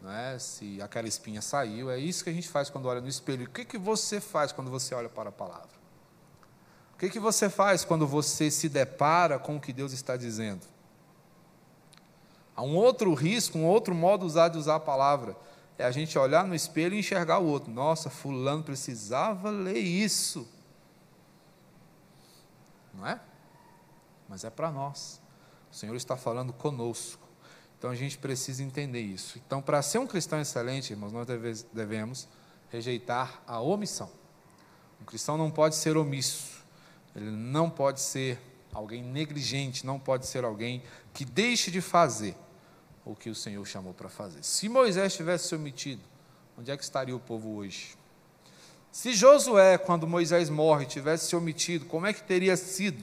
né? 0.00 0.38
se 0.38 0.80
aquela 0.80 1.06
espinha 1.06 1.42
saiu. 1.42 1.90
É 1.90 1.98
isso 1.98 2.24
que 2.24 2.30
a 2.30 2.32
gente 2.32 2.48
faz 2.48 2.70
quando 2.70 2.86
olha 2.86 3.02
no 3.02 3.06
espelho. 3.06 3.44
O 3.44 3.50
que, 3.50 3.66
que 3.66 3.76
você 3.76 4.18
faz 4.18 4.50
quando 4.50 4.70
você 4.70 4.94
olha 4.94 5.10
para 5.10 5.28
a 5.28 5.32
palavra? 5.32 5.68
O 6.94 6.96
que, 6.96 7.10
que 7.10 7.20
você 7.20 7.50
faz 7.50 7.84
quando 7.84 8.06
você 8.06 8.50
se 8.50 8.66
depara 8.66 9.38
com 9.38 9.56
o 9.56 9.60
que 9.60 9.74
Deus 9.74 9.92
está 9.92 10.16
dizendo? 10.16 10.62
Há 12.56 12.62
um 12.62 12.74
outro 12.74 13.12
risco, 13.12 13.58
um 13.58 13.66
outro 13.66 13.94
modo 13.94 14.24
usado 14.24 14.52
de 14.52 14.58
usar 14.58 14.76
a 14.76 14.80
palavra. 14.80 15.36
É 15.76 15.84
a 15.84 15.90
gente 15.90 16.18
olhar 16.18 16.46
no 16.46 16.54
espelho 16.54 16.94
e 16.94 17.00
enxergar 17.00 17.40
o 17.40 17.46
outro. 17.46 17.70
Nossa, 17.70 18.08
fulano 18.08 18.62
precisava 18.62 19.50
ler 19.50 19.78
isso. 19.78 20.48
Não 22.94 23.06
é? 23.06 23.20
Mas 24.26 24.44
é 24.44 24.50
para 24.50 24.70
nós. 24.70 25.20
O 25.70 25.74
Senhor 25.74 25.94
está 25.94 26.16
falando 26.16 26.54
conosco. 26.54 27.29
Então 27.80 27.88
a 27.88 27.94
gente 27.94 28.18
precisa 28.18 28.62
entender 28.62 29.00
isso. 29.00 29.40
Então, 29.46 29.62
para 29.62 29.80
ser 29.80 29.96
um 29.96 30.06
cristão 30.06 30.38
excelente, 30.38 30.92
irmãos, 30.92 31.14
nós 31.14 31.26
devemos 31.72 32.28
rejeitar 32.68 33.42
a 33.46 33.58
omissão. 33.58 34.12
Um 35.00 35.04
cristão 35.06 35.38
não 35.38 35.50
pode 35.50 35.76
ser 35.76 35.96
omisso. 35.96 36.62
Ele 37.16 37.30
não 37.30 37.70
pode 37.70 38.02
ser 38.02 38.38
alguém 38.70 39.02
negligente, 39.02 39.86
não 39.86 39.98
pode 39.98 40.26
ser 40.26 40.44
alguém 40.44 40.82
que 41.14 41.24
deixe 41.24 41.70
de 41.70 41.80
fazer 41.80 42.36
o 43.02 43.16
que 43.16 43.30
o 43.30 43.34
Senhor 43.34 43.64
chamou 43.66 43.94
para 43.94 44.10
fazer. 44.10 44.42
Se 44.42 44.68
Moisés 44.68 45.14
tivesse 45.14 45.48
se 45.48 45.54
omitido, 45.54 46.02
onde 46.58 46.70
é 46.70 46.76
que 46.76 46.84
estaria 46.84 47.16
o 47.16 47.18
povo 47.18 47.56
hoje? 47.56 47.96
Se 48.92 49.14
Josué, 49.14 49.78
quando 49.78 50.06
Moisés 50.06 50.50
morre, 50.50 50.84
tivesse 50.84 51.28
se 51.28 51.34
omitido, 51.34 51.86
como 51.86 52.06
é 52.06 52.12
que 52.12 52.22
teria 52.22 52.58
sido? 52.58 53.02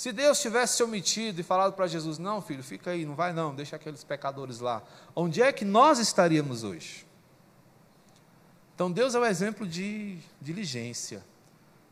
Se 0.00 0.12
Deus 0.12 0.40
tivesse 0.40 0.76
se 0.76 0.82
omitido 0.82 1.40
e 1.40 1.44
falado 1.44 1.74
para 1.74 1.86
Jesus: 1.86 2.18
Não, 2.18 2.40
filho, 2.40 2.62
fica 2.62 2.92
aí, 2.92 3.04
não 3.04 3.14
vai 3.14 3.32
não, 3.32 3.54
deixa 3.54 3.76
aqueles 3.76 4.02
pecadores 4.02 4.60
lá. 4.60 4.82
Onde 5.14 5.42
é 5.42 5.52
que 5.52 5.64
nós 5.64 5.98
estaríamos 5.98 6.64
hoje? 6.64 7.06
Então, 8.74 8.90
Deus 8.90 9.14
é 9.14 9.18
o 9.18 9.22
um 9.22 9.26
exemplo 9.26 9.66
de 9.66 10.18
diligência. 10.40 11.24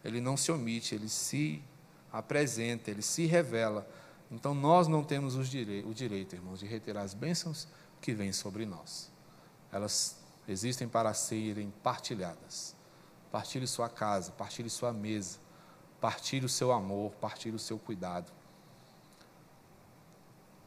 Ele 0.02 0.20
não 0.20 0.36
se 0.36 0.50
omite, 0.50 0.94
ele 0.94 1.08
se 1.08 1.62
apresenta, 2.10 2.90
ele 2.90 3.02
se 3.02 3.26
revela 3.26 3.86
então 4.30 4.54
nós 4.54 4.86
não 4.88 5.02
temos 5.02 5.36
o 5.36 5.42
direito, 5.42 6.34
irmãos, 6.34 6.60
de 6.60 6.66
reter 6.66 6.96
as 6.96 7.14
bênçãos 7.14 7.66
que 8.00 8.12
vêm 8.12 8.32
sobre 8.32 8.66
nós. 8.66 9.10
Elas 9.72 10.18
existem 10.46 10.86
para 10.86 11.14
serem 11.14 11.72
partilhadas. 11.82 12.76
Partilhe 13.32 13.66
sua 13.66 13.88
casa, 13.88 14.32
partilhe 14.32 14.68
sua 14.68 14.92
mesa, 14.92 15.38
partilhe 16.00 16.46
o 16.46 16.48
seu 16.48 16.72
amor, 16.72 17.12
partilhe 17.20 17.56
o 17.56 17.58
seu 17.58 17.78
cuidado. 17.78 18.30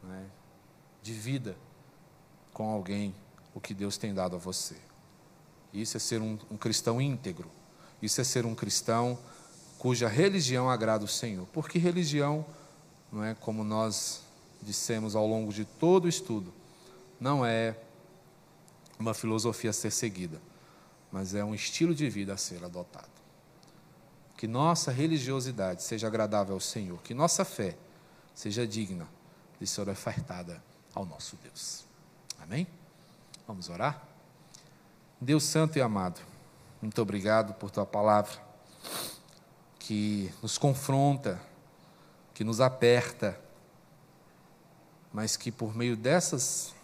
Né? 0.02 0.26
Divida 1.02 1.56
com 2.52 2.70
alguém 2.70 3.14
o 3.54 3.60
que 3.60 3.74
Deus 3.74 3.96
tem 3.96 4.12
dado 4.12 4.36
a 4.36 4.38
você. 4.38 4.76
Isso 5.72 5.96
é 5.96 6.00
ser 6.00 6.20
um, 6.20 6.38
um 6.50 6.56
cristão 6.56 7.00
íntegro. 7.00 7.50
Isso 8.00 8.20
é 8.20 8.24
ser 8.24 8.44
um 8.44 8.54
cristão 8.54 9.18
cuja 9.78 10.08
religião 10.08 10.68
agrada 10.68 11.04
o 11.04 11.08
Senhor. 11.08 11.46
Porque 11.52 11.78
religião 11.78 12.44
não 13.10 13.24
é 13.24 13.34
como 13.34 13.62
nós 13.62 14.22
dissemos 14.62 15.14
ao 15.14 15.26
longo 15.26 15.52
de 15.52 15.64
todo 15.64 16.04
o 16.04 16.08
estudo, 16.08 16.52
não 17.20 17.44
é 17.44 17.76
uma 18.98 19.12
filosofia 19.12 19.70
a 19.70 19.72
ser 19.72 19.90
seguida, 19.90 20.40
mas 21.10 21.34
é 21.34 21.44
um 21.44 21.54
estilo 21.54 21.94
de 21.94 22.08
vida 22.08 22.32
a 22.32 22.36
ser 22.36 22.64
adotado. 22.64 23.11
Que 24.42 24.48
nossa 24.48 24.90
religiosidade 24.90 25.84
seja 25.84 26.08
agradável 26.08 26.54
ao 26.54 26.60
Senhor, 26.60 27.00
que 27.04 27.14
nossa 27.14 27.44
fé 27.44 27.76
seja 28.34 28.66
digna 28.66 29.06
de 29.60 29.64
ser 29.68 29.88
ofertada 29.88 30.60
ao 30.92 31.06
nosso 31.06 31.36
Deus. 31.44 31.84
Amém? 32.40 32.66
Vamos 33.46 33.68
orar? 33.68 34.02
Deus 35.20 35.44
Santo 35.44 35.78
e 35.78 35.80
amado, 35.80 36.20
muito 36.80 37.00
obrigado 37.00 37.54
por 37.54 37.70
tua 37.70 37.86
palavra, 37.86 38.32
que 39.78 40.28
nos 40.42 40.58
confronta, 40.58 41.40
que 42.34 42.42
nos 42.42 42.60
aperta, 42.60 43.40
mas 45.12 45.36
que 45.36 45.52
por 45.52 45.72
meio 45.72 45.96
dessas 45.96 46.74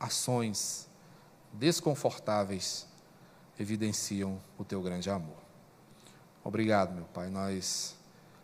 ações 0.00 0.88
desconfortáveis 1.52 2.88
evidenciam 3.60 4.40
o 4.56 4.64
teu 4.64 4.80
grande 4.80 5.10
amor. 5.10 5.41
Obrigado, 6.44 6.94
meu 6.94 7.04
Pai. 7.04 7.28
Nós 7.28 7.94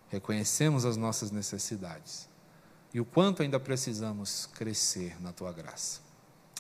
reconhecemos 0.09 0.85
as 0.85 0.97
nossas 0.97 1.31
necessidades 1.31 2.29
e 2.93 3.01
o 3.01 3.05
quanto 3.05 3.43
ainda 3.43 3.61
precisamos 3.61 4.47
crescer 4.47 5.21
na 5.21 5.33
tua 5.33 5.53
graça. 5.53 6.01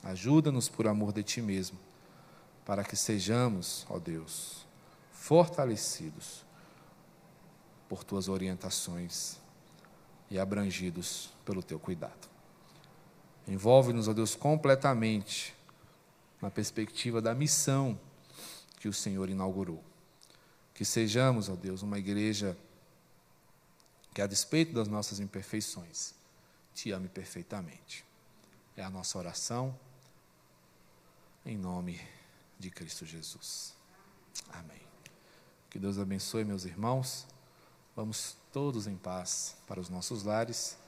Ajuda-nos 0.02 0.68
por 0.68 0.86
amor 0.86 1.12
de 1.12 1.22
ti 1.22 1.40
mesmo, 1.40 1.78
para 2.64 2.84
que 2.84 2.96
sejamos, 2.96 3.86
ó 3.88 3.98
Deus, 3.98 4.66
fortalecidos 5.12 6.44
por 7.88 8.04
tuas 8.04 8.28
orientações 8.28 9.36
e 10.30 10.38
abrangidos 10.38 11.30
pelo 11.44 11.62
teu 11.62 11.78
cuidado. 11.78 12.28
Envolve-nos, 13.46 14.08
ó 14.08 14.12
Deus, 14.12 14.34
completamente 14.34 15.56
na 16.40 16.50
perspectiva 16.50 17.20
da 17.22 17.34
missão 17.34 17.98
que 18.78 18.88
o 18.88 18.92
Senhor 18.92 19.30
inaugurou. 19.30 19.82
Que 20.78 20.84
sejamos, 20.84 21.48
ó 21.48 21.56
Deus, 21.56 21.82
uma 21.82 21.98
igreja 21.98 22.56
que, 24.14 24.22
a 24.22 24.28
despeito 24.28 24.72
das 24.72 24.86
nossas 24.86 25.18
imperfeições, 25.18 26.14
te 26.72 26.92
ame 26.92 27.08
perfeitamente. 27.08 28.04
É 28.76 28.84
a 28.84 28.88
nossa 28.88 29.18
oração, 29.18 29.76
em 31.44 31.58
nome 31.58 32.00
de 32.60 32.70
Cristo 32.70 33.04
Jesus. 33.04 33.74
Amém. 34.50 34.80
Que 35.68 35.80
Deus 35.80 35.98
abençoe, 35.98 36.44
meus 36.44 36.64
irmãos. 36.64 37.26
Vamos 37.96 38.36
todos 38.52 38.86
em 38.86 38.96
paz 38.96 39.56
para 39.66 39.80
os 39.80 39.88
nossos 39.88 40.22
lares 40.22 40.78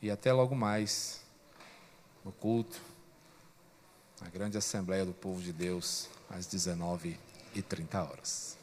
e 0.00 0.10
até 0.10 0.32
logo 0.32 0.54
mais 0.54 1.20
no 2.24 2.32
culto, 2.32 2.80
na 4.18 4.30
grande 4.30 4.56
Assembleia 4.56 5.04
do 5.04 5.12
Povo 5.12 5.42
de 5.42 5.52
Deus, 5.52 6.08
às 6.30 6.46
19h30 6.46 7.18
horas. 7.96 8.59